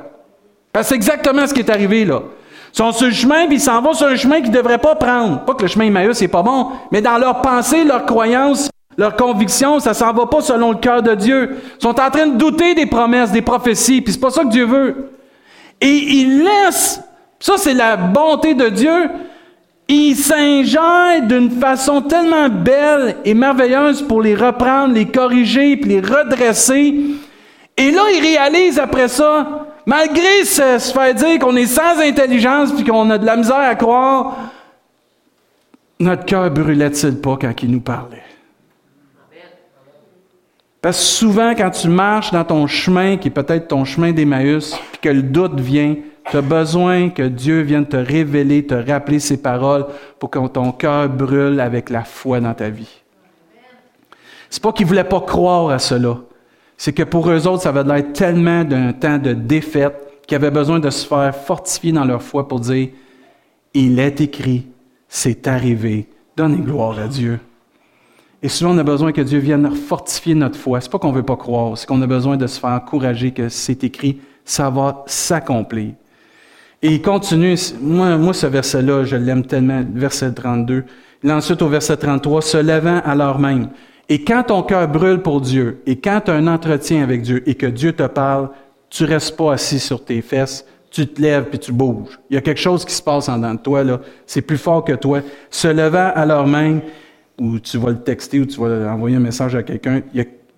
Parce 0.72 0.86
que 0.86 0.88
c'est 0.90 0.96
exactement 0.96 1.46
ce 1.46 1.54
qui 1.54 1.60
est 1.60 1.70
arrivé 1.70 2.04
là. 2.04 2.20
Ils 2.74 2.76
sont 2.76 2.92
sur 2.92 3.06
le 3.06 3.12
chemin, 3.12 3.46
puis 3.46 3.56
ils 3.56 3.60
s'en 3.60 3.80
vont 3.82 3.94
sur 3.94 4.06
un 4.06 4.16
chemin 4.16 4.40
qu'ils 4.40 4.50
ne 4.50 4.56
devraient 4.56 4.78
pas 4.78 4.94
prendre. 4.94 5.44
Pas 5.44 5.54
que 5.54 5.62
le 5.62 5.68
chemin 5.68 5.86
Emmaüs 5.86 6.20
n'est 6.20 6.28
pas 6.28 6.42
bon, 6.42 6.68
mais 6.90 7.00
dans 7.00 7.18
leur 7.18 7.40
pensée, 7.42 7.84
leur 7.84 8.06
croyance, 8.06 8.70
leur 8.96 9.16
conviction, 9.16 9.80
ça 9.80 9.94
s'en 9.94 10.12
va 10.12 10.26
pas 10.26 10.40
selon 10.40 10.72
le 10.72 10.78
cœur 10.78 11.02
de 11.02 11.14
Dieu. 11.14 11.56
Ils 11.78 11.82
sont 11.82 12.00
en 12.00 12.10
train 12.10 12.26
de 12.26 12.36
douter 12.36 12.74
des 12.74 12.86
promesses, 12.86 13.32
des 13.32 13.42
prophéties, 13.42 14.00
puis 14.00 14.12
c'est 14.12 14.20
pas 14.20 14.30
ça 14.30 14.42
que 14.42 14.48
Dieu 14.50 14.66
veut. 14.66 15.10
Et 15.80 15.96
ils 15.96 16.44
laissent, 16.44 17.00
ça 17.40 17.54
c'est 17.56 17.74
la 17.74 17.96
bonté 17.96 18.54
de 18.54 18.68
Dieu, 18.68 19.10
ils 19.88 20.14
s'ingèrent 20.14 21.22
d'une 21.22 21.50
façon 21.50 22.02
tellement 22.02 22.48
belle 22.48 23.16
et 23.24 23.34
merveilleuse 23.34 24.02
pour 24.02 24.22
les 24.22 24.34
reprendre, 24.34 24.94
les 24.94 25.06
corriger, 25.06 25.76
puis 25.76 25.90
les 25.90 26.00
redresser. 26.00 26.94
Et 27.76 27.90
là, 27.90 28.02
ils 28.14 28.20
réalisent 28.20 28.78
après 28.78 29.08
ça, 29.08 29.66
Malgré 29.86 30.44
se, 30.44 30.78
se 30.78 30.92
faire 30.92 31.14
dire 31.14 31.38
qu'on 31.38 31.56
est 31.56 31.66
sans 31.66 31.98
intelligence 32.00 32.72
puis 32.72 32.84
qu'on 32.84 33.10
a 33.10 33.18
de 33.18 33.26
la 33.26 33.36
misère 33.36 33.56
à 33.56 33.74
croire, 33.74 34.36
notre 35.98 36.24
cœur 36.24 36.50
brûlait-il 36.50 37.20
pas 37.20 37.36
quand 37.40 37.62
il 37.62 37.70
nous 37.70 37.80
parlait? 37.80 38.22
Parce 40.82 40.98
que 40.98 41.04
souvent, 41.04 41.54
quand 41.54 41.70
tu 41.70 41.88
marches 41.88 42.32
dans 42.32 42.44
ton 42.44 42.66
chemin, 42.66 43.16
qui 43.16 43.28
est 43.28 43.30
peut-être 43.30 43.68
ton 43.68 43.84
chemin 43.84 44.12
d'Emmaüs, 44.12 44.74
puis 44.92 45.00
que 45.00 45.08
le 45.08 45.22
doute 45.22 45.58
vient, 45.58 45.96
tu 46.30 46.36
as 46.36 46.42
besoin 46.42 47.08
que 47.08 47.22
Dieu 47.22 47.60
vienne 47.62 47.86
te 47.86 47.96
révéler, 47.96 48.66
te 48.66 48.74
rappeler 48.74 49.20
ses 49.20 49.40
paroles 49.40 49.86
pour 50.18 50.28
que 50.28 50.46
ton 50.48 50.72
cœur 50.72 51.08
brûle 51.08 51.60
avec 51.60 51.88
la 51.88 52.04
foi 52.04 52.40
dans 52.40 52.52
ta 52.52 52.68
vie. 52.68 53.00
C'est 54.50 54.62
pas 54.62 54.72
qu'il 54.72 54.86
voulait 54.86 55.04
pas 55.04 55.20
croire 55.20 55.70
à 55.70 55.78
cela 55.78 56.18
c'est 56.82 56.92
que 56.92 57.04
pour 57.04 57.30
eux 57.30 57.46
autres, 57.46 57.62
ça 57.62 57.68
avait 57.68 57.84
l'air 57.84 58.12
tellement 58.12 58.64
d'un 58.64 58.92
temps 58.92 59.16
de 59.16 59.34
défaite 59.34 59.94
qu'ils 60.26 60.34
avaient 60.34 60.50
besoin 60.50 60.80
de 60.80 60.90
se 60.90 61.06
faire 61.06 61.32
fortifier 61.32 61.92
dans 61.92 62.04
leur 62.04 62.20
foi 62.20 62.48
pour 62.48 62.58
dire 62.58 62.88
Il 63.72 64.00
est 64.00 64.20
écrit, 64.20 64.66
c'est 65.06 65.46
arrivé, 65.46 66.08
donnez 66.36 66.56
gloire 66.56 66.98
à 66.98 67.06
Dieu. 67.06 67.38
Et 68.42 68.48
souvent, 68.48 68.74
on 68.74 68.78
a 68.78 68.82
besoin 68.82 69.12
que 69.12 69.20
Dieu 69.20 69.38
vienne 69.38 69.70
fortifier 69.74 70.34
notre 70.34 70.58
foi. 70.58 70.80
C'est 70.80 70.90
pas 70.90 70.98
qu'on 70.98 71.12
veut 71.12 71.22
pas 71.22 71.36
croire, 71.36 71.78
c'est 71.78 71.86
qu'on 71.86 72.02
a 72.02 72.06
besoin 72.06 72.36
de 72.36 72.46
se 72.46 72.58
faire 72.58 72.70
encourager 72.70 73.30
que 73.30 73.48
c'est 73.48 73.84
écrit, 73.84 74.20
ça 74.44 74.68
va 74.68 75.04
s'accomplir. 75.06 75.92
Et 76.82 76.94
il 76.94 77.02
continue, 77.02 77.54
moi, 77.80 78.16
moi 78.16 78.34
ce 78.34 78.46
verset-là, 78.46 79.04
je 79.04 79.14
l'aime 79.14 79.46
tellement, 79.46 79.84
verset 79.94 80.32
32. 80.32 80.84
Et 81.22 81.30
ensuite, 81.30 81.62
au 81.62 81.68
verset 81.68 81.96
33, 81.96 82.42
se 82.42 82.56
levant 82.58 83.00
à 83.04 83.14
l'heure 83.14 83.38
même. 83.38 83.68
Et 84.08 84.24
quand 84.24 84.42
ton 84.42 84.64
cœur 84.64 84.88
brûle 84.88 85.22
pour 85.22 85.40
Dieu, 85.40 85.80
et 85.86 85.96
quand 86.00 86.22
tu 86.24 86.32
as 86.32 86.34
un 86.34 86.48
entretien 86.48 87.04
avec 87.04 87.22
Dieu 87.22 87.48
et 87.48 87.54
que 87.54 87.66
Dieu 87.66 87.92
te 87.92 88.06
parle, 88.08 88.50
tu 88.90 89.04
restes 89.04 89.36
pas 89.36 89.52
assis 89.52 89.78
sur 89.78 90.04
tes 90.04 90.20
fesses, 90.20 90.66
tu 90.90 91.06
te 91.06 91.22
lèves 91.22 91.44
puis 91.44 91.60
tu 91.60 91.72
bouges. 91.72 92.18
Il 92.28 92.34
y 92.34 92.36
a 92.36 92.40
quelque 92.40 92.60
chose 92.60 92.84
qui 92.84 92.92
se 92.92 93.02
passe 93.02 93.28
en 93.28 93.36
dedans 93.36 93.54
de 93.54 93.60
toi, 93.60 93.84
là. 93.84 94.00
C'est 94.26 94.42
plus 94.42 94.58
fort 94.58 94.84
que 94.84 94.92
toi. 94.92 95.20
Se 95.50 95.68
levant 95.68 96.10
à 96.14 96.26
leur 96.26 96.46
main, 96.46 96.80
ou 97.40 97.58
tu 97.58 97.78
vas 97.78 97.90
le 97.90 98.02
texter, 98.02 98.40
ou 98.40 98.46
tu 98.46 98.60
vas 98.60 98.92
envoyer 98.92 99.16
un 99.16 99.20
message 99.20 99.54
à 99.54 99.62
quelqu'un, 99.62 100.02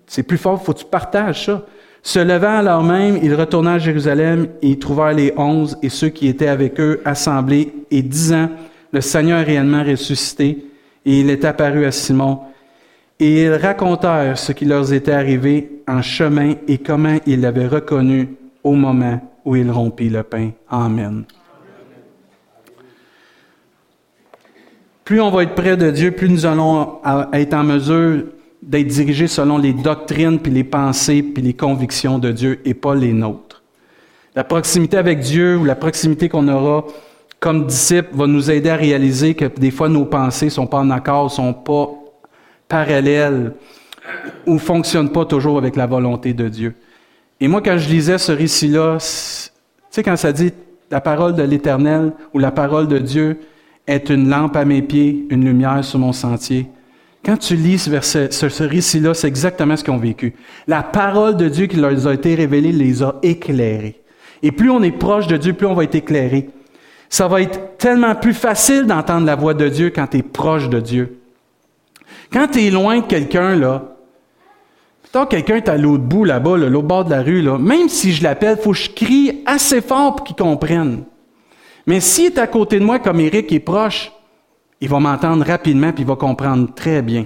c'est 0.07 0.23
plus 0.23 0.37
fort, 0.37 0.61
faut 0.63 0.73
que 0.73 0.79
tu 0.79 0.85
partages 0.85 1.45
ça. 1.45 1.65
Se 2.03 2.19
levant 2.19 2.61
leur 2.61 2.83
même, 2.83 3.17
ils 3.23 3.33
retournèrent 3.33 3.73
à 3.73 3.79
Jérusalem 3.79 4.47
et 4.61 4.69
ils 4.69 4.79
trouvèrent 4.79 5.13
les 5.13 5.33
onze 5.37 5.75
et 5.81 5.89
ceux 5.89 6.09
qui 6.09 6.27
étaient 6.27 6.47
avec 6.47 6.79
eux 6.79 7.01
assemblés 7.03 7.73
et 7.89 8.03
disant, 8.03 8.49
le 8.93 9.01
Seigneur 9.01 9.39
est 9.39 9.43
réellement 9.43 9.83
ressuscité 9.83 10.65
et 11.03 11.19
il 11.19 11.31
est 11.31 11.43
apparu 11.43 11.83
à 11.85 11.91
Simon. 11.91 12.41
Et 13.19 13.45
ils 13.45 13.53
racontèrent 13.55 14.37
ce 14.37 14.51
qui 14.51 14.65
leur 14.65 14.93
était 14.93 15.13
arrivé 15.13 15.81
en 15.87 16.03
chemin 16.03 16.53
et 16.67 16.77
comment 16.77 17.17
ils 17.25 17.41
l'avaient 17.41 17.67
reconnu 17.67 18.35
au 18.63 18.73
moment 18.73 19.19
où 19.43 19.55
il 19.55 19.71
rompit 19.71 20.09
le 20.09 20.21
pain. 20.21 20.51
Amen. 20.69 21.23
Plus 25.05 25.21
on 25.21 25.29
va 25.29 25.43
être 25.43 25.53
près 25.53 25.77
de 25.77 25.91
Dieu, 25.91 26.11
plus 26.11 26.29
nous 26.29 26.47
allons 26.47 26.99
être 27.31 27.53
en 27.53 27.63
mesure 27.63 28.23
d'être 28.63 28.87
dirigés 28.87 29.27
selon 29.27 29.59
les 29.59 29.71
doctrines, 29.71 30.39
puis 30.39 30.51
les 30.51 30.63
pensées, 30.63 31.21
puis 31.21 31.43
les 31.43 31.53
convictions 31.53 32.17
de 32.17 32.31
Dieu 32.31 32.59
et 32.65 32.73
pas 32.73 32.95
les 32.95 33.13
nôtres. 33.13 33.61
La 34.35 34.43
proximité 34.43 34.97
avec 34.97 35.19
Dieu 35.19 35.57
ou 35.57 35.63
la 35.63 35.75
proximité 35.75 36.27
qu'on 36.27 36.47
aura 36.47 36.85
comme 37.39 37.67
disciples 37.67 38.09
va 38.15 38.25
nous 38.25 38.49
aider 38.49 38.71
à 38.71 38.75
réaliser 38.75 39.35
que 39.35 39.45
des 39.45 39.69
fois 39.69 39.89
nos 39.89 40.05
pensées 40.05 40.49
sont 40.49 40.65
pas 40.65 40.79
en 40.79 40.89
accord, 40.89 41.31
sont 41.31 41.53
pas 41.53 41.91
parallèle 42.67 43.53
ou 44.47 44.57
fonctionne 44.57 45.11
pas 45.11 45.25
toujours 45.25 45.59
avec 45.59 45.75
la 45.75 45.85
volonté 45.85 46.33
de 46.33 46.49
Dieu. 46.49 46.73
Et 47.39 47.47
moi, 47.47 47.61
quand 47.61 47.77
je 47.77 47.87
lisais 47.89 48.17
ce 48.17 48.31
récit-là, 48.31 48.97
tu 48.97 49.51
sais, 49.91 50.01
quand 50.01 50.15
ça 50.15 50.31
dit 50.31 50.51
la 50.89 50.99
parole 50.99 51.35
de 51.35 51.43
l'Éternel 51.43 52.11
ou 52.33 52.39
la 52.39 52.51
parole 52.51 52.87
de 52.87 52.97
Dieu 52.97 53.37
est 53.87 54.09
une 54.09 54.29
lampe 54.29 54.55
à 54.55 54.65
mes 54.65 54.81
pieds, 54.81 55.25
une 55.29 55.45
lumière 55.45 55.83
sur 55.83 55.99
mon 55.99 56.13
sentier. 56.13 56.67
Quand 57.23 57.37
tu 57.37 57.55
lis 57.55 57.79
ce, 57.79 57.89
verset, 57.89 58.31
ce, 58.31 58.63
récit-là, 58.63 59.13
c'est 59.13 59.27
exactement 59.27 59.75
ce 59.75 59.83
qu'ils 59.83 59.93
ont 59.93 59.97
vécu. 59.97 60.35
La 60.67 60.83
parole 60.83 61.37
de 61.37 61.49
Dieu 61.49 61.65
qui 61.65 61.77
leur 61.77 62.07
a 62.07 62.13
été 62.13 62.35
révélée 62.35 62.71
les 62.71 63.01
a 63.01 63.15
éclairés. 63.23 64.01
Et 64.43 64.51
plus 64.51 64.69
on 64.69 64.83
est 64.83 64.91
proche 64.91 65.27
de 65.27 65.37
Dieu, 65.37 65.53
plus 65.53 65.65
on 65.65 65.73
va 65.73 65.83
être 65.83 65.95
éclairé. 65.95 66.49
Ça 67.09 67.27
va 67.27 67.41
être 67.41 67.77
tellement 67.77 68.15
plus 68.15 68.33
facile 68.33 68.85
d'entendre 68.85 69.25
la 69.25 69.35
voix 69.35 69.53
de 69.53 69.69
Dieu 69.69 69.89
quand 69.89 70.07
tu 70.07 70.17
es 70.17 70.23
proche 70.23 70.69
de 70.69 70.79
Dieu. 70.79 71.19
Quand 72.31 72.47
tu 72.47 72.65
es 72.65 72.69
loin 72.69 72.99
de 72.99 73.05
quelqu'un, 73.05 73.55
là, 73.55 73.95
Tant 75.15 75.25
quelqu'un 75.25 75.55
est 75.55 75.69
à 75.69 75.77
l'autre 75.77 76.03
bout, 76.03 76.25
là-bas, 76.25 76.57
l'autre 76.57 76.85
bord 76.85 77.05
de 77.05 77.11
la 77.11 77.21
rue, 77.21 77.41
là, 77.41 77.57
même 77.57 77.87
si 77.87 78.11
je 78.11 78.21
l'appelle, 78.21 78.57
il 78.59 78.61
faut 78.61 78.71
que 78.71 78.77
je 78.77 78.89
crie 78.89 79.43
assez 79.45 79.79
fort 79.79 80.17
pour 80.17 80.25
qu'il 80.25 80.35
comprenne. 80.35 81.05
Mais 81.87 81.99
s'il 81.99 82.25
est 82.25 82.37
à 82.39 82.47
côté 82.47 82.79
de 82.79 82.85
moi, 82.85 82.99
comme 82.99 83.19
Eric 83.19 83.51
est 83.51 83.59
proche, 83.59 84.11
il 84.81 84.89
va 84.89 84.99
m'entendre 84.99 85.45
rapidement 85.45 85.91
puis 85.91 86.03
il 86.03 86.07
va 86.07 86.15
comprendre 86.15 86.73
très 86.73 87.01
bien. 87.01 87.25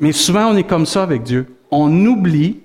Mais 0.00 0.12
souvent, 0.12 0.50
on 0.52 0.56
est 0.56 0.64
comme 0.64 0.86
ça 0.86 1.02
avec 1.02 1.22
Dieu. 1.22 1.46
On 1.70 2.06
oublie 2.06 2.60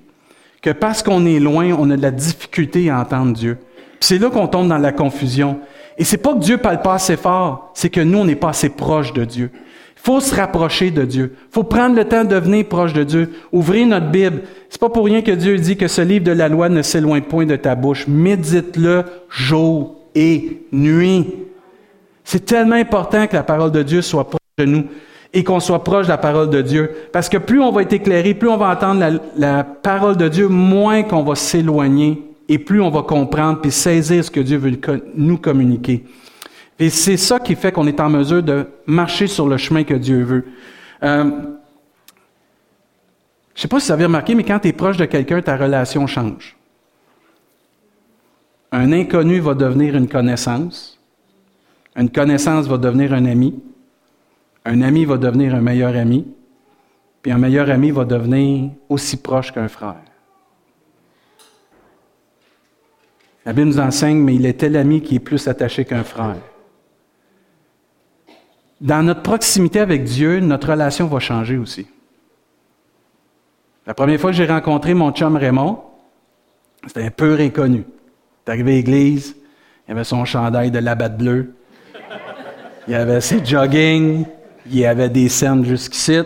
que 0.62 0.72
parce 0.72 1.04
qu'on 1.04 1.26
est 1.26 1.39
loin, 1.39 1.72
on 1.78 1.89
a 1.89 1.98
de 1.98 2.02
la 2.02 2.12
difficulté 2.12 2.89
à 2.89 3.00
entendre 3.00 3.34
Dieu. 3.34 3.58
c'est 4.00 4.17
là 4.17 4.30
qu'on 4.30 4.48
tombe 4.48 4.67
dans 4.67 4.78
la 4.78 4.91
confusion. 4.91 5.60
Et 5.98 6.04
c'est 6.04 6.17
pas 6.17 6.34
que 6.34 6.39
Dieu 6.39 6.58
parle 6.58 6.82
pas 6.82 6.93
assez 6.93 7.17
fort, 7.17 7.72
c'est 7.74 7.89
que 7.89 8.00
nous, 8.00 8.19
on 8.19 8.26
n'est 8.26 8.36
pas 8.36 8.50
assez 8.50 8.69
proche 8.69 9.12
de 9.13 9.26
Dieu. 9.26 9.52
Il 9.54 10.02
faut 10.02 10.22
se 10.22 10.34
rapprocher 10.34 10.91
de 10.91 11.04
Dieu. 11.04 11.36
Il 11.36 11.54
faut 11.54 11.63
prendre 11.65 11.95
le 11.95 12.06
temps 12.06 12.24
de 12.24 12.30
devenir 12.30 12.65
proche 12.65 12.93
de 12.93 13.04
Dieu. 13.04 13.34
Ouvrez 13.52 13.84
notre 13.84 14.10
Bible. 14.10 14.43
C'est 14.69 14.80
pas 14.80 14.88
pour 14.89 15.06
rien 15.06 15.22
que 15.22 15.32
Dieu 15.32 15.58
dit 15.58 15.76
que 15.76 15.89
ce 15.89 16.02
livre 16.02 16.24
de 16.24 16.32
la 16.32 16.48
loi 16.48 16.69
ne 16.69 16.82
s'éloigne 16.82 17.24
point 17.24 17.45
de 17.45 17.58
ta 17.58 17.76
bouche. 17.76 18.08
Médite-le 18.08 19.04
jour 19.30 19.99
et 20.15 20.62
nuit. 20.72 21.26
C'est 22.24 22.45
tellement 22.45 22.76
important 22.76 23.28
que 23.28 23.36
la 23.36 23.43
parole 23.43 23.72
de 23.72 23.84
Dieu 23.84 24.02
soit 24.02 24.26
proche 24.26 24.39
de 24.58 24.65
nous 24.65 24.86
et 25.34 25.43
qu'on 25.43 25.60
soit 25.60 25.84
proche 25.84 26.06
de 26.06 26.12
la 26.12 26.17
parole 26.17 26.50
de 26.50 26.62
Dieu. 26.62 26.91
Parce 27.12 27.30
que 27.30 27.38
plus 27.38 27.60
on 27.60 27.72
va 27.72 27.84
être 27.84 27.93
éclairé, 27.93 28.34
plus 28.34 28.50
on 28.50 28.58
va 28.58 28.69
entendre 28.72 29.19
la, 29.36 29.63
parole 29.63 30.17
de 30.17 30.28
Dieu, 30.28 30.48
moins 30.48 31.04
qu'on 31.04 31.24
va 31.24 31.36
s'éloigner 31.36 32.24
et 32.48 32.58
plus 32.58 32.82
on 32.82 32.89
va 32.89 33.04
comprendre 33.04 33.62
puis 33.62 33.72
saisir 33.72 34.24
ce 34.24 34.32
que 34.32 34.39
Dieu 34.39 34.58
veut 34.58 34.80
nous 35.15 35.38
communiquer. 35.38 36.04
Et 36.80 36.89
c'est 36.89 37.17
ça 37.17 37.39
qui 37.39 37.56
fait 37.56 37.72
qu'on 37.72 37.88
est 37.88 38.00
en 38.00 38.10
mesure 38.10 38.41
de 38.41 38.65
marcher 38.88 39.28
sur 39.28 39.48
le 39.48 39.58
chemin 39.58 39.84
que 39.84 39.93
Dieu 39.93 40.24
veut. 40.24 40.45
Euh, 41.04 41.24
je 43.54 43.60
ne 43.60 43.62
sais 43.63 43.67
pas 43.67 43.80
si 43.80 43.88
vous 43.88 43.91
avez 43.91 44.06
remarqué, 44.06 44.36
mais 44.36 44.43
quand 44.43 44.60
tu 44.60 44.69
es 44.69 44.74
proche 44.74 44.98
de 44.98 45.06
quelqu'un, 45.06 45.41
ta 45.41 45.58
relation 45.58 46.08
change. 46.08 46.56
Un 48.71 48.91
inconnu 48.91 49.39
va 49.39 49.53
devenir 49.53 49.95
une 49.95 50.08
connaissance. 50.08 50.99
Une 51.95 52.10
connaissance 52.10 52.67
va 52.67 52.77
devenir 52.77 53.13
un 53.13 53.25
ami. 53.25 53.62
Un 54.65 54.82
ami 54.82 55.05
va 55.05 55.17
devenir 55.17 55.55
un 55.55 55.62
meilleur 55.62 55.95
ami. 55.95 56.27
Puis 57.21 57.32
un 57.32 57.38
meilleur 57.38 57.69
ami 57.69 57.91
va 57.91 58.05
devenir 58.05 58.71
aussi 58.88 59.17
proche 59.17 59.51
qu'un 59.51 59.67
frère. 59.67 59.95
La 63.45 63.53
Bible 63.53 63.67
nous 63.67 63.79
enseigne, 63.79 64.17
mais 64.17 64.36
il 64.36 64.45
est 64.45 64.60
tel 64.60 64.75
ami 64.75 65.01
qui 65.01 65.15
est 65.15 65.19
plus 65.19 65.47
attaché 65.47 65.84
qu'un 65.84 66.03
frère. 66.03 66.38
Dans 68.79 69.03
notre 69.03 69.23
proximité 69.23 69.79
avec 69.79 70.03
Dieu, 70.03 70.39
notre 70.39 70.69
relation 70.69 71.08
va 71.08 71.19
changer 71.19 71.58
aussi. 71.58 71.88
La 73.88 73.93
première 73.93 74.19
fois 74.19 74.29
que 74.29 74.38
j'ai 74.38 74.45
rencontré 74.45 74.93
mon 74.93 75.12
chum 75.12 75.36
Raymond, 75.36 75.82
c'était 76.86 77.03
un 77.03 77.12
peu 77.12 77.38
inconnu. 77.39 77.84
Est 78.50 78.54
arrivé 78.54 78.72
à 78.72 78.76
l'église, 78.78 79.36
il 79.88 79.92
avait 79.92 80.04
son 80.04 80.26
chandail 80.26 80.72
de 80.72 80.80
labat 80.80 81.10
bleu, 81.10 81.54
il 82.88 82.96
avait 82.96 83.22
ses 83.22 83.46
jogging, 83.46 84.26
il 84.72 84.86
avait 84.88 85.10
des 85.10 85.30
scènes 85.30 85.64
jusqu'ici, 85.64 86.18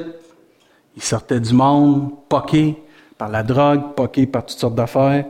il 0.96 1.04
sortait 1.04 1.42
du 1.42 1.54
monde, 1.54 2.14
poqué 2.30 2.78
par 3.18 3.28
la 3.28 3.44
drogue, 3.44 3.94
poqué 3.94 4.26
par 4.26 4.46
toutes 4.46 4.58
sortes 4.58 4.76
d'affaires. 4.76 5.26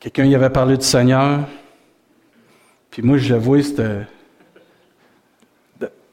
Quelqu'un 0.00 0.24
y 0.24 0.34
avait 0.34 0.48
parlé 0.48 0.78
du 0.78 0.84
Seigneur. 0.86 1.40
Puis 2.90 3.02
moi, 3.02 3.18
je 3.18 3.34
l'avoue, 3.34 3.60
c'était. 3.60 4.06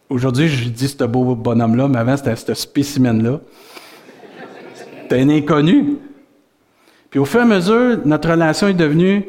Aujourd'hui, 0.09 0.49
je 0.49 0.67
dis 0.67 0.89
ce 0.89 1.05
beau 1.05 1.35
bonhomme-là, 1.35 1.87
mais 1.87 1.99
avant, 1.99 2.17
c'était 2.17 2.35
ce 2.35 2.53
spécimen-là. 2.53 3.39
C'était 5.03 5.21
un 5.21 5.29
inconnu. 5.29 5.99
Puis 7.09 7.19
au 7.21 7.25
fur 7.25 7.39
et 7.39 7.43
à 7.43 7.45
mesure, 7.45 7.99
notre 8.03 8.29
relation 8.29 8.67
est 8.67 8.73
devenue 8.73 9.23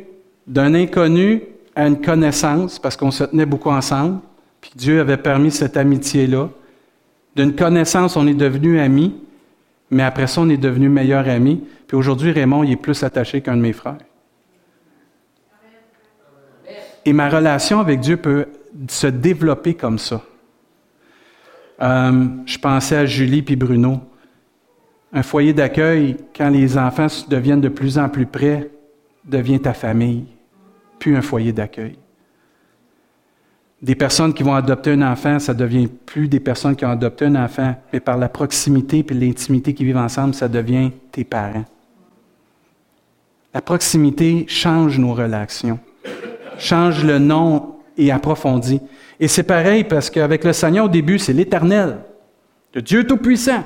d'un 0.46 0.74
inconnu 0.74 1.42
à 1.74 1.86
une 1.86 2.00
connaissance, 2.00 2.78
parce 2.78 2.96
qu'on 2.96 3.10
se 3.10 3.24
tenait 3.24 3.46
beaucoup 3.46 3.70
ensemble. 3.70 4.20
Puis 4.60 4.72
Dieu 4.76 5.00
avait 5.00 5.16
permis 5.16 5.50
cette 5.50 5.76
amitié-là. 5.76 6.48
D'une 7.36 7.54
connaissance, 7.54 8.16
on 8.16 8.26
est 8.26 8.34
devenu 8.34 8.78
amis, 8.78 9.14
mais 9.90 10.04
après 10.04 10.26
ça, 10.26 10.40
on 10.40 10.48
est 10.48 10.56
devenu 10.56 10.88
meilleurs 10.88 11.28
amis. 11.28 11.62
Puis 11.86 11.96
aujourd'hui, 11.96 12.30
Raymond, 12.30 12.62
il 12.62 12.72
est 12.72 12.76
plus 12.76 13.02
attaché 13.02 13.40
qu'un 13.40 13.56
de 13.56 13.62
mes 13.62 13.72
frères. 13.72 13.98
Et 17.04 17.12
ma 17.12 17.28
relation 17.28 17.80
avec 17.80 18.00
Dieu 18.00 18.16
peut 18.16 18.46
se 18.88 19.06
développer 19.06 19.74
comme 19.74 19.98
ça. 19.98 20.22
Euh, 21.82 22.26
je 22.46 22.58
pensais 22.58 22.96
à 22.96 23.06
Julie 23.06 23.42
puis 23.42 23.56
Bruno. 23.56 24.00
Un 25.12 25.22
foyer 25.22 25.52
d'accueil, 25.52 26.16
quand 26.34 26.48
les 26.48 26.78
enfants 26.78 27.06
deviennent 27.28 27.60
de 27.60 27.68
plus 27.68 27.98
en 27.98 28.08
plus 28.08 28.26
près, 28.26 28.70
devient 29.24 29.60
ta 29.60 29.74
famille, 29.74 30.24
puis 31.04 31.14
un 31.14 31.20
foyer 31.20 31.52
d'accueil. 31.52 31.98
Des 33.82 33.94
personnes 33.94 34.32
qui 34.32 34.42
vont 34.42 34.54
adopter 34.54 34.92
un 34.92 35.02
enfant, 35.02 35.38
ça 35.38 35.52
devient 35.52 35.86
plus 35.86 36.28
des 36.28 36.40
personnes 36.40 36.74
qui 36.74 36.86
ont 36.86 36.90
adopté 36.90 37.26
un 37.26 37.34
enfant, 37.34 37.74
mais 37.92 38.00
par 38.00 38.16
la 38.16 38.30
proximité 38.30 39.04
et 39.06 39.12
l'intimité 39.12 39.74
qui 39.74 39.84
vivent 39.84 39.98
ensemble, 39.98 40.32
ça 40.32 40.48
devient 40.48 40.90
tes 41.12 41.24
parents. 41.24 41.66
La 43.52 43.60
proximité 43.60 44.46
change 44.48 44.98
nos 44.98 45.12
relations 45.12 45.78
change 46.56 47.04
le 47.04 47.18
nom 47.18 47.80
et 47.98 48.10
approfondit. 48.10 48.80
Et 49.20 49.28
c'est 49.28 49.42
pareil 49.42 49.84
parce 49.84 50.08
qu'avec 50.08 50.42
le 50.42 50.54
Seigneur, 50.54 50.86
au 50.86 50.88
début, 50.88 51.18
c'est 51.18 51.34
l'Éternel, 51.34 51.98
le 52.72 52.80
Dieu 52.80 53.06
Tout-Puissant. 53.06 53.62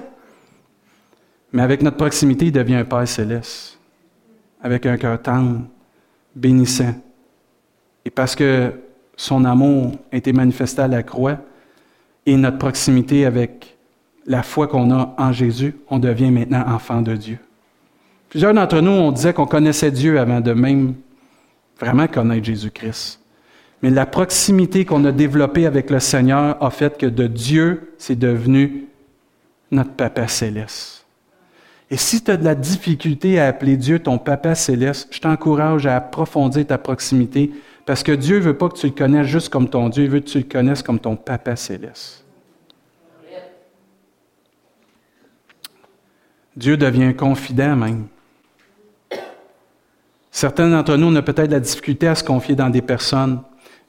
Mais 1.53 1.63
avec 1.63 1.83
notre 1.83 1.99
proximité, 1.99 2.47
il 2.47 2.53
devient 2.53 2.75
un 2.75 2.85
Père 2.85 3.07
céleste, 3.07 3.79
avec 4.61 4.87
un 4.87 4.97
cœur 4.97 5.23
tendre, 5.23 5.61
bénissant. 6.35 6.95
Et 8.05 8.11
parce 8.11 8.35
que 8.35 8.73
son 9.17 9.45
amour 9.45 9.93
a 10.13 10.17
été 10.17 10.33
manifesté 10.33 10.83
à 10.83 10.89
la 10.89 11.03
croix 11.03 11.39
et 12.27 12.37
notre 12.37 12.59
proximité 12.59 13.27
avec 13.27 13.77
la 14.27 14.43
foi 14.43 14.69
qu'on 14.69 14.91
a 14.91 15.15
en 15.19 15.33
Jésus, 15.33 15.77
on 15.89 15.99
devient 15.99 16.31
maintenant 16.31 16.65
enfant 16.69 17.01
de 17.01 17.17
Dieu. 17.17 17.39
Plusieurs 18.29 18.53
d'entre 18.53 18.81
nous, 18.81 18.91
on 18.91 19.11
disait 19.11 19.33
qu'on 19.33 19.47
connaissait 19.47 19.91
Dieu 19.91 20.21
avant 20.21 20.41
de 20.41 20.53
même 20.53 20.95
vraiment 21.81 22.07
connaître 22.07 22.45
Jésus-Christ. 22.45 23.21
Mais 23.83 23.91
la 23.91 24.07
proximité 24.07 24.85
qu'on 24.85 25.05
a 25.05 25.13
développée 25.13 25.65
avec 25.65 25.89
le 25.89 26.01
Seigneur 26.01 26.63
a 26.63 26.71
fait 26.71 26.99
que 26.99 27.07
de 27.07 27.27
Dieu, 27.27 27.95
c'est 27.97 28.19
devenu 28.19 28.85
notre 29.71 29.93
Papa 29.93 30.29
céleste. 30.29 31.07
Et 31.91 31.97
si 31.97 32.23
tu 32.23 32.31
as 32.31 32.37
de 32.37 32.45
la 32.45 32.55
difficulté 32.55 33.41
à 33.41 33.47
appeler 33.47 33.77
Dieu 33.77 33.99
ton 33.99 34.19
Papa 34.19 34.55
céleste, 34.55 35.09
je 35.11 35.21
t'encourage 35.21 35.87
à 35.87 35.97
approfondir 35.97 36.67
ta 36.67 36.77
proximité 36.77 37.51
parce 37.89 38.03
que 38.03 38.13
Dieu 38.13 38.37
ne 38.37 38.43
veut 38.43 38.59
pas 38.59 38.69
que 38.69 38.77
tu 38.77 38.87
le 38.87 38.93
connaisses 38.93 39.29
juste 39.29 39.49
comme 39.49 39.67
ton 39.67 39.89
Dieu, 39.89 40.05
il 40.05 40.11
veut 40.11 40.21
que 40.21 40.29
tu 40.29 40.37
le 40.37 40.45
connaisses 40.45 40.83
comme 40.83 40.99
ton 40.99 41.17
Papa 41.17 41.57
céleste. 41.57 42.23
Dieu 46.55 46.77
devient 46.77 47.15
confident 47.17 47.77
même. 47.77 48.09
Certains 50.31 50.69
d'entre 50.69 50.99
nous, 50.99 51.07
on 51.07 51.17
a 51.17 51.23
peut-être 51.23 51.51
la 51.51 51.61
difficulté 51.61 52.07
à 52.09 52.15
se 52.15 52.23
confier 52.23 52.55
dans 52.55 52.69
des 52.69 52.83
personnes, 52.83 53.41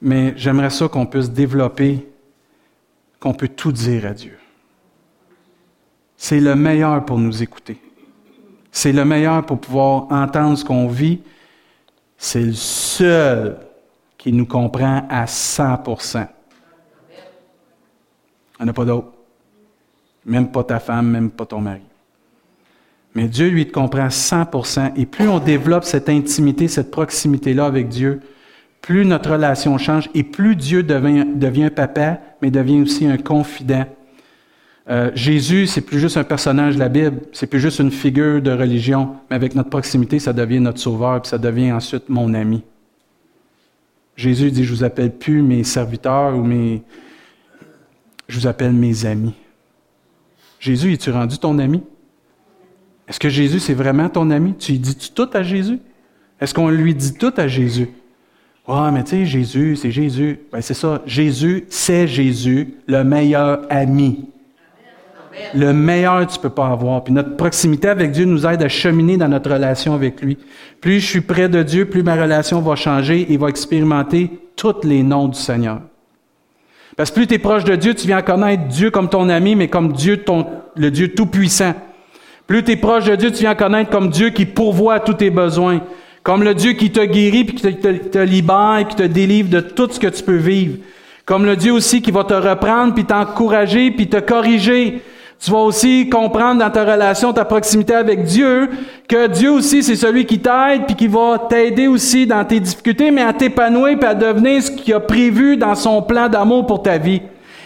mais 0.01 0.31
j'aimerais 0.37 0.69
ça 0.69 0.87
qu'on 0.87 1.05
puisse 1.05 1.29
développer, 1.29 2.07
qu'on 3.19 3.33
peut 3.33 3.49
tout 3.49 3.73
dire 3.73 4.05
à 4.05 4.13
Dieu. 4.13 4.37
C'est 6.15 6.39
le 6.39 6.55
meilleur 6.55 7.03
pour 7.03 7.17
nous 7.17 7.43
écouter. 7.43 7.81
C'est 8.71 8.93
le 8.93 9.03
meilleur 9.03 9.45
pour 9.45 9.59
pouvoir 9.59 10.09
entendre 10.09 10.57
ce 10.57 10.63
qu'on 10.63 10.87
vit. 10.87 11.19
C'est 12.17 12.45
le 12.45 12.53
seul 12.53 13.57
qui 14.19 14.33
nous 14.33 14.45
comprend 14.45 15.07
à 15.09 15.25
100 15.25 15.83
Il 16.13 16.19
n'y 18.59 18.65
en 18.65 18.67
a 18.67 18.73
pas 18.73 18.85
d'autre. 18.85 19.07
Même 20.25 20.51
pas 20.51 20.63
ta 20.63 20.79
femme, 20.79 21.07
même 21.07 21.31
pas 21.31 21.45
ton 21.45 21.61
mari. 21.61 21.81
Mais 23.15 23.27
Dieu, 23.27 23.47
lui, 23.47 23.65
te 23.65 23.71
comprend 23.71 24.07
100%. 24.07 24.91
Et 24.97 25.05
plus 25.07 25.27
on 25.27 25.39
développe 25.39 25.85
cette 25.85 26.09
intimité, 26.09 26.67
cette 26.67 26.91
proximité-là 26.91 27.65
avec 27.65 27.87
Dieu, 27.87 28.19
plus 28.81 29.05
notre 29.05 29.31
relation 29.31 29.77
change 29.77 30.09
et 30.13 30.23
plus 30.23 30.55
Dieu 30.55 30.83
devient, 30.83 31.25
devient 31.25 31.69
papa, 31.73 32.19
mais 32.41 32.51
devient 32.51 32.81
aussi 32.81 33.07
un 33.07 33.17
confident. 33.17 33.85
Euh, 34.89 35.11
Jésus, 35.15 35.65
c'est 35.67 35.81
plus 35.81 35.99
juste 35.99 36.17
un 36.17 36.23
personnage 36.23 36.75
de 36.75 36.79
la 36.79 36.89
Bible, 36.89 37.21
c'est 37.31 37.47
plus 37.47 37.59
juste 37.59 37.79
une 37.79 37.91
figure 37.91 38.41
de 38.41 38.51
religion, 38.51 39.15
mais 39.29 39.35
avec 39.35 39.55
notre 39.55 39.69
proximité, 39.69 40.19
ça 40.19 40.33
devient 40.33 40.59
notre 40.59 40.79
sauveur, 40.79 41.21
puis 41.21 41.29
ça 41.29 41.37
devient 41.37 41.71
ensuite 41.71 42.09
mon 42.09 42.33
ami. 42.33 42.63
Jésus 44.19 44.51
dit, 44.51 44.65
je 44.65 44.73
vous 44.73 44.83
appelle 44.83 45.15
plus 45.15 45.41
mes 45.41 45.63
serviteurs 45.63 46.35
ou 46.35 46.43
mes... 46.43 46.83
Je 48.27 48.37
vous 48.37 48.47
appelle 48.47 48.73
mes 48.73 49.05
amis. 49.05 49.33
Jésus, 50.59 50.91
es-tu 50.91 51.09
rendu 51.09 51.37
ton 51.37 51.57
ami? 51.57 51.81
Est-ce 53.07 53.17
que 53.17 53.29
Jésus, 53.29 53.61
c'est 53.61 53.73
vraiment 53.73 54.09
ton 54.09 54.29
ami? 54.29 54.55
Tu 54.55 54.73
dis-tu 54.73 55.11
tout 55.11 55.29
à 55.31 55.41
Jésus? 55.41 55.79
Est-ce 56.41 56.53
qu'on 56.53 56.67
lui 56.67 56.93
dit 56.93 57.13
tout 57.13 57.31
à 57.37 57.47
Jésus? 57.47 57.91
Ah, 58.67 58.91
mais 58.93 59.05
tu 59.05 59.11
sais, 59.11 59.25
Jésus, 59.25 59.77
c'est 59.77 59.91
Jésus. 59.91 60.41
Ben, 60.51 60.59
c'est 60.59 60.73
ça. 60.73 61.01
Jésus, 61.05 61.63
c'est 61.69 62.05
Jésus, 62.05 62.73
le 62.87 63.05
meilleur 63.05 63.61
ami. 63.69 64.27
Le 65.53 65.73
meilleur 65.73 66.25
tu 66.27 66.39
peux 66.39 66.49
pas 66.49 66.67
avoir. 66.67 67.03
Puis 67.03 67.13
notre 67.13 67.35
proximité 67.35 67.87
avec 67.87 68.11
Dieu 68.11 68.25
nous 68.25 68.45
aide 68.45 68.61
à 68.63 68.69
cheminer 68.69 69.17
dans 69.17 69.27
notre 69.27 69.51
relation 69.51 69.93
avec 69.93 70.21
lui. 70.21 70.37
Plus 70.81 70.99
je 70.99 71.05
suis 71.05 71.21
près 71.21 71.49
de 71.49 71.63
Dieu, 71.63 71.85
plus 71.85 72.03
ma 72.03 72.15
relation 72.15 72.61
va 72.61 72.75
changer 72.75 73.31
et 73.31 73.37
va 73.37 73.47
expérimenter 73.47 74.29
tous 74.55 74.83
les 74.83 75.03
noms 75.03 75.27
du 75.27 75.39
Seigneur. 75.39 75.81
Parce 76.97 77.11
que 77.11 77.15
plus 77.15 77.27
tu 77.27 77.35
es 77.35 77.39
proche 77.39 77.63
de 77.63 77.75
Dieu, 77.75 77.93
tu 77.93 78.07
viens 78.07 78.21
connaître 78.21 78.67
Dieu 78.67 78.91
comme 78.91 79.09
ton 79.09 79.29
ami, 79.29 79.55
mais 79.55 79.69
comme 79.69 79.93
Dieu, 79.93 80.17
ton, 80.17 80.45
le 80.75 80.91
Dieu 80.91 81.13
tout-puissant. 81.13 81.73
Plus 82.45 82.63
tu 82.63 82.71
es 82.71 82.75
proche 82.75 83.05
de 83.05 83.15
Dieu, 83.15 83.31
tu 83.31 83.39
viens 83.39 83.55
connaître 83.55 83.89
comme 83.89 84.09
Dieu 84.09 84.31
qui 84.31 84.45
pourvoit 84.45 84.99
tous 84.99 85.13
tes 85.13 85.29
besoins. 85.29 85.81
Comme 86.23 86.43
le 86.43 86.53
Dieu 86.53 86.73
qui 86.73 86.91
te 86.91 86.99
guérit, 86.99 87.45
puis 87.45 87.55
qui 87.55 87.75
te, 87.75 87.89
te, 87.89 88.17
libère, 88.17 88.85
qui 88.89 88.95
te 88.97 89.03
délivre 89.03 89.49
de 89.49 89.61
tout 89.61 89.87
ce 89.89 89.99
que 89.99 90.07
tu 90.07 90.23
peux 90.23 90.35
vivre. 90.35 90.77
Comme 91.25 91.45
le 91.45 91.55
Dieu 91.55 91.71
aussi 91.71 92.01
qui 92.01 92.11
va 92.11 92.23
te 92.23 92.33
reprendre, 92.33 92.93
puis 92.93 93.05
t'encourager, 93.05 93.91
puis 93.91 94.07
te 94.07 94.19
corriger. 94.19 95.01
Tu 95.41 95.51
vas 95.51 95.59
aussi 95.59 96.09
comprendre 96.09 96.59
dans 96.59 96.69
ta 96.69 96.83
relation, 96.83 97.31
ta 97.31 97.45
proximité 97.45 97.93
avec 97.93 98.23
Dieu, 98.23 98.69
que 99.07 99.27
Dieu 99.27 99.51
aussi, 99.51 99.83
c'est 99.83 99.95
celui 99.95 100.25
qui 100.25 100.39
t'aide, 100.39 100.85
puis 100.85 100.95
qui 100.95 101.07
va 101.07 101.39
t'aider 101.49 101.87
aussi 101.87 102.27
dans 102.27 102.43
tes 102.43 102.59
difficultés, 102.59 103.09
mais 103.09 103.21
à 103.21 103.31
t'épanouir, 103.31 103.97
puis 103.97 104.09
à 104.09 104.13
devenir 104.13 104.61
ce 104.61 104.69
qu'il 104.69 104.93
a 104.93 104.99
prévu 104.99 105.55
dans 105.55 105.75
son 105.75 106.01
plan 106.01 106.27
d'amour 106.27 106.65
pour 106.65 106.83
ta 106.83 106.97
vie. 106.97 107.21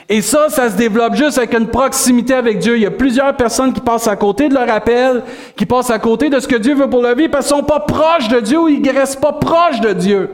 Et 0.07 0.21
ça, 0.21 0.49
ça 0.49 0.69
se 0.69 0.77
développe 0.77 1.15
juste 1.15 1.39
avec 1.39 1.53
une 1.55 1.67
proximité 1.67 2.35
avec 2.35 2.59
Dieu. 2.59 2.75
Il 2.75 2.83
y 2.83 2.85
a 2.85 2.91
plusieurs 2.91 3.35
personnes 3.35 3.73
qui 3.73 3.81
passent 3.81 4.07
à 4.07 4.15
côté 4.17 4.49
de 4.49 4.53
leur 4.53 4.69
appel, 4.69 5.23
qui 5.55 5.65
passent 5.65 5.89
à 5.89 5.97
côté 5.97 6.29
de 6.29 6.39
ce 6.39 6.47
que 6.47 6.57
Dieu 6.57 6.75
veut 6.75 6.89
pour 6.89 7.01
leur 7.01 7.15
vie, 7.15 7.27
parce 7.27 7.47
qu'ils 7.47 7.57
sont 7.57 7.63
pas 7.63 7.79
proches 7.79 8.27
de 8.27 8.39
Dieu 8.39 8.59
ou 8.59 8.67
ils 8.67 8.87
restent 8.91 9.19
pas 9.19 9.31
proches 9.31 9.81
de 9.81 9.93
Dieu. 9.93 10.29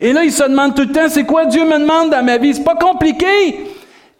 Et 0.00 0.12
là, 0.12 0.24
ils 0.24 0.32
se 0.32 0.42
demandent 0.42 0.74
tout 0.74 0.82
le 0.82 0.92
temps, 0.92 1.08
c'est 1.08 1.24
quoi 1.24 1.46
Dieu 1.46 1.64
me 1.64 1.78
demande 1.78 2.10
dans 2.10 2.24
ma 2.24 2.36
vie? 2.36 2.52
C'est 2.52 2.64
pas 2.64 2.74
compliqué. 2.74 3.60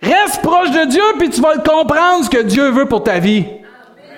Reste 0.02 0.42
proche 0.42 0.70
de 0.70 0.86
Dieu, 0.86 1.02
puis 1.18 1.30
tu 1.30 1.40
vas 1.40 1.54
le 1.54 1.62
comprendre 1.62 2.24
ce 2.24 2.30
que 2.30 2.42
Dieu 2.42 2.70
veut 2.70 2.86
pour 2.86 3.02
ta 3.02 3.18
vie. 3.18 3.44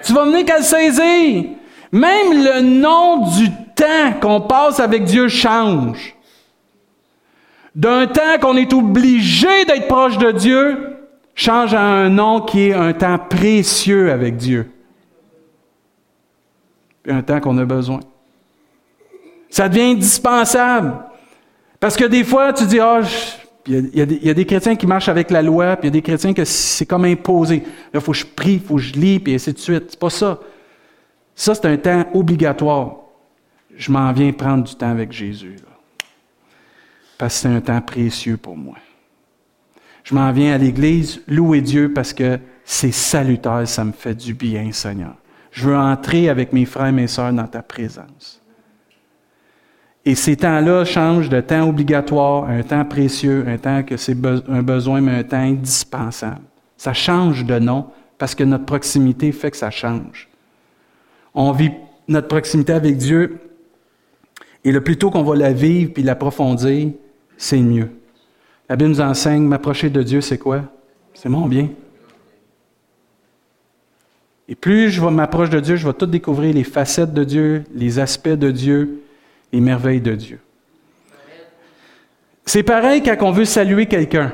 Tu 0.03 0.13
vas 0.13 0.25
venir 0.25 0.45
qu'à 0.45 0.59
le 0.59 0.65
saisir. 0.65 1.45
Même 1.93 2.33
le 2.33 2.61
nom 2.61 3.29
du 3.29 3.51
temps 3.75 4.13
qu'on 4.21 4.41
passe 4.41 4.81
avec 4.81 5.05
Dieu 5.05 5.29
change. 5.29 6.15
D'un 7.75 8.07
temps 8.07 8.39
qu'on 8.41 8.57
est 8.57 8.73
obligé 8.73 9.65
d'être 9.65 9.87
proche 9.87 10.19
de 10.19 10.33
Dieu, 10.33 10.97
change 11.35 11.75
à 11.75 11.83
un 11.83 12.09
nom 12.09 12.41
qui 12.41 12.69
est 12.69 12.75
un 12.75 12.93
temps 12.93 13.19
précieux 13.19 14.11
avec 14.11 14.37
Dieu. 14.37 14.71
un 17.09 17.23
temps 17.23 17.39
qu'on 17.39 17.57
a 17.59 17.65
besoin. 17.65 18.01
Ça 19.49 19.69
devient 19.69 19.93
indispensable. 19.93 20.93
Parce 21.79 21.97
que 21.97 22.05
des 22.05 22.25
fois, 22.25 22.53
tu 22.53 22.65
dis, 22.65 22.81
ah, 22.81 23.01
il 23.69 23.91
y, 23.95 24.31
a, 24.31 24.35
des 24.35 24.47
chrétiens 24.47 24.77
qui 24.77 24.87
marchent 24.87 25.09
avec 25.09 25.31
la 25.31 25.43
loi, 25.43 25.77
puis 25.77 25.89
il 25.89 25.93
y 25.93 25.95
a 25.95 25.99
des 25.99 26.03
chrétiens 26.03 26.33
que 26.33 26.45
c'est 26.45 26.87
comme 26.87 27.05
imposé. 27.05 27.61
Là, 27.61 27.65
il 27.95 28.01
faut 28.01 28.13
que 28.13 28.19
je 28.19 28.27
prie, 28.27 28.55
il 28.55 28.61
faut 28.61 28.77
que 28.77 28.83
je 28.83 28.93
lis, 28.95 29.19
puis 29.19 29.35
ainsi 29.35 29.53
de 29.53 29.59
suite. 29.59 29.85
C'est 29.91 29.99
pas 29.99 30.11
ça. 30.11 30.39
Ça, 31.35 31.55
c'est 31.55 31.67
un 31.67 31.77
temps 31.77 32.07
obligatoire. 32.15 32.97
Je 33.77 33.91
m'en 33.91 34.13
viens 34.13 34.33
prendre 34.33 34.65
du 34.65 34.75
temps 34.75 34.91
avec 34.91 35.13
Jésus. 35.13 35.57
parce 37.19 37.35
que 37.35 37.41
c'est 37.41 37.49
un 37.49 37.61
temps 37.61 37.81
précieux 37.81 38.37
pour 38.37 38.57
moi. 38.57 38.77
Je 40.05 40.15
m'en 40.15 40.31
viens 40.33 40.55
à 40.55 40.59
l'Église, 40.59 41.21
louer 41.27 41.61
Dieu 41.61 41.93
parce 41.93 42.13
que 42.13 42.39
c'est 42.65 42.93
salutaire, 42.93 43.67
ça 43.67 43.85
me 43.85 43.93
fait 43.93 44.15
du 44.15 44.35
bien, 44.35 44.71
Seigneur. 44.73 45.17
Je 45.51 45.69
veux 45.69 45.77
entrer 45.77 46.29
avec 46.29 46.53
mes 46.53 46.65
frères 46.65 46.87
et 46.87 46.93
mes 46.93 47.07
sœurs 47.07 47.33
dans 47.33 47.47
ta 47.47 47.63
présence. 47.63 48.41
Et 50.09 50.15
ces 50.15 50.37
temps-là 50.37 50.85
changent 50.85 51.29
de 51.29 51.41
temps 51.41 51.69
obligatoire 51.69 52.45
un 52.45 52.63
temps 52.63 52.85
précieux, 52.85 53.45
un 53.49 53.59
temps 53.59 53.83
que 53.83 53.97
c'est 53.97 54.17
un 54.49 54.63
besoin, 54.63 55.01
mais 55.01 55.17
un 55.17 55.25
temps 55.25 55.37
indispensable. 55.37 56.43
Ça 56.77 56.93
change 56.93 57.45
de 57.45 57.59
nom 57.59 57.87
parce 58.17 58.37
que 58.37 58.45
notre 58.45 58.65
proximité 58.65 59.33
fait 59.33 59.51
que 59.51 59.57
ça 59.57 59.73
change. 59.73 60.29
On 61.35 61.51
vit 61.51 61.73
notre 62.07 62.29
proximité 62.29 62.73
avec 62.73 62.97
Dieu 62.97 63.41
et 64.65 64.71
le 64.71 64.81
plus 64.81 64.97
tôt 64.97 65.11
qu'on 65.11 65.25
va 65.25 65.35
la 65.35 65.53
vivre 65.53 65.93
puis 65.93 66.05
l'approfondir, 66.05 66.93
c'est 67.37 67.61
mieux. 67.61 67.91
La 68.69 68.77
Bible 68.77 68.91
nous 68.91 69.01
enseigne, 69.01 69.43
m'approcher 69.43 69.91
de 69.91 70.05
Dieu, 70.05 70.21
c'est 70.21 70.39
quoi? 70.39 70.63
C'est 71.15 71.29
mon 71.29 71.49
bien. 71.49 71.69
Et 74.49 74.55
plus 74.55 74.91
je 74.91 75.03
m'approche 75.03 75.51
de 75.51 75.59
Dieu, 75.59 75.75
je 75.75 75.85
vais 75.85 75.95
tout 75.95 76.07
découvrir 76.07 76.55
les 76.55 76.63
facettes 76.63 77.13
de 77.13 77.25
Dieu, 77.25 77.65
les 77.75 77.99
aspects 77.99 78.29
de 78.29 78.53
Dieu, 78.53 79.03
les 79.53 79.61
merveilles 79.61 80.01
de 80.01 80.15
Dieu. 80.15 80.41
C'est 82.45 82.63
pareil 82.63 83.03
quand 83.03 83.17
on 83.23 83.33
veut 83.33 83.45
saluer 83.45 83.87
quelqu'un. 83.87 84.33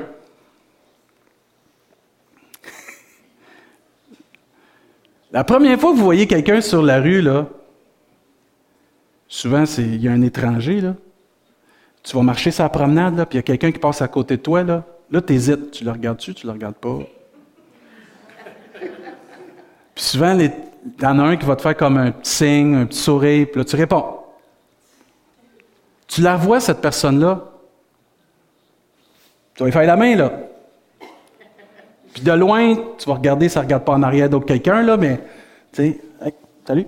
La 5.31 5.43
première 5.43 5.79
fois 5.79 5.91
que 5.91 5.97
vous 5.97 6.03
voyez 6.03 6.27
quelqu'un 6.27 6.61
sur 6.61 6.83
la 6.83 7.01
rue, 7.01 7.21
là, 7.21 7.47
souvent 9.27 9.63
il 9.79 10.01
y 10.01 10.07
a 10.07 10.11
un 10.11 10.21
étranger, 10.21 10.79
là. 10.79 10.95
Tu 12.03 12.15
vas 12.15 12.21
marcher 12.21 12.51
sa 12.51 12.69
promenade, 12.69 13.17
là, 13.17 13.25
puis 13.25 13.37
il 13.37 13.39
y 13.39 13.39
a 13.39 13.43
quelqu'un 13.43 13.71
qui 13.71 13.79
passe 13.79 14.01
à 14.01 14.07
côté 14.07 14.37
de 14.37 14.41
toi, 14.41 14.61
là. 14.61 14.85
Là, 15.09 15.21
tu 15.21 15.33
hésites. 15.33 15.71
Tu 15.71 15.83
le 15.83 15.91
regardes-tu, 15.91 16.35
tu 16.35 16.45
le 16.45 16.51
regardes 16.51 16.75
pas? 16.75 16.99
Puis 19.95 20.03
souvent, 20.03 20.37
il 20.37 20.51
y 21.01 21.05
en 21.05 21.17
a 21.19 21.23
un 21.23 21.37
qui 21.37 21.45
va 21.45 21.55
te 21.55 21.61
faire 21.61 21.77
comme 21.77 21.97
un 21.97 22.11
petit 22.11 22.31
signe, 22.31 22.75
un 22.75 22.85
petit 22.85 22.99
sourire, 22.99 23.47
puis 23.51 23.59
là, 23.59 23.65
tu 23.65 23.75
réponds. 23.75 24.22
Tu 26.07 26.21
la 26.21 26.35
vois, 26.35 26.59
cette 26.59 26.81
personne-là? 26.81 27.43
Tu 29.55 29.59
vas 29.59 29.65
lui 29.65 29.73
faire 29.73 29.85
la 29.85 29.95
main, 29.95 30.15
là. 30.15 30.31
Puis 32.13 32.21
de 32.21 32.31
loin, 32.31 32.75
tu 32.97 33.07
vas 33.07 33.15
regarder, 33.15 33.49
ça 33.49 33.61
ne 33.61 33.65
regarde 33.65 33.83
pas 33.83 33.93
en 33.93 34.03
arrière 34.03 34.29
d'autre 34.29 34.45
quelqu'un, 34.45 34.83
là, 34.83 34.97
mais, 34.97 35.17
tu 35.71 35.83
sais, 35.83 36.01
salut, 36.65 36.85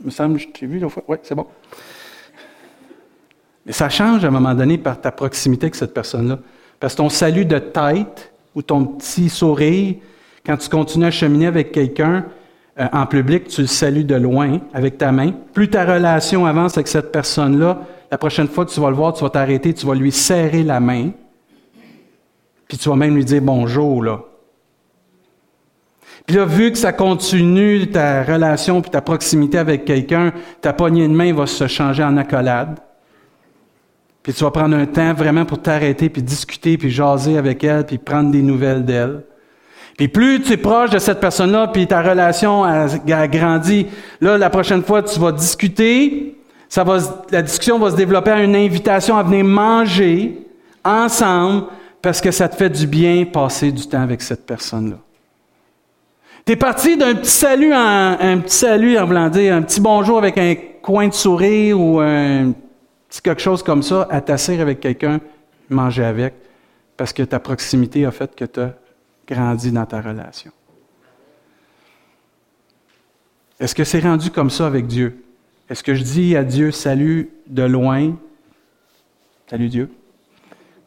il 0.00 0.06
me 0.06 0.10
semble, 0.10 0.38
je 0.38 0.48
t'ai 0.48 0.66
vu 0.66 0.78
l'autre 0.78 0.94
fois. 0.94 1.04
Oui, 1.08 1.16
c'est 1.22 1.34
bon. 1.34 1.46
Mais 3.66 3.72
ça 3.72 3.88
change 3.88 4.24
à 4.24 4.28
un 4.28 4.30
moment 4.30 4.54
donné 4.54 4.76
par 4.78 5.00
ta 5.00 5.10
proximité 5.10 5.66
avec 5.66 5.74
cette 5.74 5.94
personne-là. 5.94 6.38
Parce 6.80 6.94
que 6.94 6.98
ton 6.98 7.08
salut 7.08 7.44
de 7.44 7.58
tête 7.58 8.32
ou 8.54 8.62
ton 8.62 8.84
petit 8.84 9.28
sourire, 9.28 9.96
quand 10.44 10.56
tu 10.56 10.68
continues 10.68 11.06
à 11.06 11.10
cheminer 11.10 11.46
avec 11.46 11.72
quelqu'un 11.72 12.26
euh, 12.78 12.86
en 12.92 13.06
public, 13.06 13.48
tu 13.48 13.62
le 13.62 13.66
salues 13.66 14.04
de 14.04 14.16
loin 14.16 14.60
avec 14.74 14.98
ta 14.98 15.12
main. 15.12 15.32
Plus 15.54 15.70
ta 15.70 15.84
relation 15.84 16.44
avance 16.44 16.76
avec 16.76 16.88
cette 16.88 17.10
personne-là, 17.10 17.80
la 18.10 18.18
prochaine 18.18 18.48
fois 18.48 18.64
que 18.64 18.70
tu 18.70 18.80
vas 18.80 18.90
le 18.90 18.96
voir, 18.96 19.12
tu 19.12 19.22
vas 19.22 19.30
t'arrêter, 19.30 19.74
tu 19.74 19.86
vas 19.86 19.94
lui 19.94 20.12
serrer 20.12 20.62
la 20.62 20.80
main, 20.80 21.10
puis 22.68 22.78
tu 22.78 22.88
vas 22.88 22.96
même 22.96 23.14
lui 23.14 23.24
dire 23.24 23.42
bonjour, 23.42 24.02
là. 24.02 24.20
Puis 26.26 26.36
là, 26.36 26.46
vu 26.46 26.72
que 26.72 26.78
ça 26.78 26.92
continue, 26.92 27.90
ta 27.90 28.22
relation 28.22 28.80
puis 28.80 28.90
ta 28.90 29.02
proximité 29.02 29.58
avec 29.58 29.84
quelqu'un, 29.84 30.32
ta 30.62 30.72
poignée 30.72 31.06
de 31.06 31.12
main 31.12 31.34
va 31.34 31.46
se 31.46 31.66
changer 31.66 32.02
en 32.02 32.16
accolade. 32.16 32.78
Puis 34.22 34.32
tu 34.32 34.42
vas 34.42 34.50
prendre 34.50 34.74
un 34.74 34.86
temps 34.86 35.12
vraiment 35.12 35.44
pour 35.44 35.60
t'arrêter, 35.60 36.08
puis 36.08 36.22
discuter, 36.22 36.78
puis 36.78 36.90
jaser 36.90 37.36
avec 37.36 37.62
elle, 37.62 37.84
puis 37.84 37.98
prendre 37.98 38.30
des 38.30 38.40
nouvelles 38.40 38.84
d'elle. 38.84 39.22
Puis 39.98 40.08
plus 40.08 40.40
tu 40.40 40.54
es 40.54 40.56
proche 40.56 40.90
de 40.90 40.98
cette 40.98 41.20
personne-là, 41.20 41.68
puis 41.68 41.86
ta 41.86 42.02
relation 42.02 42.64
a, 42.64 42.86
a 42.86 43.28
grandi, 43.28 43.86
là, 44.22 44.38
la 44.38 44.48
prochaine 44.48 44.82
fois, 44.82 45.02
tu 45.02 45.20
vas 45.20 45.30
discuter, 45.30 46.38
la 47.30 47.42
discussion 47.42 47.78
va 47.78 47.90
se 47.90 47.96
développer 47.96 48.30
à 48.30 48.42
une 48.42 48.56
invitation 48.56 49.16
à 49.16 49.22
venir 49.22 49.44
manger 49.44 50.46
ensemble 50.84 51.66
parce 52.02 52.20
que 52.20 52.30
ça 52.30 52.48
te 52.48 52.56
fait 52.56 52.70
du 52.70 52.86
bien 52.86 53.24
passer 53.24 53.72
du 53.72 53.86
temps 53.86 54.02
avec 54.02 54.20
cette 54.22 54.44
personne-là. 54.44 54.96
Tu 56.44 56.52
es 56.52 56.56
parti 56.56 56.96
d'un 56.96 57.14
petit 57.14 57.30
salut 57.30 57.72
en, 57.72 58.16
un 58.20 58.38
petit 58.38 58.56
salut 58.56 58.98
en 58.98 59.10
un 59.10 59.62
petit 59.62 59.80
bonjour 59.80 60.18
avec 60.18 60.36
un 60.36 60.54
coin 60.82 61.08
de 61.08 61.14
sourire 61.14 61.80
ou 61.80 62.00
un 62.00 62.52
petit 63.08 63.22
quelque 63.22 63.40
chose 63.40 63.62
comme 63.62 63.82
ça 63.82 64.06
à 64.10 64.20
t'asseoir 64.20 64.60
avec 64.60 64.80
quelqu'un, 64.80 65.20
manger 65.70 66.04
avec, 66.04 66.34
parce 66.96 67.12
que 67.12 67.22
ta 67.22 67.38
proximité 67.38 68.04
a 68.04 68.10
fait 68.10 68.34
que 68.34 68.44
tu 68.44 68.60
as 68.60 68.74
grandi 69.26 69.72
dans 69.72 69.86
ta 69.86 70.00
relation. 70.02 70.50
Est-ce 73.58 73.74
que 73.74 73.84
c'est 73.84 74.00
rendu 74.00 74.30
comme 74.30 74.50
ça 74.50 74.66
avec 74.66 74.86
Dieu? 74.86 75.23
Est-ce 75.74 75.82
que 75.82 75.94
je 75.96 76.04
dis 76.04 76.36
à 76.36 76.44
Dieu 76.44 76.70
salut 76.70 77.30
de 77.48 77.64
loin, 77.64 78.16
salut 79.50 79.68
Dieu, 79.68 79.90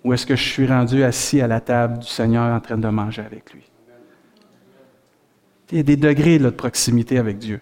ou 0.06 0.14
est-ce 0.14 0.26
que 0.26 0.38
je 0.38 0.44
suis 0.48 0.66
rendu 0.66 1.04
assis 1.04 1.42
à 1.42 1.48
la 1.48 1.60
table 1.60 2.00
du 2.00 2.08
Seigneur 2.08 2.56
en 2.56 2.62
train 2.62 2.78
de 2.78 2.88
manger 2.88 3.22
avec 3.22 3.52
lui? 3.52 3.64
Il 5.74 5.78
y 5.78 5.82
a 5.82 5.84
des 5.84 5.98
degrés 5.98 6.40
de 6.40 6.50
proximité 6.50 7.18
avec 7.18 7.38
Dieu. 7.38 7.60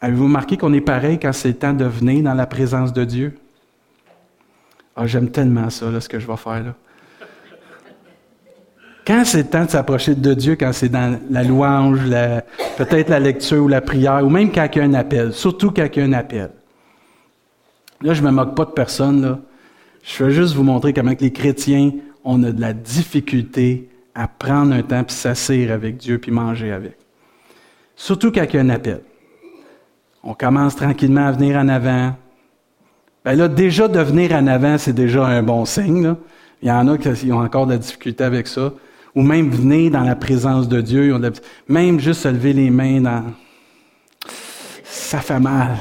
Avez-vous 0.00 0.26
remarqué 0.26 0.56
qu'on 0.56 0.72
est 0.72 0.80
pareil 0.80 1.18
quand 1.18 1.32
c'est 1.32 1.48
le 1.48 1.56
temps 1.56 1.74
de 1.74 1.86
venir 1.86 2.22
dans 2.22 2.34
la 2.34 2.46
présence 2.46 2.92
de 2.92 3.04
Dieu? 3.04 3.36
Ah, 4.94 5.08
j'aime 5.08 5.32
tellement 5.32 5.70
ça, 5.70 5.90
là, 5.90 6.00
ce 6.00 6.08
que 6.08 6.20
je 6.20 6.26
vais 6.28 6.36
faire 6.36 6.62
là. 6.62 6.76
Quand 9.10 9.24
c'est 9.24 9.38
le 9.38 9.48
temps 9.48 9.64
de 9.64 9.70
s'approcher 9.70 10.14
de 10.14 10.34
Dieu, 10.34 10.54
quand 10.54 10.72
c'est 10.72 10.88
dans 10.88 11.18
la 11.30 11.42
louange, 11.42 12.00
peut-être 12.84 13.10
la 13.10 13.20
lecture 13.20 13.62
ou 13.62 13.68
la 13.68 13.82
prière, 13.82 14.24
ou 14.24 14.30
même 14.30 14.50
quand 14.50 14.66
il 14.72 14.78
y 14.78 14.80
a 14.80 14.84
un 14.84 14.94
appel, 14.94 15.34
surtout 15.34 15.70
quand 15.70 15.86
il 15.94 15.98
y 15.98 16.02
a 16.02 16.04
un 16.06 16.12
appel. 16.14 16.50
Là, 18.00 18.14
je 18.14 18.22
ne 18.22 18.26
me 18.28 18.32
moque 18.32 18.56
pas 18.56 18.64
de 18.64 18.70
personne. 18.70 19.40
Je 20.02 20.24
veux 20.24 20.30
juste 20.30 20.54
vous 20.54 20.62
montrer 20.62 20.94
comment 20.94 21.14
que 21.14 21.22
les 21.22 21.32
chrétiens 21.32 21.92
on 22.24 22.42
a 22.42 22.52
de 22.52 22.60
la 22.60 22.72
difficulté 22.72 23.90
à 24.14 24.28
prendre 24.28 24.74
un 24.74 24.82
temps 24.82 25.04
puis 25.04 25.14
s'asseoir 25.14 25.72
avec 25.72 25.98
Dieu 25.98 26.18
puis 26.18 26.30
manger 26.30 26.72
avec. 26.72 26.96
Surtout 27.96 28.32
quand 28.32 28.44
il 28.48 28.54
y 28.54 28.58
a 28.58 28.62
un 28.62 28.70
appel. 28.70 29.02
On 30.22 30.32
commence 30.32 30.76
tranquillement 30.76 31.26
à 31.26 31.32
venir 31.32 31.56
en 31.56 31.68
avant. 31.68 32.14
Ben 33.24 33.34
là, 33.34 33.48
déjà 33.48 33.88
de 33.88 34.00
venir 34.00 34.32
en 34.32 34.46
avant, 34.46 34.78
c'est 34.78 34.94
déjà 34.94 35.26
un 35.26 35.42
bon 35.42 35.66
signe. 35.66 36.14
Il 36.62 36.68
y 36.68 36.72
en 36.72 36.88
a 36.88 36.96
qui 36.96 37.32
ont 37.32 37.40
encore 37.40 37.66
de 37.66 37.72
la 37.72 37.78
difficulté 37.78 38.24
avec 38.24 38.46
ça. 38.46 38.72
Ou 39.14 39.22
même 39.22 39.50
venir 39.50 39.90
dans 39.90 40.04
la 40.04 40.14
présence 40.14 40.68
de 40.68 40.80
Dieu. 40.80 41.16
Même 41.68 41.98
juste 42.00 42.22
se 42.22 42.28
lever 42.28 42.52
les 42.52 42.70
mains 42.70 43.00
dans... 43.00 43.24
Ça 44.84 45.18
fait 45.18 45.40
mal. 45.40 45.76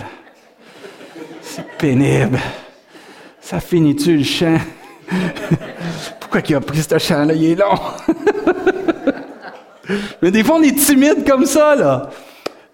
C'est 1.41 1.65
pénible. 1.77 2.39
Ça 3.39 3.59
finit-tu 3.59 4.17
le 4.17 4.23
chant? 4.23 4.57
Pourquoi 6.19 6.41
il 6.47 6.55
a 6.55 6.61
pris 6.61 6.82
ce 6.82 6.97
chant-là? 6.97 7.34
Il 7.34 7.51
est 7.51 7.55
long. 7.55 7.80
Mais 10.21 10.32
des 10.32 10.43
fois, 10.43 10.57
on 10.57 10.63
est 10.63 10.77
timide 10.77 11.27
comme 11.27 11.45
ça, 11.45 11.75
là. 11.75 12.09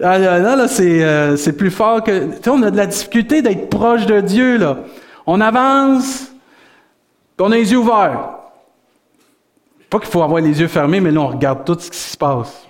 Ah, 0.03 0.17
là, 0.17 0.39
là, 0.39 0.67
euh, 0.79 1.37
c'est, 1.37 1.53
plus 1.53 1.71
fort 1.71 2.03
que. 2.03 2.35
Tu 2.35 2.43
sais, 2.43 2.49
on 2.49 2.61
a 2.63 2.71
de 2.71 2.77
la 2.77 2.85
difficulté 2.85 3.41
d'être 3.41 3.69
proche 3.69 4.05
de 4.05 4.19
Dieu, 4.19 4.57
là. 4.57 4.79
On 5.25 5.39
avance, 5.39 6.31
on 7.39 7.51
a 7.51 7.55
les 7.55 7.71
yeux 7.71 7.77
ouverts. 7.77 8.29
Pas 9.89 9.99
qu'il 9.99 10.09
faut 10.09 10.23
avoir 10.23 10.41
les 10.41 10.59
yeux 10.59 10.67
fermés, 10.67 10.99
mais 10.99 11.11
là, 11.11 11.21
on 11.21 11.27
regarde 11.27 11.63
tout 11.65 11.77
ce 11.79 11.89
qui 11.89 11.97
se 11.97 12.17
passe. 12.17 12.65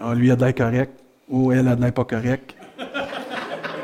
Ah, 0.00 0.14
lui 0.14 0.30
a 0.30 0.36
de 0.36 0.44
l'air 0.44 0.54
correct, 0.54 0.92
ou 1.28 1.52
elle 1.52 1.68
a 1.68 1.76
de 1.76 1.82
l'air 1.82 1.92
pas 1.92 2.04
correct. 2.04 2.54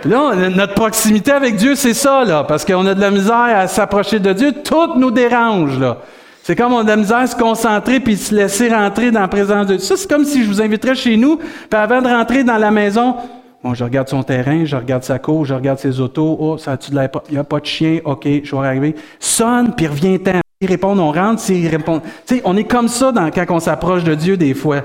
là, 0.05 0.35
notre 0.35 0.75
proximité 0.75 1.33
avec 1.33 1.57
Dieu, 1.57 1.75
c'est 1.75 1.95
ça, 1.95 2.25
là, 2.25 2.45
parce 2.45 2.65
qu'on 2.65 2.87
a 2.87 2.95
de 2.95 3.01
la 3.01 3.11
misère 3.11 3.35
à 3.35 3.67
s'approcher 3.69 4.19
de 4.19 4.33
Dieu. 4.33 4.53
Tout 4.65 4.97
nous 4.97 5.11
dérange, 5.11 5.79
là. 5.79 5.99
C'est 6.43 6.57
comme 6.57 6.75
on 6.75 6.81
a 6.81 6.85
de 6.85 6.89
la 6.89 6.97
misère 6.97 7.17
à 7.17 7.27
se 7.27 7.37
concentrer 7.37 8.01
puis 8.01 8.19
se 8.19 8.35
laisser 8.35 8.69
rentrer 8.69 9.11
dans 9.11 9.23
la 9.23 9.29
présence 9.29 9.67
de 9.67 9.77
Dieu. 9.77 9.85
Ça, 9.85 9.97
c'est 9.97 10.09
comme 10.09 10.27
si 10.27 10.45
je 10.45 10.49
vous 10.49 10.61
inviterais 10.61 10.95
chez 10.95 11.17
nous, 11.17 11.39
puis 11.39 11.49
avant 11.73 12.03
de 12.03 12.09
rentrer 12.09 12.45
dans 12.45 12.59
la 12.59 12.71
maison, 12.71 13.17
bon, 13.63 13.73
je 13.73 13.83
regarde 13.83 14.09
son 14.09 14.23
terrain, 14.23 14.67
je 14.67 14.77
regarde 14.77 15.05
sa 15.05 15.19
cour, 15.19 15.47
je 15.47 15.55
regarde 15.55 15.79
ses 15.79 16.01
autos. 16.01 16.37
Oh, 16.39 16.59
ça 16.59 16.73
a-tu 16.73 16.91
de 16.91 16.97
l'air 16.97 17.09
Il 17.31 17.33
n'y 17.33 17.39
a 17.39 17.45
pas 17.45 17.61
de 17.61 17.67
chien? 17.67 18.01
OK, 18.05 18.29
je 18.45 18.55
vais 18.55 18.67
arriver. 18.67 18.95
Sonne, 19.19 19.73
puis 19.75 19.87
reviens-t'en. 19.87 20.44
S'il 20.65 20.71
répond, 20.71 20.99
on 20.99 21.13
rentre. 21.13 21.43
S'il 21.43 21.69
répond... 21.69 22.01
Tu 22.27 22.37
sais, 22.37 22.43
on 22.47 22.57
est 22.57 22.65
comme 22.65 22.89
ça 22.89 23.13
quand 23.35 23.45
on 23.51 23.61
s'approche 23.61 24.03
de 24.03 24.15
Dieu 24.15 24.39
des 24.39 24.55
fois. 24.55 24.81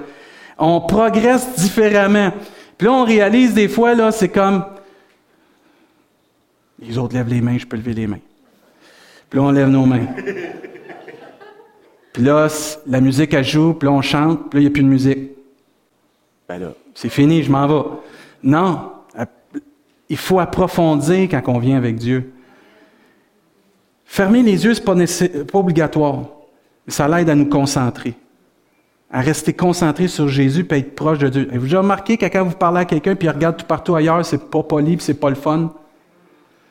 On 0.57 0.81
progresse 0.81 1.55
différemment. 1.55 2.33
Puis 2.77 2.85
là, 2.85 2.93
on 2.93 3.05
réalise 3.05 3.53
des 3.53 3.69
fois, 3.69 3.95
là, 3.95 4.11
c'est 4.11 4.27
comme... 4.27 4.65
Les 6.81 6.97
autres 6.97 7.15
lèvent 7.15 7.29
les 7.29 7.39
mains, 7.39 7.57
je 7.57 7.65
peux 7.65 7.77
lever 7.77 7.93
les 7.93 8.07
mains. 8.07 8.19
Puis 9.29 9.39
là, 9.39 9.45
on 9.45 9.51
lève 9.51 9.69
nos 9.69 9.85
mains. 9.85 10.05
Puis 12.11 12.23
là, 12.23 12.49
la 12.85 12.99
musique, 12.99 13.33
elle 13.33 13.45
joue, 13.45 13.73
puis 13.73 13.87
là, 13.87 13.93
on 13.93 14.01
chante, 14.01 14.49
puis 14.49 14.59
là, 14.59 14.61
il 14.61 14.63
n'y 14.63 14.67
a 14.67 14.71
plus 14.71 14.83
de 14.83 14.89
musique. 14.89 15.29
Ben 16.49 16.59
là, 16.59 16.73
c'est 16.93 17.07
fini, 17.07 17.41
je 17.41 17.49
m'en 17.49 17.65
vais. 17.67 17.89
Non, 18.43 18.91
il 20.09 20.17
faut 20.17 20.41
approfondir 20.41 21.29
quand 21.29 21.41
on 21.47 21.59
vient 21.59 21.77
avec 21.77 21.95
Dieu. 21.95 22.33
Fermer 24.11 24.41
les 24.41 24.65
yeux, 24.65 24.73
ce 24.73 25.23
n'est 25.23 25.43
pas, 25.43 25.59
obligatoire, 25.59 26.23
ça 26.87 27.07
l'aide 27.07 27.29
à 27.29 27.35
nous 27.35 27.45
concentrer, 27.45 28.15
à 29.11 29.21
rester 29.21 29.53
concentré 29.53 30.07
sur 30.07 30.27
Jésus 30.27 30.65
et 30.67 30.75
être 30.77 30.95
proche 30.95 31.19
de 31.19 31.29
Dieu. 31.29 31.47
Avez-vous 31.51 31.65
déjà 31.65 31.81
remarqué 31.81 32.17
que 32.17 32.25
quand 32.25 32.43
vous 32.43 32.55
parlez 32.55 32.79
à 32.79 32.85
quelqu'un 32.85 33.13
puis 33.13 33.27
il 33.27 33.29
regarde 33.29 33.57
tout 33.57 33.67
partout 33.67 33.93
ailleurs, 33.93 34.25
c'est 34.25 34.49
pas 34.49 34.63
poli 34.63 34.97
c'est 34.99 35.13
pas 35.13 35.29
le 35.29 35.35
fun? 35.35 35.71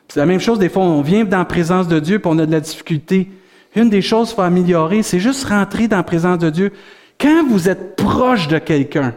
C'est 0.09 0.18
la 0.18 0.26
même 0.26 0.41
chose, 0.41 0.59
des 0.59 0.68
fois, 0.68 0.82
on 0.82 1.01
vient 1.01 1.24
dans 1.24 1.39
la 1.39 1.45
présence 1.45 1.86
de 1.86 2.01
Dieu 2.01 2.18
puis 2.18 2.28
on 2.28 2.41
a 2.41 2.45
de 2.45 2.51
la 2.51 2.59
difficulté 2.59 3.30
une 3.76 3.89
des 3.89 4.03
choses 4.03 4.30
qu'il 4.30 4.36
faut 4.36 4.43
améliorer, 4.43 5.05
c'est 5.05 5.20
juste 5.20 5.45
rentrer 5.45 5.86
dans 5.86 5.99
la 5.99 6.03
présence 6.03 6.39
de 6.39 6.51
Dieu. 6.51 6.72
Quand 7.20 7.47
vous 7.47 7.68
êtes 7.68 7.95
proche 7.95 8.49
de 8.49 8.59
quelqu'un, 8.59 9.14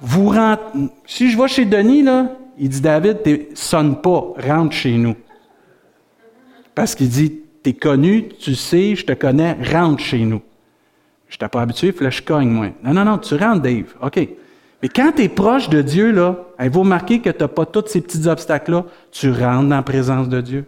vous 0.00 0.30
rentrez. 0.30 0.88
Si 1.06 1.30
je 1.30 1.38
vais 1.38 1.46
chez 1.46 1.64
Denis, 1.64 2.04
il 2.58 2.68
dit 2.68 2.80
David, 2.80 3.18
sonne 3.54 4.00
pas, 4.00 4.32
rentre 4.44 4.72
chez 4.72 4.96
nous. 4.96 5.14
Parce 6.74 6.94
qu'il 6.94 7.08
dit 7.08 7.40
Tu 7.62 7.70
es 7.70 7.72
connu, 7.72 8.28
tu 8.28 8.54
sais, 8.54 8.94
je 8.94 9.04
te 9.04 9.12
connais, 9.12 9.56
rentre 9.72 10.02
chez 10.02 10.24
nous. 10.24 10.42
Je 11.28 11.38
t'ai 11.38 11.48
pas 11.48 11.62
habitué, 11.62 11.92
il 12.00 12.10
je 12.10 12.22
cogne, 12.22 12.48
moi. 12.48 12.68
Non, 12.84 12.92
non, 12.92 13.04
non, 13.04 13.18
tu 13.18 13.34
rentres, 13.34 13.62
Dave. 13.62 13.94
OK. 14.00 14.28
Mais 14.82 14.88
quand 14.88 15.12
tu 15.16 15.22
es 15.22 15.28
proche 15.28 15.68
de 15.68 15.82
Dieu, 15.82 16.10
là, 16.12 16.36
vous 16.60 16.80
remarquez 16.80 17.20
que 17.20 17.30
tu 17.30 17.38
n'as 17.40 17.48
pas 17.48 17.64
tous 17.64 17.86
ces 17.86 18.00
petits 18.00 18.28
obstacles-là, 18.28 18.84
tu 19.10 19.30
rentres 19.30 19.68
dans 19.68 19.76
la 19.76 19.82
présence 19.82 20.28
de 20.28 20.40
Dieu. 20.40 20.64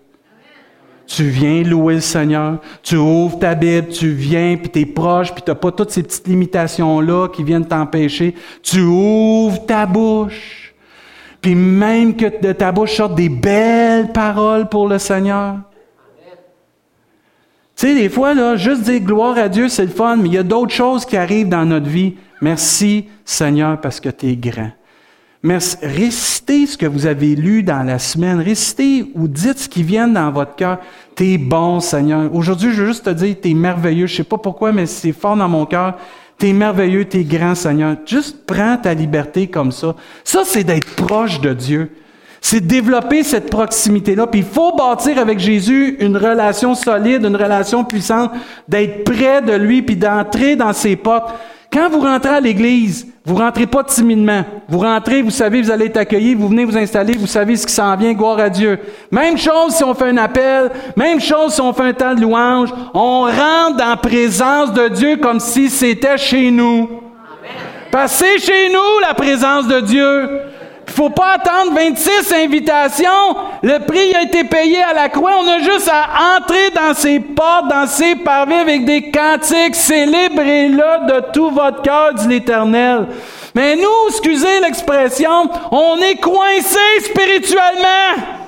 Tu 1.07 1.25
viens 1.25 1.63
louer 1.63 1.95
le 1.97 2.01
Seigneur, 2.01 2.59
tu 2.83 2.97
ouvres 2.97 3.39
ta 3.39 3.55
Bible, 3.55 3.89
tu 3.89 4.11
viens, 4.11 4.57
puis 4.57 4.71
tu 4.71 4.81
es 4.81 4.87
proche, 4.87 5.33
puis 5.33 5.43
tu 5.47 5.55
pas 5.55 5.71
toutes 5.71 5.91
ces 5.91 6.03
petites 6.03 6.27
limitations-là 6.27 7.29
qui 7.29 7.45
viennent 7.45 7.67
t'empêcher. 7.67 8.35
Tu 8.63 8.81
ouvres 8.81 9.65
ta 9.67 9.87
bouche, 9.87 10.75
puis 11.41 11.55
même 11.55 12.17
que 12.17 12.41
de 12.41 12.53
ta 12.53 12.73
bouche 12.73 12.97
sortent 12.97 13.15
des 13.15 13.29
belles 13.29 14.11
paroles 14.13 14.69
pour 14.69 14.89
le 14.89 14.99
Seigneur. 14.99 15.59
Tu 17.77 17.89
sais, 17.89 17.95
des 17.95 18.09
fois, 18.09 18.33
là, 18.33 18.57
juste 18.57 18.85
dire 18.85 19.01
gloire 19.01 19.37
à 19.37 19.51
Dieu, 19.51 19.69
c'est 19.69 19.85
le 19.85 19.91
fun, 19.91 20.17
mais 20.17 20.29
il 20.29 20.35
y 20.35 20.39
a 20.39 20.43
d'autres 20.43 20.73
choses 20.73 21.05
qui 21.05 21.15
arrivent 21.15 21.51
dans 21.51 21.67
notre 21.67 21.89
vie. 21.89 22.15
Merci, 22.41 23.05
Seigneur, 23.23 23.79
parce 23.83 24.01
que 24.01 24.09
tu 24.09 24.29
es 24.29 24.37
grand. 24.37 24.71
Merci. 25.43 25.77
Récitez 25.83 26.67
ce 26.67 26.79
que 26.79 26.87
vous 26.87 27.05
avez 27.05 27.37
lu 27.37 27.63
dans 27.63 27.83
la 27.83 27.99
semaine. 27.99 28.41
Récitez 28.41 29.13
ou 29.15 29.29
dites 29.29 29.59
ce 29.59 29.69
qui 29.69 29.83
vient 29.83 30.09
dans 30.09 30.31
votre 30.31 30.57
cœur. 30.57 30.79
T'es 31.15 31.37
bon, 31.37 31.81
Seigneur. 31.81 32.35
Aujourd'hui, 32.35 32.73
je 32.73 32.81
veux 32.81 32.89
juste 32.89 33.05
te 33.05 33.11
dire, 33.11 33.37
t'es 33.43 33.53
merveilleux. 33.53 34.07
Je 34.07 34.17
sais 34.17 34.25
pas 34.25 34.39
pourquoi, 34.39 34.73
mais 34.73 34.87
c'est 34.87 35.13
fort 35.13 35.37
dans 35.37 35.49
mon 35.49 35.67
cœur. 35.67 35.99
T'es 36.39 36.55
merveilleux, 36.55 37.05
t'es 37.05 37.25
grand, 37.25 37.55
Seigneur. 37.55 37.97
Juste 38.07 38.47
prends 38.47 38.79
ta 38.79 38.95
liberté 38.95 39.49
comme 39.49 39.71
ça. 39.71 39.95
Ça, 40.25 40.43
c'est 40.47 40.65
d'être 40.65 40.97
proche 40.97 41.43
de 41.43 41.53
Dieu. 41.53 41.91
C'est 42.49 42.61
développer 42.61 43.25
cette 43.25 43.51
proximité-là. 43.51 44.29
Puis 44.29 44.39
il 44.39 44.47
faut 44.47 44.71
bâtir 44.77 45.19
avec 45.19 45.41
Jésus 45.41 45.97
une 45.99 46.17
relation 46.17 46.77
solide, 46.77 47.25
une 47.25 47.35
relation 47.35 47.83
puissante, 47.83 48.31
d'être 48.69 49.03
près 49.03 49.43
de 49.43 49.53
lui, 49.53 49.83
puis 49.83 49.97
d'entrer 49.97 50.55
dans 50.55 50.73
ses 50.73 50.95
portes. 50.95 51.35
Quand 51.73 51.91
vous 51.91 51.99
rentrez 51.99 52.37
à 52.37 52.41
l'église, 52.41 53.09
vous 53.25 53.35
rentrez 53.35 53.67
pas 53.67 53.83
timidement. 53.83 54.45
Vous 54.69 54.79
rentrez, 54.79 55.23
vous 55.23 55.33
savez, 55.33 55.61
vous 55.61 55.73
allez 55.73 55.87
être 55.87 55.97
accueilli, 55.97 56.37
vous 56.37 56.47
venez 56.47 56.65
vous 56.65 56.79
installer, 56.79 57.17
vous 57.17 57.27
savez 57.27 57.57
ce 57.57 57.67
qui 57.67 57.73
s'en 57.73 57.97
vient, 57.97 58.13
gloire 58.13 58.39
à 58.39 58.49
Dieu. 58.49 58.79
Même 59.11 59.37
chose 59.37 59.75
si 59.75 59.83
on 59.83 59.93
fait 59.93 60.11
un 60.11 60.17
appel, 60.17 60.71
même 60.95 61.21
chose 61.21 61.53
si 61.53 61.61
on 61.61 61.73
fait 61.73 61.83
un 61.83 61.95
temps 61.95 62.15
de 62.15 62.21
louange. 62.21 62.69
On 62.95 63.23
rentre 63.23 63.77
dans 63.77 63.97
présence 63.97 64.73
de 64.73 64.87
Dieu 64.87 65.17
comme 65.17 65.41
si 65.41 65.69
c'était 65.69 66.17
chez 66.17 66.53
nous. 66.53 66.89
Passez 67.91 68.39
chez 68.39 68.71
nous 68.73 69.01
la 69.03 69.15
présence 69.15 69.67
de 69.67 69.81
Dieu. 69.81 70.29
Faut 70.97 71.11
pas 71.11 71.35
attendre 71.35 71.75
26 71.75 72.33
invitations. 72.33 73.37
Le 73.63 73.81
prix 73.81 74.15
a 74.15 74.23
été 74.23 74.45
payé 74.45 74.83
à 74.83 74.95
la 74.95 75.11
croix. 75.11 75.33
On 75.45 75.47
a 75.47 75.59
juste 75.59 75.91
à 75.93 76.39
entrer 76.39 76.71
dans 76.71 76.95
ses 76.95 77.21
portes, 77.21 77.69
dans 77.69 77.87
ses 77.87 78.15
parvis 78.15 78.55
avec 78.55 78.87
des 78.87 79.11
cantiques. 79.11 79.75
Célébrez-le 79.75 81.07
de 81.07 81.33
tout 81.35 81.51
votre 81.51 81.83
cœur, 81.83 82.15
dit 82.15 82.29
l'Éternel. 82.29 83.09
Mais 83.55 83.77
nous, 83.77 84.09
excusez 84.09 84.61
l'expression, 84.61 85.51
on 85.71 85.99
est 85.99 86.17
coincés 86.17 87.01
spirituellement. 87.05 88.46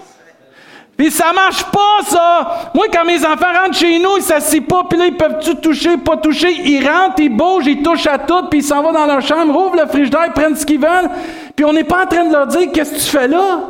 Puis 0.99 1.13
ça 1.13 1.33
marche 1.33 1.63
pas, 1.67 2.03
ça! 2.05 2.71
Moi, 2.75 2.87
quand 2.93 3.05
mes 3.05 3.25
enfants 3.25 3.53
rentrent 3.63 3.79
chez 3.79 4.01
nous, 4.01 4.17
ils 4.17 4.23
s'assient 4.23 4.63
pas, 4.63 4.83
puis 4.91 4.99
là, 4.99 5.07
ils 5.07 5.17
peuvent-tu 5.17 5.55
toucher, 5.55 5.97
pas 5.97 6.17
toucher? 6.17 6.51
Ils 6.65 6.85
rentrent, 6.85 7.21
ils 7.21 7.29
bougent, 7.29 7.67
ils 7.67 7.81
touchent 7.81 8.09
à 8.09 8.19
tout, 8.19 8.49
puis 8.51 8.59
ils 8.59 8.65
s'en 8.65 8.83
vont 8.83 8.91
dans 8.91 9.07
leur 9.07 9.21
chambre, 9.21 9.57
ouvrent 9.57 9.77
le 9.77 9.87
frigidaire, 9.87 10.33
prennent 10.35 10.57
ce 10.57 10.67
qu'ils 10.67 10.81
veulent, 10.81 11.09
puis 11.55 11.65
on 11.65 11.73
n'est 11.73 11.85
pas 11.85 12.03
en 12.03 12.07
train 12.07 12.25
de 12.25 12.33
leur 12.33 12.49
dire 12.49 12.73
qu'est-ce 12.73 12.95
que 12.95 12.99
tu 12.99 13.17
fais 13.17 13.29
là? 13.29 13.61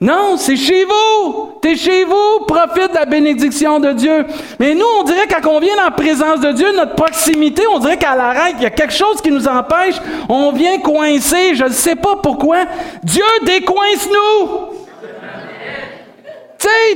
Non, 0.00 0.36
c'est 0.36 0.56
chez 0.56 0.84
vous. 0.84 1.52
T'es 1.62 1.74
chez 1.74 2.04
vous. 2.04 2.44
Profite 2.46 2.90
de 2.90 2.94
la 2.94 3.06
bénédiction 3.06 3.80
de 3.80 3.92
Dieu. 3.92 4.26
Mais 4.60 4.74
nous, 4.74 4.84
on 5.00 5.04
dirait 5.04 5.26
quand 5.26 5.48
on 5.50 5.58
vient 5.58 5.74
la 5.74 5.90
présence 5.90 6.40
de 6.40 6.52
Dieu, 6.52 6.66
notre 6.76 6.94
proximité, 6.94 7.62
on 7.72 7.78
dirait 7.78 7.96
qu'à 7.96 8.14
l'arrêt, 8.14 8.52
il 8.58 8.62
y 8.62 8.66
a 8.66 8.70
quelque 8.70 8.92
chose 8.92 9.22
qui 9.22 9.30
nous 9.30 9.48
empêche. 9.48 9.94
On 10.28 10.52
vient 10.52 10.78
coincer. 10.80 11.54
Je 11.54 11.64
ne 11.64 11.70
sais 11.70 11.96
pas 11.96 12.16
pourquoi. 12.22 12.58
Dieu 13.02 13.24
décoince 13.46 14.06
nous. 14.06 14.85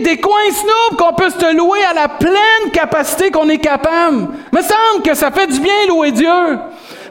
Des 0.00 0.16
coins 0.18 0.50
snoops 0.50 0.96
qu'on 0.98 1.12
peut 1.14 1.30
se 1.30 1.54
louer 1.54 1.82
à 1.84 1.92
la 1.92 2.08
pleine 2.08 2.70
capacité 2.72 3.30
qu'on 3.30 3.48
est 3.48 3.58
capable. 3.58 4.28
Me 4.52 4.62
semble 4.62 5.02
que 5.04 5.14
ça 5.14 5.30
fait 5.30 5.46
du 5.46 5.60
bien 5.60 5.86
louer 5.88 6.12
Dieu. 6.12 6.28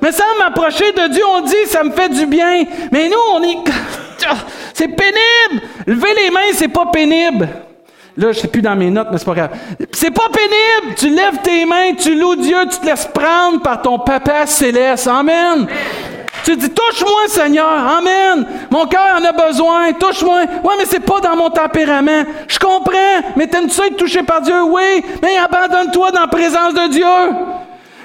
Me 0.01 0.11
semble 0.11 0.37
m'approcher 0.39 0.91
de 0.93 1.07
Dieu, 1.09 1.23
on 1.35 1.41
dit 1.41 1.65
ça 1.67 1.83
me 1.83 1.91
fait 1.91 2.09
du 2.09 2.25
bien. 2.25 2.63
Mais 2.91 3.09
nous, 3.09 3.17
on 3.33 3.43
est. 3.43 3.57
c'est 4.73 4.87
pénible! 4.87 5.67
Lever 5.85 6.13
les 6.15 6.31
mains, 6.31 6.39
c'est 6.53 6.67
pas 6.67 6.87
pénible. 6.87 7.47
Là, 8.17 8.31
je 8.31 8.39
sais 8.39 8.47
plus 8.47 8.61
dans 8.61 8.75
mes 8.75 8.89
notes, 8.89 9.09
mais 9.11 9.17
c'est 9.17 9.25
pas 9.25 9.33
grave. 9.33 9.51
C'est 9.91 10.11
pas 10.11 10.29
pénible! 10.29 10.95
Tu 10.95 11.09
lèves 11.09 11.41
tes 11.43 11.65
mains, 11.65 11.93
tu 11.97 12.15
loues 12.15 12.35
Dieu, 12.35 12.57
tu 12.71 12.79
te 12.79 12.85
laisses 12.85 13.07
prendre 13.13 13.61
par 13.61 13.81
ton 13.81 13.99
papa 13.99 14.45
céleste. 14.45 15.07
Amen! 15.07 15.67
Tu 16.49 16.55
dis, 16.55 16.69
touche-moi, 16.71 17.27
Seigneur. 17.27 17.69
Amen. 17.69 18.43
Mon 18.71 18.87
cœur 18.87 19.19
en 19.19 19.23
a 19.23 19.31
besoin. 19.31 19.93
Touche-moi. 19.93 20.45
Ouais, 20.63 20.73
mais 20.79 20.85
c'est 20.85 20.99
pas 20.99 21.19
dans 21.19 21.35
mon 21.35 21.51
tempérament. 21.51 22.23
Je 22.47 22.57
comprends. 22.57 23.21
Mais 23.35 23.45
t'aimes-tu 23.45 23.79
être 23.81 23.97
touché 23.97 24.23
par 24.23 24.41
Dieu? 24.41 24.63
Oui. 24.63 25.05
Mais 25.21 25.37
abandonne-toi 25.37 26.09
dans 26.09 26.21
la 26.21 26.27
présence 26.27 26.73
de 26.73 26.89
Dieu. 26.89 27.05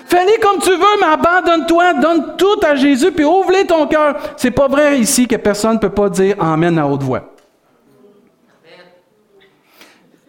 Fais-les 0.05 0.39
comme 0.41 0.59
tu 0.59 0.73
veux, 0.73 1.01
mais 1.01 1.07
abandonne-toi, 1.07 1.95
donne 1.95 2.37
tout 2.37 2.61
à 2.63 2.75
Jésus, 2.75 3.13
puis 3.13 3.25
ouvre 3.25 3.51
ton 3.67 3.87
cœur. 3.87 4.15
C'est 4.37 4.51
pas 4.51 4.69
vrai 4.69 4.99
ici 4.99 5.27
que 5.27 5.37
personne 5.37 5.77
ne 5.77 5.79
peut 5.79 5.89
pas 5.89 6.11
dire 6.11 6.37
Amen 6.39 6.79
à 6.79 6.87
haute 6.87 7.03
voix. 7.03 7.23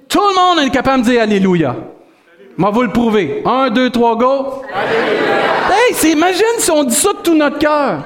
Tout 0.08 0.22
le 0.22 0.36
monde 0.36 0.66
est 0.66 0.72
capable 0.72 1.04
de 1.04 1.10
dire 1.10 1.22
Alléluia. 1.22 1.76
Moi, 2.58 2.72
vous 2.72 2.84
le 2.84 2.92
prouver. 2.92 3.42
Un, 3.46 3.70
deux, 3.70 3.90
trois, 3.90 4.16
go. 4.16 4.62
Hey, 4.74 6.12
imagine 6.12 6.60
si 6.60 6.72
on 6.72 6.84
dit 6.84 6.96
ça 6.96 7.14
de 7.14 7.18
tout 7.20 7.36
notre 7.36 7.60
cœur. 7.60 8.06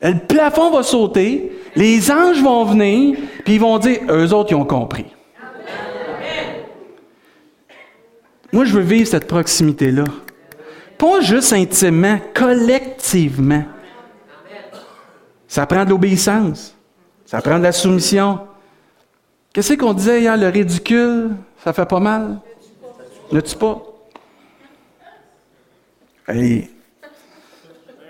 Le 0.00 0.18
plafond 0.26 0.70
va 0.70 0.82
sauter, 0.82 1.52
les 1.74 2.10
anges 2.10 2.40
vont 2.40 2.64
venir, 2.64 3.18
puis 3.44 3.54
ils 3.54 3.60
vont 3.60 3.78
dire, 3.78 4.00
eux 4.08 4.32
autres, 4.32 4.52
ils 4.52 4.54
ont 4.54 4.64
compris. 4.64 5.06
Moi, 8.52 8.64
je 8.64 8.72
veux 8.74 8.82
vivre 8.82 9.08
cette 9.08 9.26
proximité-là. 9.26 10.04
Pas 10.96 11.20
juste 11.20 11.52
intimement, 11.52 12.18
collectivement. 12.34 13.64
Ça 15.46 15.66
prend 15.66 15.84
de 15.84 15.90
l'obéissance. 15.90 16.74
Ça 17.26 17.42
prend 17.42 17.58
de 17.58 17.64
la 17.64 17.72
soumission. 17.72 18.40
Qu'est-ce 19.52 19.74
qu'on 19.74 19.92
disait 19.92 20.20
hier? 20.20 20.36
Le 20.36 20.48
ridicule, 20.48 21.30
ça 21.68 21.74
fait 21.74 21.86
pas 21.86 22.00
mal? 22.00 22.38
Ne 23.30 23.42
tu 23.42 23.54
pas? 23.54 23.82
Hey, 26.26 26.70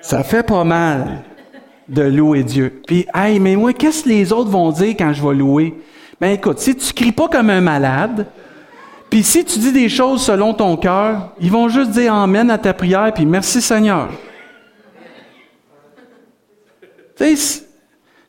ça 0.00 0.22
fait 0.22 0.44
pas 0.44 0.62
mal 0.62 1.24
de 1.88 2.02
louer 2.02 2.44
Dieu. 2.44 2.80
Puis, 2.86 3.08
hey, 3.12 3.40
mais 3.40 3.56
moi, 3.56 3.72
qu'est-ce 3.72 4.04
que 4.04 4.10
les 4.10 4.32
autres 4.32 4.48
vont 4.48 4.70
dire 4.70 4.94
quand 4.96 5.12
je 5.12 5.26
vais 5.26 5.34
louer? 5.34 5.74
Ben 6.20 6.34
écoute, 6.34 6.60
si 6.60 6.76
tu 6.76 6.92
cries 6.92 7.10
pas 7.10 7.26
comme 7.26 7.50
un 7.50 7.60
malade, 7.60 8.28
puis 9.10 9.24
si 9.24 9.44
tu 9.44 9.58
dis 9.58 9.72
des 9.72 9.88
choses 9.88 10.22
selon 10.22 10.54
ton 10.54 10.76
cœur, 10.76 11.32
ils 11.40 11.50
vont 11.50 11.68
juste 11.68 11.90
dire 11.90 12.14
Amen 12.14 12.52
à 12.52 12.58
ta 12.58 12.72
prière, 12.72 13.12
puis 13.12 13.26
merci 13.26 13.60
Seigneur. 13.60 14.10
Tu 17.16 17.36
sais, 17.36 17.64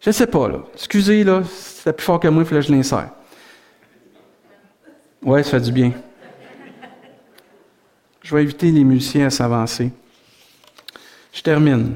je 0.01 0.09
sais 0.09 0.25
pas, 0.25 0.47
là. 0.47 0.57
Excusez, 0.73 1.23
là, 1.23 1.43
c'était 1.45 1.93
plus 1.93 2.05
fort 2.05 2.19
que 2.19 2.27
moi, 2.29 2.41
il 2.41 2.49
fallait 2.49 2.61
que 2.61 2.67
je 2.67 2.73
l'insère. 2.73 3.09
Ouais, 5.21 5.43
ça 5.43 5.51
fait 5.51 5.61
du 5.61 5.71
bien. 5.71 5.91
Je 8.21 8.35
vais 8.35 8.43
éviter 8.43 8.71
les 8.71 8.83
musiciens 8.83 9.27
à 9.27 9.29
s'avancer. 9.29 9.91
Je 11.33 11.41
termine. 11.41 11.95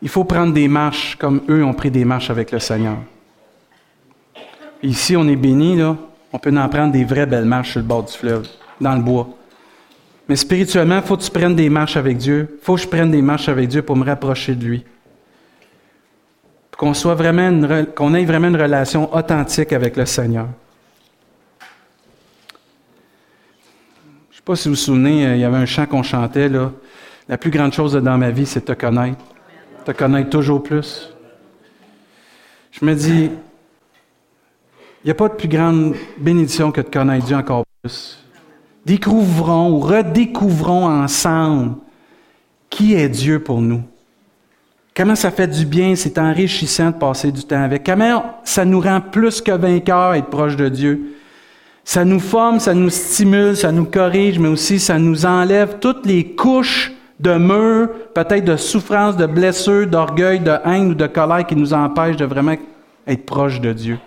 Il 0.00 0.08
faut 0.08 0.24
prendre 0.24 0.52
des 0.52 0.68
marches 0.68 1.16
comme 1.16 1.42
eux 1.48 1.64
ont 1.64 1.74
pris 1.74 1.90
des 1.90 2.04
marches 2.04 2.30
avec 2.30 2.50
le 2.50 2.58
Seigneur. 2.58 2.98
Ici, 4.82 5.16
on 5.16 5.28
est 5.28 5.36
béni, 5.36 5.76
là 5.76 5.96
on 6.32 6.38
peut 6.38 6.56
en 6.56 6.68
prendre 6.68 6.92
des 6.92 7.04
vraies 7.04 7.26
belles 7.26 7.44
marches 7.44 7.72
sur 7.72 7.80
le 7.80 7.86
bord 7.86 8.04
du 8.04 8.12
fleuve, 8.12 8.48
dans 8.80 8.94
le 8.94 9.02
bois. 9.02 9.28
Mais 10.28 10.36
spirituellement, 10.36 10.96
il 10.96 11.02
faut 11.02 11.16
que 11.16 11.22
tu 11.22 11.30
prennes 11.30 11.54
des 11.54 11.68
marches 11.68 11.96
avec 11.96 12.16
Dieu. 12.16 12.56
Il 12.60 12.64
faut 12.64 12.76
que 12.76 12.80
je 12.80 12.88
prenne 12.88 13.10
des 13.10 13.20
marches 13.20 13.48
avec 13.48 13.68
Dieu 13.68 13.82
pour 13.82 13.96
me 13.96 14.04
rapprocher 14.04 14.54
de 14.54 14.64
lui. 14.64 14.84
Qu'on 16.78 16.94
soit 16.94 17.14
vraiment 17.14 17.84
qu'on 17.94 18.14
ait 18.14 18.24
vraiment 18.24 18.48
une 18.48 18.60
relation 18.60 19.14
authentique 19.14 19.72
avec 19.72 19.96
le 19.96 20.06
Seigneur. 20.06 20.48
Je 24.30 24.31
ne 24.31 24.31
sais 24.42 24.46
pas 24.46 24.56
si 24.56 24.68
vous 24.68 24.74
vous 24.74 24.80
souvenez, 24.80 25.24
euh, 25.24 25.34
il 25.36 25.40
y 25.40 25.44
avait 25.44 25.56
un 25.56 25.66
chant 25.66 25.86
qu'on 25.86 26.02
chantait 26.02 26.48
là. 26.48 26.72
La 27.28 27.38
plus 27.38 27.50
grande 27.52 27.72
chose 27.72 27.92
dans 27.92 28.18
ma 28.18 28.30
vie, 28.30 28.44
c'est 28.44 28.62
te 28.62 28.72
connaître. 28.72 29.18
Te 29.84 29.92
connaître 29.92 30.30
toujours 30.30 30.62
plus. 30.62 31.14
Je 32.72 32.84
me 32.84 32.94
dis, 32.94 33.30
il 35.04 35.04
n'y 35.04 35.10
a 35.12 35.14
pas 35.14 35.28
de 35.28 35.34
plus 35.34 35.46
grande 35.46 35.94
bénédiction 36.18 36.72
que 36.72 36.80
de 36.80 36.88
connaître 36.88 37.26
Dieu 37.26 37.36
encore 37.36 37.62
plus. 37.82 38.18
Découvrons 38.84 39.74
ou 39.74 39.78
redécouvrons 39.78 40.86
ensemble 40.86 41.76
qui 42.68 42.94
est 42.94 43.08
Dieu 43.08 43.38
pour 43.38 43.60
nous. 43.60 43.84
Comment 44.96 45.14
ça 45.14 45.30
fait 45.30 45.46
du 45.46 45.64
bien, 45.64 45.94
c'est 45.94 46.18
enrichissant 46.18 46.90
de 46.90 46.96
passer 46.96 47.30
du 47.30 47.44
temps 47.44 47.62
avec. 47.62 47.84
Comment 47.84 48.40
ça 48.42 48.64
nous 48.64 48.80
rend 48.80 49.00
plus 49.00 49.40
que 49.40 49.52
vainqueurs 49.52 50.14
être 50.14 50.30
proche 50.30 50.56
de 50.56 50.68
Dieu. 50.68 51.14
Ça 51.84 52.04
nous 52.04 52.20
forme, 52.20 52.60
ça 52.60 52.74
nous 52.74 52.90
stimule, 52.90 53.56
ça 53.56 53.72
nous 53.72 53.84
corrige, 53.84 54.38
mais 54.38 54.48
aussi 54.48 54.78
ça 54.78 54.98
nous 54.98 55.26
enlève 55.26 55.78
toutes 55.80 56.06
les 56.06 56.24
couches 56.24 56.92
de 57.18 57.36
murs, 57.36 57.88
peut-être 58.14 58.44
de 58.44 58.56
souffrance, 58.56 59.16
de 59.16 59.26
blessures, 59.26 59.86
d'orgueil, 59.86 60.40
de 60.40 60.56
haine 60.64 60.90
ou 60.90 60.94
de 60.94 61.06
colère 61.06 61.46
qui 61.46 61.56
nous 61.56 61.72
empêchent 61.72 62.16
de 62.16 62.24
vraiment 62.24 62.56
être 63.06 63.26
proche 63.26 63.60
de 63.60 63.72
Dieu. 63.72 63.98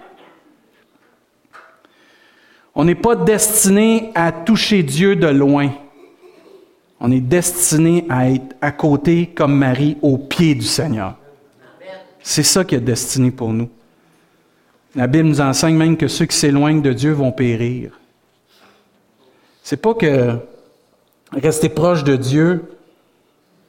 On 2.73 2.83
n'est 2.83 2.95
pas 2.95 3.15
destiné 3.15 4.11
à 4.15 4.31
toucher 4.33 4.83
Dieu 4.83 5.15
de 5.15 5.27
loin. 5.27 5.69
On 6.99 7.11
est 7.11 7.21
destiné 7.21 8.05
à 8.09 8.29
être 8.29 8.55
à 8.61 8.71
côté 8.71 9.27
comme 9.27 9.57
Marie 9.57 9.97
au 10.01 10.17
pied 10.17 10.55
du 10.55 10.65
Seigneur. 10.65 11.15
C'est 12.21 12.43
ça 12.43 12.65
qui 12.65 12.75
est 12.75 12.81
destiné 12.81 13.31
pour 13.31 13.53
nous. 13.53 13.69
La 14.95 15.07
Bible 15.07 15.27
nous 15.27 15.41
enseigne 15.41 15.75
même 15.75 15.97
que 15.97 16.07
ceux 16.07 16.25
qui 16.25 16.37
s'éloignent 16.37 16.81
de 16.81 16.93
Dieu 16.93 17.11
vont 17.11 17.31
périr. 17.31 17.99
C'est 19.61 19.81
pas 19.81 19.93
que 19.93 20.37
rester 21.33 21.69
proche 21.69 22.03
de 22.03 22.15
Dieu, 22.15 22.63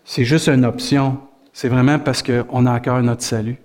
c'est 0.05 0.25
juste 0.25 0.49
une 0.49 0.65
option. 0.65 1.19
C'est 1.53 1.69
vraiment 1.69 1.99
parce 1.99 2.23
qu'on 2.23 2.67
a 2.67 2.73
encore 2.73 3.03
notre 3.03 3.23
salut. 3.23 3.57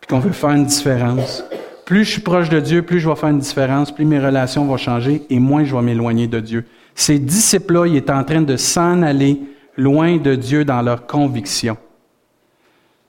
Puis 0.00 0.08
qu'on 0.08 0.18
veut 0.18 0.32
faire 0.32 0.50
une 0.50 0.64
différence. 0.64 1.44
Plus 1.84 2.04
je 2.04 2.10
suis 2.12 2.22
proche 2.22 2.48
de 2.48 2.60
Dieu, 2.60 2.82
plus 2.82 2.98
je 2.98 3.08
vais 3.08 3.14
faire 3.14 3.28
une 3.28 3.38
différence, 3.38 3.92
plus 3.92 4.04
mes 4.04 4.18
relations 4.18 4.64
vont 4.64 4.76
changer 4.76 5.22
et 5.30 5.38
moins 5.38 5.64
je 5.64 5.76
vais 5.76 5.82
m'éloigner 5.82 6.26
de 6.26 6.40
Dieu. 6.40 6.66
Ces 6.94 7.18
disciples-là, 7.18 7.86
ils 7.86 7.96
étaient 7.96 8.12
en 8.12 8.24
train 8.24 8.42
de 8.42 8.56
s'en 8.56 9.02
aller 9.02 9.40
loin 9.76 10.16
de 10.16 10.34
Dieu 10.34 10.64
dans 10.64 10.82
leurs 10.82 11.06
convictions. 11.06 11.76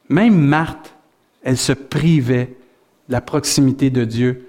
Même 0.08 0.38
Marthe, 0.38 0.94
elle 1.42 1.58
se 1.58 1.74
privait 1.74 2.56
la 3.10 3.22
proximité 3.22 3.90
de 3.90 4.06
Dieu 4.06 4.46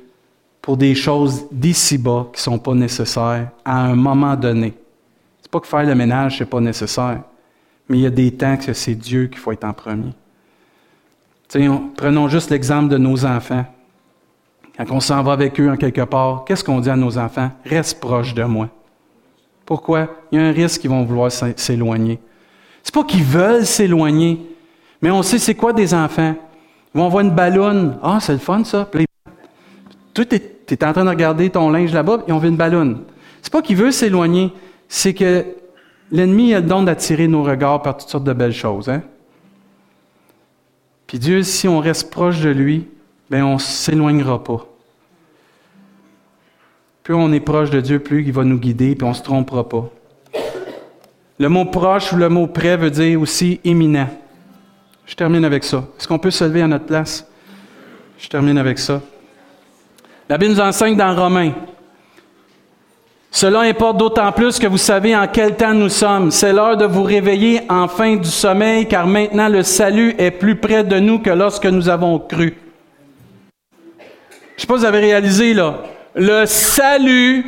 pour 0.63 0.77
des 0.77 0.95
choses 0.95 1.47
d'ici-bas 1.51 2.29
qui 2.33 2.39
ne 2.39 2.43
sont 2.43 2.59
pas 2.59 2.75
nécessaires 2.75 3.49
à 3.65 3.81
un 3.81 3.95
moment 3.95 4.37
donné. 4.37 4.75
C'est 5.41 5.51
pas 5.51 5.61
que 5.61 5.67
faire 5.67 5.83
le 5.83 5.95
ménage, 5.95 6.39
c'est 6.39 6.45
pas 6.45 6.61
nécessaire, 6.61 7.23
mais 7.89 7.99
il 7.99 8.03
y 8.03 8.07
a 8.07 8.11
des 8.11 8.31
temps 8.31 8.57
que 8.57 8.73
c'est 8.73 8.95
Dieu 8.95 9.27
qu'il 9.27 9.39
faut 9.39 9.53
être 9.53 9.65
en 9.65 9.73
premier. 9.73 10.13
prenons 11.97 12.29
juste 12.29 12.51
l'exemple 12.51 12.89
de 12.89 12.99
nos 12.99 13.25
enfants. 13.25 13.65
Quand 14.77 14.91
on 14.91 15.01
s'en 15.01 15.23
va 15.23 15.33
avec 15.33 15.59
eux 15.59 15.71
en 15.71 15.77
quelque 15.77 16.03
part, 16.03 16.45
qu'est-ce 16.45 16.63
qu'on 16.63 16.81
dit 16.81 16.91
à 16.91 16.97
nos 16.97 17.19
enfants? 17.19 17.51
Reste 17.65 17.99
proche 17.99 18.35
de 18.35 18.45
moi. 18.45 18.69
Pourquoi? 19.67 20.09
Il 20.31 20.39
y 20.39 20.43
a 20.43 20.47
un 20.47 20.53
risque 20.53 20.83
qu'ils 20.83 20.91
vont 20.91 21.05
vouloir 21.05 21.33
s'éloigner. 21.33 22.19
C'est 22.83 22.95
pas 22.95 23.05
qu'ils 23.05 23.25
veulent 23.25 23.67
s'éloigner, 23.67 24.41
mais 25.01 25.11
on 25.11 25.23
sait 25.23 25.39
c'est 25.39 25.55
quoi 25.55 25.73
des 25.73 25.95
enfants. 25.95 26.35
Vont 26.95 27.09
voir 27.09 27.25
une 27.25 27.35
ballonne. 27.35 27.99
Ah, 28.03 28.19
c'est 28.21 28.33
le 28.33 28.39
fun 28.39 28.65
ça. 28.65 28.89
Toi, 30.15 30.25
tu 30.25 30.37
es, 30.37 30.85
en 30.85 30.93
train 30.93 31.05
de 31.05 31.11
regarder 31.11 31.51
ton 31.51 31.71
linge 31.71 31.93
là-bas, 31.93 32.25
et 32.27 32.33
on 32.33 32.39
veut 32.39 32.49
une 32.49 32.57
ballonne. 32.57 33.03
C'est 33.43 33.53
pas 33.53 33.63
qu'ils 33.63 33.77
veulent 33.77 33.93
s'éloigner, 33.93 34.53
c'est 34.89 35.15
que 35.15 35.47
l'ennemi 36.11 36.53
a 36.53 36.61
le 36.61 36.67
don 36.67 36.83
d'attirer 36.83 37.29
nos 37.29 37.43
regards 37.43 37.83
par 37.83 37.97
toutes 37.97 38.09
sortes 38.09 38.25
de 38.25 38.33
belles 38.33 38.53
choses. 38.53 38.89
Hein? 38.89 39.03
Puis 41.07 41.19
Dieu, 41.19 41.43
si 41.43 41.69
on 41.69 41.79
reste 41.79 42.11
proche 42.11 42.41
de 42.41 42.51
lui, 42.51 42.87
ben 43.31 43.45
on 43.45 43.55
ne 43.55 43.59
s'éloignera 43.59 44.43
pas. 44.43 44.67
Plus 47.03 47.15
on 47.15 47.33
est 47.33 47.41
proche 47.41 47.71
de 47.71 47.81
Dieu, 47.81 48.01
plus 48.01 48.23
il 48.23 48.33
va 48.33 48.45
nous 48.45 48.59
guider, 48.59 48.95
puis 48.95 49.05
on 49.05 49.11
ne 49.11 49.15
se 49.15 49.23
trompera 49.23 49.69
pas. 49.69 49.91
Le 51.39 51.49
mot 51.49 51.65
proche 51.65 52.13
ou 52.13 52.17
le 52.17 52.29
mot 52.29 52.47
près 52.47 52.77
veut 52.77 52.91
dire 52.91 53.21
aussi 53.21 53.61
éminent. 53.65 54.09
Je 55.11 55.17
termine 55.17 55.45
avec 55.45 55.65
ça. 55.65 55.83
Est-ce 55.99 56.07
qu'on 56.07 56.21
peut 56.21 56.31
se 56.31 56.45
lever 56.45 56.63
à 56.63 56.69
notre 56.69 56.87
place? 56.87 57.27
Je 58.17 58.29
termine 58.29 58.57
avec 58.59 58.79
ça. 58.79 59.01
La 60.29 60.39
Bible 60.39 60.53
nous 60.53 60.61
enseigne 60.61 60.97
dans 60.97 61.17
Romains. 61.17 61.51
Cela 63.29 63.63
importe 63.63 63.97
d'autant 63.97 64.31
plus 64.31 64.61
que 64.61 64.69
vous 64.69 64.79
savez 64.79 65.17
en 65.17 65.27
quel 65.27 65.57
temps 65.57 65.75
nous 65.75 65.89
sommes. 65.89 66.31
C'est 66.31 66.53
l'heure 66.53 66.77
de 66.77 66.85
vous 66.85 67.03
réveiller 67.03 67.63
enfin 67.69 68.15
du 68.15 68.29
sommeil, 68.29 68.87
car 68.87 69.09
maintenant 69.09 69.49
le 69.49 69.65
salut 69.65 70.15
est 70.17 70.31
plus 70.31 70.55
près 70.55 70.85
de 70.85 71.01
nous 71.01 71.19
que 71.19 71.31
lorsque 71.31 71.67
nous 71.67 71.89
avons 71.89 72.21
cru. 72.21 72.57
Je 74.57 74.61
sais 74.61 74.67
pas 74.69 74.75
si 74.75 74.81
vous 74.81 74.85
avez 74.85 75.01
réalisé, 75.01 75.55
là 75.55 75.79
le 76.15 76.47
salut 76.47 77.45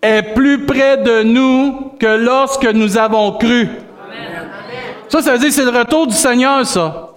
est 0.00 0.22
plus 0.34 0.66
près 0.66 0.98
de 0.98 1.24
nous 1.24 1.94
que 1.98 2.16
lorsque 2.24 2.66
nous 2.66 2.96
avons 2.96 3.32
cru. 3.32 3.68
Ça, 5.10 5.20
ça 5.20 5.32
veut 5.32 5.38
dire 5.38 5.48
que 5.48 5.54
c'est 5.54 5.64
le 5.64 5.76
retour 5.76 6.06
du 6.06 6.14
Seigneur, 6.14 6.64
ça. 6.64 7.08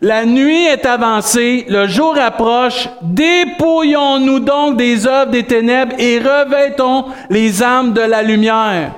La 0.00 0.26
nuit 0.26 0.64
est 0.64 0.84
avancée, 0.86 1.64
le 1.68 1.86
jour 1.86 2.18
approche. 2.18 2.88
Dépouillons-nous 3.00 4.40
donc 4.40 4.76
des 4.76 5.06
œuvres 5.06 5.30
des 5.30 5.44
ténèbres 5.44 5.94
et 6.00 6.18
revêtons 6.18 7.04
les 7.30 7.62
armes 7.62 7.92
de 7.92 8.00
la 8.00 8.22
lumière. 8.22 8.92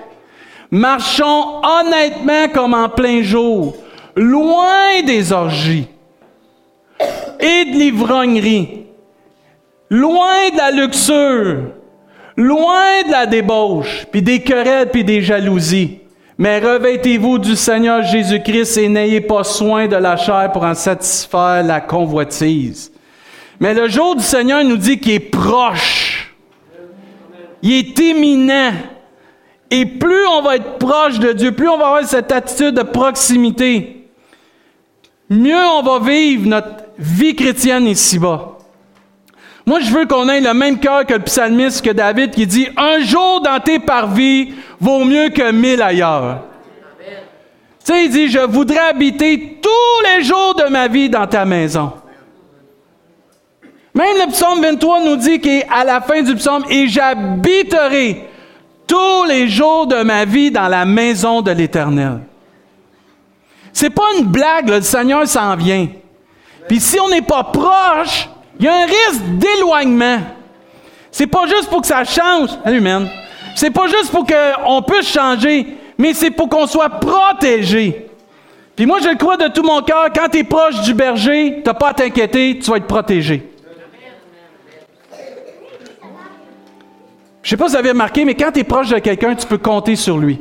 Marchons 0.71 1.61
honnêtement 1.63 2.49
comme 2.53 2.73
en 2.73 2.89
plein 2.89 3.23
jour, 3.23 3.77
loin 4.17 5.03
des 5.05 5.33
orgies 5.33 5.87
et 7.39 7.65
de 7.67 7.79
l'ivrognerie, 7.79 8.87
loin 9.91 10.49
de 10.51 10.57
la 10.57 10.71
luxure, 10.71 11.73
loin 12.39 13.03
de 13.07 13.13
la 13.13 13.27
débauche, 13.27 14.07
puis 14.11 14.23
des 14.23 14.41
querelles, 14.41 14.91
puis 14.91 15.05
des 15.05 15.21
jalousies. 15.21 16.01
Mais 16.39 16.59
revêtez-vous 16.59 17.39
du 17.39 17.57
Seigneur 17.57 18.03
Jésus-Christ 18.03 18.77
et 18.77 18.89
n'ayez 18.89 19.23
pas 19.23 19.43
soin 19.43 19.87
de 19.87 19.97
la 19.97 20.17
chair 20.17 20.53
pour 20.53 20.65
en 20.65 20.75
satisfaire 20.75 21.63
la 21.63 21.81
convoitise. 21.81 22.93
Mais 23.59 23.73
le 23.73 23.89
jour 23.89 24.17
du 24.17 24.23
Seigneur 24.23 24.63
nous 24.63 24.77
dit 24.77 24.99
qu'il 25.01 25.13
est 25.13 25.21
proche. 25.21 26.35
Il 27.63 27.73
est 27.73 27.99
imminent. 27.99 28.73
Et 29.71 29.87
plus 29.87 30.27
on 30.27 30.43
va 30.43 30.57
être 30.57 30.79
proche 30.79 31.19
de 31.19 31.33
Dieu, 31.33 31.53
plus 31.53 31.69
on 31.69 31.79
va 31.79 31.87
avoir 31.87 32.05
cette 32.05 32.31
attitude 32.31 32.75
de 32.75 32.83
proximité, 32.83 34.07
mieux 35.29 35.67
on 35.79 35.83
va 35.83 35.99
vivre 35.99 36.47
notre 36.47 36.85
vie 36.99 37.35
chrétienne 37.35 37.89
ici-bas. 37.89 38.56
Moi, 39.67 39.81
je 39.81 39.91
veux 39.91 40.07
qu'on 40.07 40.29
ait 40.29 40.41
le 40.41 40.55
même 40.55 40.79
cœur 40.79 41.05
que 41.05 41.15
le 41.15 41.25
psalmiste, 41.25 41.85
que 41.85 41.91
David, 41.91 42.31
qui 42.31 42.47
dit 42.47 42.69
Un 42.77 43.01
jour 43.01 43.41
dans 43.41 43.59
tes 43.59 43.81
parvis 43.81 44.55
vaut 44.79 45.05
mieux 45.05 45.31
que 45.31 45.51
mille 45.51 45.83
ailleurs. 45.83 46.43
Tu 47.85 47.93
sais, 47.93 48.05
il 48.05 48.11
dit 48.11 48.29
Je 48.29 48.39
voudrais 48.39 48.91
habiter 48.91 49.59
tous 49.61 50.05
les 50.05 50.23
jours 50.23 50.55
de 50.55 50.71
ma 50.71 50.87
vie 50.87 51.11
dans 51.11 51.27
ta 51.27 51.45
maison. 51.45 51.93
Même 53.93 54.17
le 54.25 54.31
psaume 54.31 54.61
23 54.61 55.05
nous 55.05 55.17
dit 55.17 55.41
qu'à 55.41 55.83
la 55.83 56.01
fin 56.01 56.23
du 56.23 56.37
psaume, 56.37 56.65
et 56.71 56.87
j'habiterai 56.87 58.29
tous 58.87 59.25
les 59.25 59.49
jours 59.49 59.89
de 59.89 60.03
ma 60.03 60.25
vie 60.25 60.53
dans 60.53 60.69
la 60.69 60.85
maison 60.85 61.43
de 61.43 61.51
l'Éternel. 61.51 62.21
C'est 63.73 63.91
pas 63.91 64.05
une 64.19 64.27
blague, 64.27 64.69
le 64.69 64.81
Seigneur 64.83 65.27
s'en 65.27 65.57
vient. 65.57 65.89
Puis 66.69 66.79
si 66.79 67.01
on 67.01 67.09
n'est 67.09 67.23
pas 67.23 67.45
proche, 67.45 68.29
il 68.59 68.65
y 68.65 68.69
a 68.69 68.75
un 68.75 68.87
risque 68.87 69.23
d'éloignement. 69.39 70.21
C'est 71.11 71.27
pas 71.27 71.47
juste 71.47 71.69
pour 71.69 71.81
que 71.81 71.87
ça 71.87 72.05
change. 72.05 72.51
Salut, 72.65 72.81
man. 72.81 73.09
C'est 73.55 73.71
pas 73.71 73.87
juste 73.87 74.11
pour 74.11 74.27
qu'on 74.27 74.83
puisse 74.83 75.09
changer, 75.09 75.67
mais 75.97 76.13
c'est 76.13 76.31
pour 76.31 76.49
qu'on 76.49 76.67
soit 76.67 76.91
protégé. 76.91 78.07
Puis 78.77 78.85
moi, 78.85 78.99
je 79.03 79.09
le 79.09 79.17
crois 79.17 79.39
de 79.39 79.49
tout 79.49 79.63
mon 79.63 79.81
cœur, 79.81 80.09
quand 80.15 80.29
tu 80.31 80.39
es 80.39 80.45
proche 80.45 80.83
du 80.83 80.93
berger, 80.93 81.63
tu 81.65 81.73
pas 81.73 81.89
à 81.89 81.95
t'inquiéter, 81.95 82.59
tu 82.59 82.71
vas 82.71 82.77
être 82.77 82.87
protégé. 82.87 83.51
Je 87.43 87.51
sais 87.51 87.57
pas 87.57 87.67
si 87.67 87.71
vous 87.71 87.79
avez 87.79 87.91
remarqué, 87.91 88.25
mais 88.25 88.35
quand 88.35 88.53
tu 88.53 88.61
es 88.61 88.65
proche 88.65 88.89
de 88.89 88.99
quelqu'un, 88.99 89.35
tu 89.35 89.47
peux 89.47 89.57
compter 89.57 89.97
sur 89.97 90.19
lui. 90.19 90.39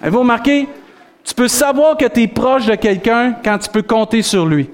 Avez-vous 0.00 0.20
remarqué? 0.20 0.68
Tu 1.24 1.34
peux 1.34 1.48
savoir 1.48 1.96
que 1.96 2.06
tu 2.06 2.22
es 2.22 2.28
proche 2.28 2.66
de 2.66 2.74
quelqu'un 2.76 3.34
quand 3.44 3.58
tu 3.58 3.68
peux 3.68 3.82
compter 3.82 4.22
sur 4.22 4.46
lui. 4.46 4.70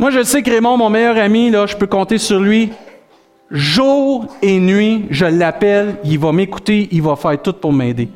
Moi, 0.00 0.10
je 0.10 0.22
sais 0.22 0.42
que 0.42 0.50
Raymond, 0.50 0.78
mon 0.78 0.88
meilleur 0.88 1.18
ami, 1.18 1.50
là, 1.50 1.66
je 1.66 1.76
peux 1.76 1.86
compter 1.86 2.16
sur 2.16 2.40
lui. 2.40 2.70
Jour 3.50 4.34
et 4.40 4.58
nuit, 4.58 5.04
je 5.10 5.26
l'appelle, 5.26 5.96
il 6.04 6.18
va 6.18 6.32
m'écouter, 6.32 6.88
il 6.90 7.02
va 7.02 7.16
faire 7.16 7.42
tout 7.42 7.52
pour 7.52 7.70
m'aider. 7.70 8.08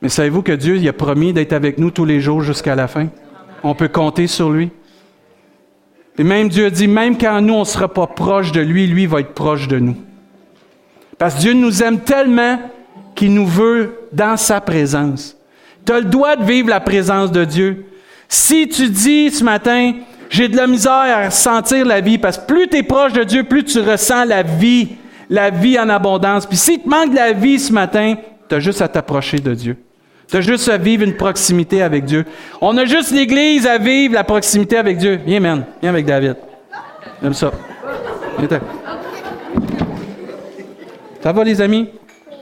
Mais 0.00 0.08
savez-vous 0.08 0.40
que 0.40 0.52
Dieu 0.52 0.76
il 0.76 0.88
a 0.88 0.94
promis 0.94 1.34
d'être 1.34 1.52
avec 1.52 1.76
nous 1.76 1.90
tous 1.90 2.06
les 2.06 2.22
jours 2.22 2.40
jusqu'à 2.40 2.74
la 2.74 2.88
fin? 2.88 3.08
On 3.62 3.74
peut 3.74 3.88
compter 3.88 4.26
sur 4.26 4.48
lui. 4.48 4.70
Et 6.16 6.24
même 6.24 6.48
Dieu 6.48 6.70
dit, 6.70 6.88
même 6.88 7.18
quand 7.18 7.38
nous, 7.42 7.52
on 7.52 7.60
ne 7.60 7.64
sera 7.64 7.92
pas 7.92 8.06
proche 8.06 8.52
de 8.52 8.62
lui, 8.62 8.86
lui 8.86 9.04
va 9.04 9.20
être 9.20 9.34
proche 9.34 9.68
de 9.68 9.78
nous. 9.78 9.96
Parce 11.18 11.34
que 11.34 11.40
Dieu 11.40 11.52
nous 11.52 11.82
aime 11.82 12.00
tellement 12.00 12.58
qu'il 13.14 13.34
nous 13.34 13.46
veut 13.46 14.08
dans 14.10 14.38
sa 14.38 14.62
présence. 14.62 15.36
Tu 15.84 15.92
as 15.92 16.00
le 16.00 16.06
droit 16.06 16.34
de 16.34 16.44
vivre 16.44 16.70
la 16.70 16.80
présence 16.80 17.30
de 17.30 17.44
Dieu. 17.44 17.84
Si 18.28 18.68
tu 18.68 18.88
dis 18.88 19.30
ce 19.30 19.44
matin, 19.44 19.92
j'ai 20.28 20.48
de 20.48 20.56
la 20.56 20.66
misère 20.66 20.92
à 20.92 21.30
sentir 21.30 21.86
la 21.86 22.00
vie, 22.00 22.18
parce 22.18 22.38
que 22.38 22.46
plus 22.46 22.68
tu 22.68 22.78
es 22.78 22.82
proche 22.82 23.12
de 23.12 23.24
Dieu, 23.24 23.44
plus 23.44 23.64
tu 23.64 23.80
ressens 23.80 24.24
la 24.24 24.42
vie, 24.42 24.96
la 25.30 25.50
vie 25.50 25.78
en 25.78 25.88
abondance. 25.88 26.46
Puis 26.46 26.56
si 26.56 26.80
te 26.80 26.88
manque 26.88 27.10
de 27.10 27.16
la 27.16 27.32
vie 27.32 27.58
ce 27.58 27.72
matin, 27.72 28.16
tu 28.48 28.54
as 28.54 28.60
juste 28.60 28.82
à 28.82 28.88
t'approcher 28.88 29.38
de 29.38 29.54
Dieu. 29.54 29.76
Tu 30.28 30.36
as 30.36 30.40
juste 30.40 30.68
à 30.68 30.76
vivre 30.76 31.04
une 31.04 31.14
proximité 31.14 31.82
avec 31.82 32.04
Dieu. 32.04 32.24
On 32.60 32.76
a 32.76 32.84
juste 32.84 33.12
l'Église 33.12 33.66
à 33.66 33.78
vivre 33.78 34.14
la 34.14 34.24
proximité 34.24 34.76
avec 34.76 34.98
Dieu. 34.98 35.20
Viens, 35.24 35.38
man. 35.38 35.64
Viens 35.80 35.90
avec 35.90 36.04
David. 36.04 36.36
J'aime 37.22 37.34
ça. 37.34 37.52
Ça 41.22 41.32
va, 41.32 41.44
les 41.44 41.60
amis? 41.60 41.88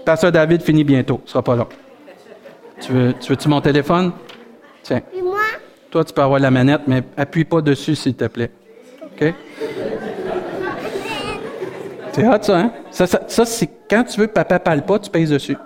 Pasteur 0.05 0.33
David 0.33 0.63
finit 0.63 0.85
bientôt. 0.85 1.21
Ce 1.25 1.33
sera 1.33 1.43
pas 1.43 1.57
long. 1.57 1.67
Tu 2.81 2.93
veux, 2.93 3.15
tu 3.21 3.31
veux-tu 3.31 3.49
mon 3.49 3.61
téléphone? 3.61 4.13
Tiens. 4.83 5.01
Toi, 5.95 6.05
tu 6.05 6.13
peux 6.13 6.23
avoir 6.23 6.41
la 6.41 6.51
manette, 6.51 6.81
mais 6.89 7.05
appuie 7.17 7.45
pas 7.45 7.61
dessus, 7.61 7.95
s'il 7.95 8.17
te 8.17 8.25
plaît. 8.25 8.51
OK? 9.01 9.33
C'est 12.11 12.27
hot, 12.27 12.43
ça, 12.43 12.59
hein? 12.59 12.73
Ça, 12.91 13.07
ça, 13.07 13.45
c'est 13.45 13.71
quand 13.89 14.03
tu 14.03 14.19
veux 14.19 14.27
que 14.27 14.33
papa 14.33 14.59
parle 14.59 14.83
pas, 14.83 14.99
tu 14.99 15.09
pèses 15.09 15.31
dessus. 15.31 15.57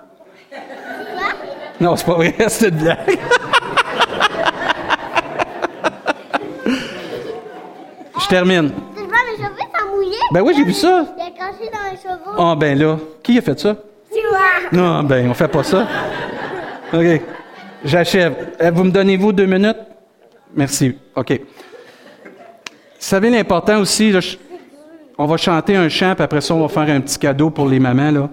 Non, 1.81 1.95
c'est 1.95 2.05
pas 2.05 2.13
vrai, 2.13 2.35
c'est 2.47 2.69
une 2.69 2.75
blague. 2.75 3.17
Je 8.21 8.27
termine. 8.27 8.69
Sont 8.69 9.95
mouillés? 9.95 10.15
Ben 10.31 10.41
oui, 10.43 10.53
j'ai 10.55 10.63
vu 10.63 10.73
ça. 10.73 11.07
Il 11.17 11.23
a 11.23 11.31
craché 11.31 11.71
dans 11.71 11.91
les 11.91 11.97
cheveux. 11.97 12.35
Ah, 12.37 12.55
ben 12.55 12.77
là. 12.77 12.99
Qui 13.23 13.39
a 13.39 13.41
fait 13.41 13.59
ça? 13.59 13.75
Tu 14.13 14.19
vois? 14.29 14.79
Non, 14.79 15.01
ben, 15.01 15.27
on 15.27 15.33
fait 15.33 15.47
pas 15.47 15.63
ça. 15.63 15.87
OK. 16.93 17.21
J'achève. 17.83 18.53
Euh, 18.61 18.69
vous 18.69 18.83
me 18.83 18.91
donnez-vous 18.91 19.31
deux 19.31 19.47
minutes? 19.47 19.88
Merci. 20.55 20.95
OK. 21.15 21.31
Vous 21.31 22.25
savez 22.97 23.29
l'important 23.29 23.79
aussi, 23.79 24.13
on 25.17 25.25
va 25.25 25.37
chanter 25.37 25.75
un 25.75 25.89
chant, 25.89 26.15
puis 26.15 26.23
après 26.23 26.41
ça, 26.41 26.53
on 26.53 26.61
va 26.61 26.67
faire 26.67 26.93
un 26.95 27.01
petit 27.01 27.17
cadeau 27.17 27.49
pour 27.49 27.67
les 27.67 27.79
mamans. 27.79 28.29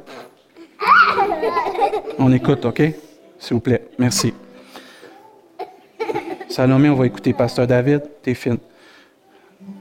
On 2.19 2.33
écoute, 2.33 2.65
OK? 2.65 2.83
S'il 3.39 3.55
vous 3.55 3.61
plaît. 3.61 3.89
Merci. 3.99 4.33
Salomé, 6.49 6.89
on 6.89 6.95
va 6.95 7.07
écouter 7.07 7.33
Pasteur 7.33 7.67
David. 7.67 8.03
T'es 8.23 8.35
fine. 8.35 8.59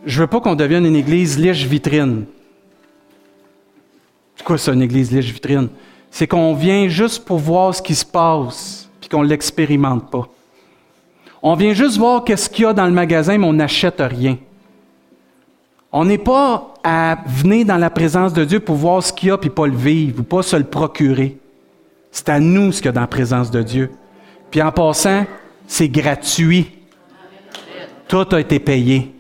Je 0.06 0.20
veux 0.20 0.28
pas 0.28 0.40
qu'on 0.40 0.56
devienne 0.56 0.86
une 0.86 0.96
église 0.96 1.40
liche-vitrine. 1.40 2.26
C'est 4.36 4.44
quoi 4.44 4.58
ça, 4.58 4.74
une 4.74 4.82
église 4.82 5.12
liche-vitrine? 5.12 5.70
C'est 6.12 6.28
qu'on 6.28 6.54
vient 6.54 6.88
juste 6.88 7.26
pour 7.26 7.40
voir 7.40 7.74
ce 7.74 7.82
qui 7.82 7.96
se 7.96 8.06
passe, 8.06 8.90
puis 9.00 9.10
qu'on 9.10 9.22
l'expérimente 9.22 10.12
pas. 10.12 10.28
On 11.48 11.54
vient 11.54 11.74
juste 11.74 12.00
voir 12.00 12.24
qu'est-ce 12.24 12.50
qu'il 12.50 12.64
y 12.64 12.68
a 12.68 12.74
dans 12.74 12.88
le 12.88 12.92
magasin, 12.92 13.38
mais 13.38 13.46
on 13.46 13.54
n'achète 13.54 14.00
rien. 14.02 14.40
On 15.92 16.04
n'est 16.04 16.18
pas 16.18 16.74
à 16.84 17.20
venir 17.28 17.68
dans 17.68 17.78
la 17.78 17.92
présence 17.92 18.34
de 18.34 18.44
Dieu 18.44 18.60
pour 18.60 18.78
voir 18.78 19.04
ce 19.04 19.14
qu'il 19.14 19.30
y 19.30 19.32
a 19.32 19.38
puis 19.38 19.52
pas 19.52 19.68
le 19.68 19.76
vivre 19.76 20.22
ou 20.22 20.24
pas 20.24 20.42
se 20.42 20.56
le 20.56 20.64
procurer. 20.64 21.38
C'est 22.10 22.30
à 22.30 22.40
nous 22.40 22.72
ce 22.72 22.78
qu'il 22.80 22.88
y 22.88 22.90
a 22.90 22.94
dans 22.94 23.02
la 23.02 23.08
présence 23.08 23.52
de 23.52 23.62
Dieu. 23.62 23.92
Puis 24.50 24.60
en 24.60 24.72
passant, 24.72 25.28
c'est 25.68 25.88
gratuit. 25.88 26.72
Tout 28.08 28.26
a 28.32 28.40
été 28.40 28.58
payé. 28.58 29.14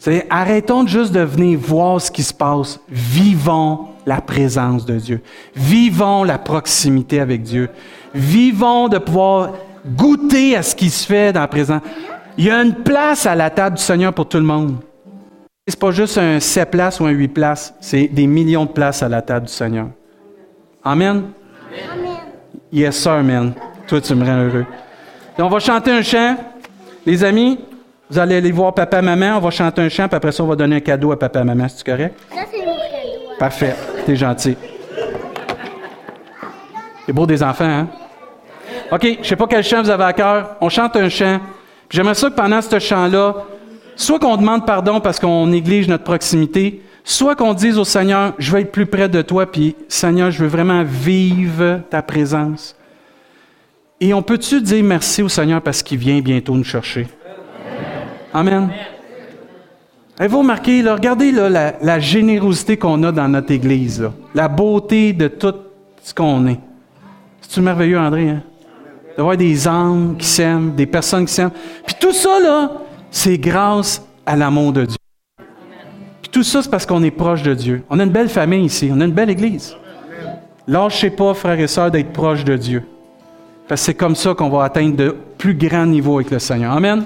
C'est, 0.00 0.26
arrêtons 0.28 0.88
juste 0.88 1.12
de 1.12 1.20
venir 1.20 1.56
voir 1.56 2.00
ce 2.00 2.10
qui 2.10 2.24
se 2.24 2.34
passe. 2.34 2.80
Vivons 2.88 3.90
la 4.06 4.20
présence 4.20 4.84
de 4.84 4.96
Dieu. 4.96 5.22
Vivons 5.54 6.24
la 6.24 6.38
proximité 6.38 7.20
avec 7.20 7.42
Dieu. 7.42 7.70
Vivons 8.12 8.88
de 8.88 8.98
pouvoir 8.98 9.52
goûter 9.86 10.56
à 10.56 10.62
ce 10.62 10.74
qui 10.74 10.90
se 10.90 11.06
fait 11.06 11.32
dans 11.32 11.42
le 11.42 11.48
présent. 11.48 11.80
Il 12.38 12.44
y 12.44 12.50
a 12.50 12.62
une 12.62 12.74
place 12.74 13.26
à 13.26 13.34
la 13.34 13.50
table 13.50 13.76
du 13.76 13.82
Seigneur 13.82 14.12
pour 14.12 14.28
tout 14.28 14.36
le 14.36 14.44
monde. 14.44 14.76
C'est 15.66 15.78
pas 15.78 15.90
juste 15.90 16.18
un 16.18 16.38
7 16.38 16.70
places 16.70 17.00
ou 17.00 17.06
un 17.06 17.10
8 17.10 17.28
places, 17.28 17.74
c'est 17.80 18.06
des 18.06 18.26
millions 18.26 18.66
de 18.66 18.70
places 18.70 19.02
à 19.02 19.08
la 19.08 19.20
table 19.20 19.46
du 19.46 19.52
Seigneur. 19.52 19.88
Amen? 20.84 21.30
Amen. 21.92 22.16
Yes, 22.72 22.96
sir, 22.96 23.22
man. 23.22 23.52
Toi, 23.88 24.00
tu 24.00 24.14
me 24.14 24.24
rends 24.24 24.44
heureux. 24.44 24.66
on 25.38 25.48
va 25.48 25.58
chanter 25.58 25.90
un 25.90 26.02
chant. 26.02 26.36
Les 27.04 27.24
amis, 27.24 27.58
vous 28.08 28.18
allez 28.18 28.36
aller 28.36 28.52
voir 28.52 28.74
papa, 28.74 29.02
maman. 29.02 29.36
On 29.36 29.40
va 29.40 29.50
chanter 29.50 29.82
un 29.82 29.88
chant, 29.88 30.06
puis 30.06 30.16
après 30.16 30.30
ça, 30.30 30.44
on 30.44 30.46
va 30.46 30.56
donner 30.56 30.76
un 30.76 30.80
cadeau 30.80 31.10
à 31.10 31.18
papa, 31.18 31.42
maman. 31.42 31.66
C'est 31.68 31.84
correct? 31.84 32.16
Ça, 32.30 32.42
c'est 32.50 32.58
mon 32.58 32.74
cadeau. 32.76 33.38
Parfait. 33.38 33.74
T'es 34.04 34.14
gentil. 34.14 34.56
C'est 37.04 37.12
beau 37.12 37.26
des 37.26 37.42
enfants, 37.42 37.64
hein? 37.64 37.88
OK, 38.90 39.18
je 39.22 39.26
sais 39.26 39.36
pas 39.36 39.46
quel 39.46 39.64
chant 39.64 39.82
vous 39.82 39.90
avez 39.90 40.04
à 40.04 40.12
cœur. 40.12 40.56
On 40.60 40.68
chante 40.68 40.96
un 40.96 41.08
chant. 41.08 41.40
J'aimerais 41.90 42.14
ça 42.14 42.30
que 42.30 42.34
pendant 42.34 42.60
ce 42.60 42.78
chant-là, 42.78 43.34
soit 43.96 44.18
qu'on 44.18 44.36
demande 44.36 44.66
pardon 44.66 45.00
parce 45.00 45.18
qu'on 45.18 45.46
néglige 45.46 45.88
notre 45.88 46.04
proximité, 46.04 46.82
soit 47.04 47.36
qu'on 47.36 47.54
dise 47.54 47.78
au 47.78 47.84
Seigneur, 47.84 48.34
je 48.38 48.52
vais 48.52 48.62
être 48.62 48.72
plus 48.72 48.86
près 48.86 49.08
de 49.08 49.22
toi, 49.22 49.46
puis 49.46 49.76
Seigneur, 49.88 50.30
je 50.30 50.42
veux 50.42 50.48
vraiment 50.48 50.82
vivre 50.84 51.80
ta 51.88 52.02
présence. 52.02 52.76
Et 54.00 54.12
on 54.12 54.22
peut-tu 54.22 54.60
dire 54.60 54.84
merci 54.84 55.22
au 55.22 55.28
Seigneur 55.28 55.62
parce 55.62 55.82
qu'il 55.82 55.98
vient 55.98 56.20
bientôt 56.20 56.54
nous 56.54 56.64
chercher? 56.64 57.06
Amen. 58.34 58.68
Avez-vous 60.18 60.38
remarqué, 60.38 60.82
regardez 60.82 61.30
la, 61.30 62.00
générosité 62.00 62.76
qu'on 62.76 63.02
a 63.02 63.12
dans 63.12 63.28
notre 63.28 63.52
Église, 63.52 64.10
la 64.34 64.48
beauté 64.48 65.12
de 65.12 65.28
tout 65.28 65.54
ce 66.02 66.14
qu'on 66.14 66.46
est. 66.46 66.60
C'est-tu 67.40 67.60
merveilleux, 67.60 67.98
André? 67.98 68.30
Hein? 68.30 68.42
De 69.16 69.22
voir 69.22 69.36
des 69.36 69.66
âmes 69.66 70.16
qui 70.18 70.26
s'aiment, 70.26 70.74
des 70.74 70.86
personnes 70.86 71.24
qui 71.24 71.32
s'aiment. 71.32 71.52
Puis 71.86 71.96
tout 71.98 72.12
ça, 72.12 72.38
là, 72.40 72.72
c'est 73.10 73.38
grâce 73.38 74.02
à 74.26 74.36
l'amour 74.36 74.72
de 74.72 74.84
Dieu. 74.84 74.96
Puis 76.22 76.30
tout 76.30 76.42
ça, 76.42 76.62
c'est 76.62 76.70
parce 76.70 76.84
qu'on 76.84 77.02
est 77.02 77.10
proche 77.10 77.42
de 77.42 77.54
Dieu. 77.54 77.82
On 77.88 77.98
a 77.98 78.04
une 78.04 78.10
belle 78.10 78.28
famille 78.28 78.64
ici, 78.64 78.90
on 78.92 79.00
a 79.00 79.04
une 79.04 79.12
belle 79.12 79.30
Église. 79.30 79.76
Lâchez 80.68 81.10
pas, 81.10 81.32
frères 81.32 81.58
et 81.58 81.66
sœurs, 81.66 81.90
d'être 81.90 82.12
proche 82.12 82.44
de 82.44 82.56
Dieu. 82.56 82.82
Parce 83.68 83.80
que 83.80 83.86
c'est 83.86 83.94
comme 83.94 84.14
ça 84.14 84.34
qu'on 84.34 84.50
va 84.50 84.64
atteindre 84.64 84.96
de 84.96 85.16
plus 85.38 85.54
grands 85.54 85.86
niveaux 85.86 86.16
avec 86.16 86.30
le 86.30 86.38
Seigneur. 86.38 86.72
Amen. 86.72 87.04